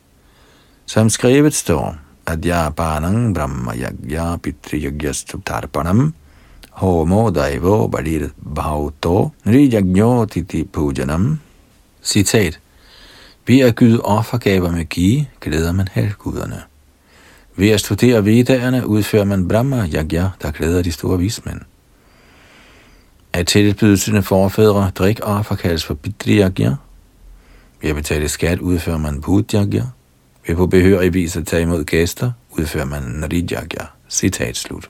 Som 0.85 1.09
skrevet 1.09 1.53
står, 1.53 1.95
adyapanang 2.31 3.33
brahma 3.35 3.73
yagya 3.73 4.37
pitriyagyastu 4.43 5.41
tarpanam 5.45 6.13
homo 6.79 7.31
daivo 7.31 7.87
balir 7.87 8.31
ri 8.55 9.31
nrijagyo 9.45 10.25
titi 10.25 10.63
pujanam. 10.63 11.39
Citat. 12.03 12.59
Ved 13.47 13.61
at 13.61 13.75
gyde 13.75 14.01
offergaver 14.01 14.71
med 14.71 14.89
gi, 14.89 15.27
glæder 15.41 15.71
man 15.71 15.87
halvguderne. 15.91 16.63
Ved 17.55 17.69
at 17.69 17.79
studere 17.79 18.25
vedderne 18.25 18.87
udfører 18.87 19.23
man 19.23 19.47
Brahma 19.47 19.87
Yagya, 19.93 20.29
der 20.41 20.51
glæder 20.51 20.81
de 20.81 20.91
store 20.91 21.19
vismænd. 21.19 21.61
At 23.33 23.47
tilbyde 23.47 23.97
sine 23.97 24.23
forfædre 24.23 24.91
drik 24.95 25.19
offer 25.23 25.55
kaldes 25.55 25.85
for 25.85 25.93
Bidriyagya. 25.93 26.75
Ved 27.81 27.89
at 27.89 27.95
betale 27.95 28.27
skat 28.27 28.59
udfører 28.59 28.97
man 28.97 29.21
bhutyagya. 29.21 29.83
Ved 30.49 30.55
på 30.55 30.67
behørig 30.67 31.13
vis 31.13 31.37
at 31.37 31.47
tage 31.47 31.61
imod 31.61 31.83
gæster, 31.83 32.31
udfører 32.49 32.85
man 32.85 33.03
Narijagya. 33.03 33.85
Citat 34.09 34.57
slut. 34.57 34.89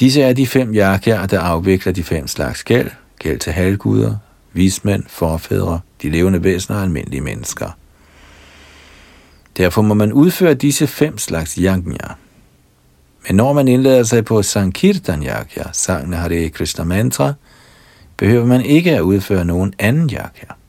Disse 0.00 0.22
er 0.22 0.32
de 0.32 0.46
fem 0.46 0.74
yakyaer, 0.74 1.26
der 1.26 1.40
afvikler 1.40 1.92
de 1.92 2.02
fem 2.02 2.26
slags 2.26 2.64
gæld. 2.64 2.90
Gæld 3.18 3.38
til 3.38 3.52
halvguder, 3.52 4.16
vismænd, 4.52 5.04
forfædre, 5.08 5.80
de 6.02 6.10
levende 6.10 6.44
væsener 6.44 6.76
og 6.76 6.82
almindelige 6.82 7.20
mennesker. 7.20 7.70
Derfor 9.56 9.82
må 9.82 9.94
man 9.94 10.12
udføre 10.12 10.54
disse 10.54 10.86
fem 10.86 11.18
slags 11.18 11.54
yajna. 11.54 12.14
Men 13.28 13.36
når 13.36 13.52
man 13.52 13.68
indlader 13.68 14.02
sig 14.02 14.24
på 14.24 14.42
Sankirtan 14.42 15.22
Yagya, 15.22 15.64
sangen 15.72 16.12
Hare 16.12 16.48
Krishna 16.48 16.84
Mantra, 16.84 17.32
behøver 18.16 18.46
man 18.46 18.60
ikke 18.60 18.96
at 18.96 19.00
udføre 19.00 19.44
nogen 19.44 19.74
anden 19.78 20.10
yagya. 20.10 20.59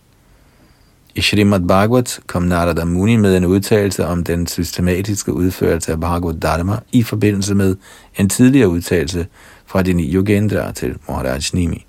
I 1.16 1.22
Srimad 1.22 1.68
Bhagavat 1.68 2.20
kom 2.28 2.44
Narada 2.44 2.86
Muni 2.86 3.16
med 3.16 3.38
en 3.38 3.46
udtalelse 3.46 4.06
om 4.06 4.24
den 4.24 4.48
systematiske 4.48 5.34
udførelse 5.34 5.92
af 5.92 6.00
Bhagavad 6.00 6.40
Dharma 6.40 6.78
i 6.92 7.04
forbindelse 7.04 7.56
med 7.56 7.76
en 8.18 8.30
tidligere 8.30 8.70
udtalelse 8.70 9.28
fra 9.66 9.82
de 9.82 9.94
ni 9.94 10.14
yogendra 10.14 10.72
til 10.72 10.96
Maharaj 11.08 11.40
Nimi. 11.54 11.86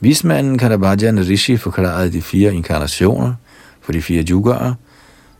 Vismanden 0.00 0.58
Karabajan 0.58 1.18
Rishi 1.18 1.56
forklarede 1.56 2.12
de 2.12 2.22
fire 2.22 2.54
inkarnationer 2.54 3.34
for 3.80 3.92
de 3.92 4.02
fire 4.02 4.24
yugaer, 4.30 4.74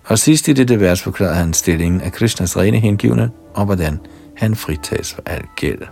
og 0.05 0.18
sidst 0.18 0.48
i 0.48 0.53
dette 0.53 0.80
vers 0.80 1.03
forklarede 1.03 1.36
han 1.36 1.53
stillingen 1.53 2.01
af 2.01 2.12
Krishnas 2.12 2.57
rene 2.57 2.78
hengivne 2.78 3.30
og 3.55 3.64
hvordan 3.64 3.98
han 4.36 4.57
fritages 4.57 5.14
for 5.14 5.22
al 5.26 5.42
gæld. 5.57 5.82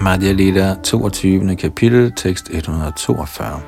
Madhya 0.00 0.32
Lila 0.32 0.76
22. 0.82 1.56
kapitel, 1.56 2.12
tekst 2.16 2.50
142. 2.50 3.60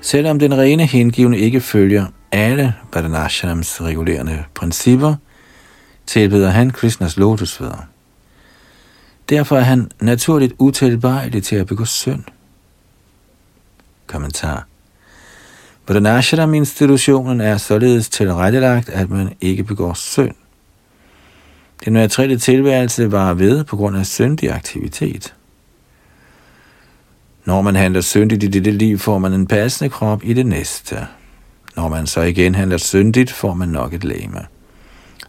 Selvom 0.00 0.38
den 0.38 0.58
rene 0.58 0.86
hengivne 0.86 1.38
ikke 1.38 1.60
følger 1.60 2.06
alle 2.32 2.74
Vadanashanams 2.94 3.82
regulerende 3.82 4.44
principper, 4.54 5.14
tilbeder 6.06 6.50
han 6.50 6.70
Krishnas 6.70 7.16
lotusfødder. 7.16 7.86
Derfor 9.28 9.56
er 9.56 9.60
han 9.60 9.90
naturligt 10.00 10.54
utilbøjelig 10.58 11.42
til 11.42 11.56
at 11.56 11.66
begå 11.66 11.84
synd. 11.84 12.24
Kommentar. 14.06 14.66
Vardanashram-institutionen 15.88 17.40
er 17.40 17.56
således 17.56 18.08
tilrettelagt, 18.08 18.88
at 18.88 19.10
man 19.10 19.32
ikke 19.40 19.64
begår 19.64 19.94
synd. 19.94 20.34
Den 21.84 21.92
materielle 21.92 22.38
tilværelse 22.38 23.12
var 23.12 23.34
ved 23.34 23.64
på 23.64 23.76
grund 23.76 23.96
af 23.96 24.06
syndig 24.06 24.52
aktivitet. 24.52 25.34
Når 27.44 27.62
man 27.62 27.76
handler 27.76 28.00
syndigt 28.00 28.44
i 28.44 28.48
dette 28.48 28.70
liv, 28.70 28.98
får 28.98 29.18
man 29.18 29.32
en 29.32 29.46
passende 29.46 29.90
krop 29.90 30.24
i 30.24 30.32
det 30.32 30.46
næste. 30.46 31.06
Når 31.76 31.88
man 31.88 32.06
så 32.06 32.20
igen 32.20 32.54
handler 32.54 32.76
syndigt, 32.76 33.32
får 33.32 33.54
man 33.54 33.68
nok 33.68 33.94
et 33.94 34.04
læme. 34.04 34.40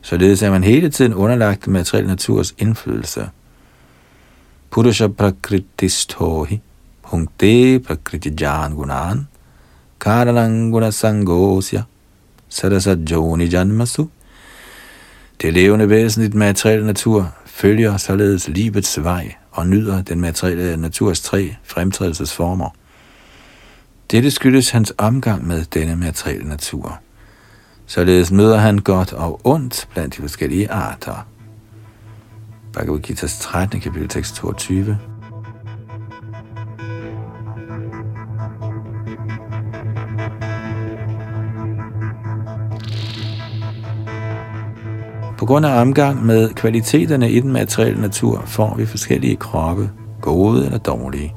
Således 0.02 0.42
er 0.42 0.52
man 0.52 0.64
hele 0.64 0.90
tiden 0.90 1.14
underlagt 1.14 1.68
materiel 1.68 2.08
naturs 2.08 2.54
indflydelse. 2.58 3.30
Purusha 4.70 5.08
prakritistohi, 5.08 6.62
punkte 7.04 7.80
prakritijan 7.80 8.76
gunan, 8.76 9.28
karananguna 10.00 10.92
sangosya, 10.92 11.84
sarasajoni 12.50 13.46
janmasu. 13.46 14.06
Det 15.42 15.54
levende 15.54 15.90
væsenligt 15.90 16.34
materielle 16.34 16.86
natur 16.86 17.34
følger 17.46 17.98
således 17.98 18.48
livets 18.48 19.04
vej 19.04 19.34
og 19.52 19.68
nyder 19.68 20.02
den 20.02 20.22
materielle 20.22 20.78
naturs 20.78 21.22
tre 21.22 21.56
fremtrædelsesformer. 21.64 22.70
Dette 24.12 24.32
skyldes 24.32 24.70
hans 24.70 24.94
omgang 24.98 25.48
med 25.48 25.66
denne 25.66 25.96
materielle 25.96 26.48
natur. 26.48 27.00
Således 27.86 28.32
møder 28.32 28.58
han 28.58 28.78
godt 28.78 29.14
og 29.14 29.42
ondt 29.44 29.88
blandt 29.94 30.16
de 30.18 30.22
forskellige 30.22 30.72
arter. 30.72 31.28
Bhagavad 32.74 33.10
Gita's 33.10 33.42
13. 33.42 33.80
kapitel 33.80 34.08
tekst 34.08 34.36
22. 34.36 34.98
grund 45.50 45.66
af 45.66 45.82
omgang 45.82 46.26
med 46.26 46.50
kvaliteterne 46.50 47.32
i 47.32 47.40
den 47.40 47.52
materielle 47.52 48.02
natur 48.02 48.44
får 48.46 48.76
vi 48.76 48.86
forskellige 48.86 49.36
kroppe, 49.36 49.90
gode 50.22 50.66
eller 50.66 50.78
dårlige. 50.78 51.34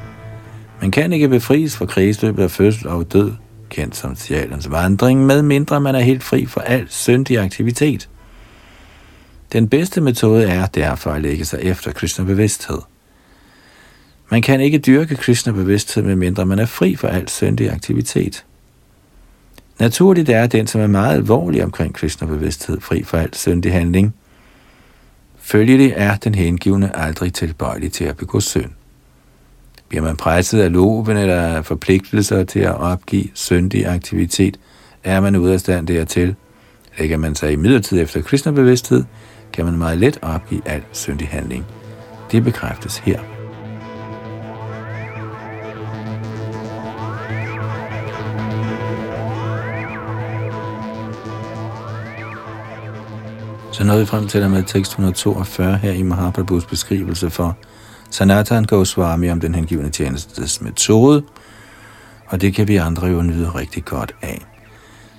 Man 0.80 0.90
kan 0.90 1.12
ikke 1.12 1.28
befries 1.28 1.76
fra 1.76 1.86
kredsløbet 1.86 2.42
af 2.42 2.50
fødsel 2.50 2.88
og 2.88 3.12
død, 3.12 3.32
kendt 3.70 3.96
som 3.96 4.16
sjælens 4.16 4.70
vandring, 4.70 5.26
medmindre 5.26 5.80
man 5.80 5.94
er 5.94 6.00
helt 6.00 6.22
fri 6.22 6.46
for 6.46 6.60
al 6.60 6.86
syndig 6.88 7.38
aktivitet. 7.38 8.08
Den 9.52 9.68
bedste 9.68 10.00
metode 10.00 10.44
er 10.44 10.66
derfor 10.66 11.10
at 11.10 11.22
lægge 11.22 11.44
sig 11.44 11.58
efter 11.62 11.92
kristne 11.92 12.24
bevidsthed. 12.24 12.78
Man 14.30 14.42
kan 14.42 14.60
ikke 14.60 14.78
dyrke 14.78 15.16
kristne 15.16 15.52
bevidsthed, 15.52 16.02
medmindre 16.02 16.46
man 16.46 16.58
er 16.58 16.66
fri 16.66 16.96
for 16.96 17.08
al 17.08 17.28
syndig 17.28 17.70
aktivitet. 17.70 18.44
Naturligt 19.80 20.28
er 20.28 20.46
den, 20.46 20.66
som 20.66 20.80
er 20.80 20.86
meget 20.86 21.14
alvorlig 21.14 21.64
omkring 21.64 21.94
kristne 21.94 22.28
bevidsthed, 22.28 22.80
fri 22.80 23.02
for 23.02 23.16
al 23.18 23.34
syndig 23.34 23.72
handling. 23.72 24.14
Følgelig 25.38 25.92
er 25.96 26.16
den 26.16 26.34
hengivne 26.34 26.96
aldrig 26.96 27.34
tilbøjelig 27.34 27.92
til 27.92 28.04
at 28.04 28.16
begå 28.16 28.40
synd. 28.40 28.70
Bliver 29.88 30.02
man 30.02 30.16
presset 30.16 30.60
af 30.60 30.72
loven 30.72 31.16
eller 31.16 31.62
forpligtelser 31.62 32.44
til 32.44 32.60
at 32.60 32.74
opgive 32.74 33.28
syndig 33.34 33.86
aktivitet, 33.86 34.60
er 35.04 35.20
man 35.20 35.36
ude 35.36 35.52
af 35.52 35.60
stand 35.60 35.86
dertil. 35.86 36.34
Lægger 36.98 37.16
man 37.16 37.34
sig 37.34 37.52
i 37.52 37.56
midlertid 37.56 38.00
efter 38.00 38.22
kristne 38.22 38.52
bevidsthed, 38.52 39.04
kan 39.52 39.64
man 39.64 39.78
meget 39.78 39.98
let 39.98 40.18
opgive 40.22 40.62
al 40.66 40.82
syndig 40.92 41.28
handling. 41.28 41.64
Det 42.32 42.44
bekræftes 42.44 42.98
her. 42.98 43.41
Så 53.82 53.86
nåede 53.86 54.00
vi 54.00 54.06
frem 54.06 54.28
til 54.28 54.50
med 54.50 54.62
tekst 54.62 54.92
142 54.92 55.76
her 55.76 55.92
i 55.92 56.02
Mahaprabhus 56.02 56.64
beskrivelse 56.64 57.30
for 57.30 57.56
Sanatan 58.10 58.64
Goswami 58.64 59.30
om 59.30 59.40
den 59.40 59.54
hengivende 59.54 59.90
tjenestes 59.90 60.60
metode, 60.60 61.22
og 62.26 62.40
det 62.40 62.54
kan 62.54 62.68
vi 62.68 62.76
andre 62.76 63.06
jo 63.06 63.22
nyde 63.22 63.48
rigtig 63.48 63.84
godt 63.84 64.14
af. 64.22 64.46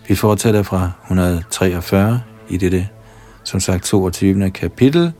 Vi 0.07 0.15
fortsætter 0.15 0.63
fra 0.63 0.91
143 1.03 2.21
i 2.49 2.57
dette, 2.57 2.87
som 3.43 3.59
sagt, 3.59 3.83
22. 3.83 4.49
kapitel 4.49 5.11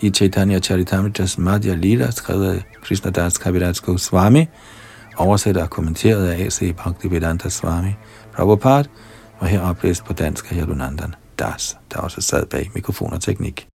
i 0.00 0.10
Chaitanya 0.10 0.58
Charitamrita's 0.58 1.40
Madhya 1.40 1.74
Lila, 1.74 2.10
skrevet 2.10 2.54
af 2.54 2.64
Krishna 2.82 3.10
Das 3.10 3.38
Kaviraj 3.38 3.72
Goswami, 3.82 4.46
oversat 5.16 5.56
og 5.56 5.70
kommenteret 5.70 6.28
af 6.28 6.44
A.C. 6.44 6.76
Bhaktivedanta 6.76 7.48
Swami 7.48 7.94
Prabhupada, 8.36 8.88
og 9.38 9.46
her 9.46 9.60
oplæst 9.60 10.04
på 10.04 10.12
dansk 10.12 10.50
af 10.50 10.56
Yadunandan 10.56 11.14
Das, 11.38 11.78
der 11.92 11.98
også 11.98 12.20
sad 12.20 12.46
bag 12.46 12.70
mikrofon 12.74 13.12
og 13.12 13.20
teknik. 13.20 13.68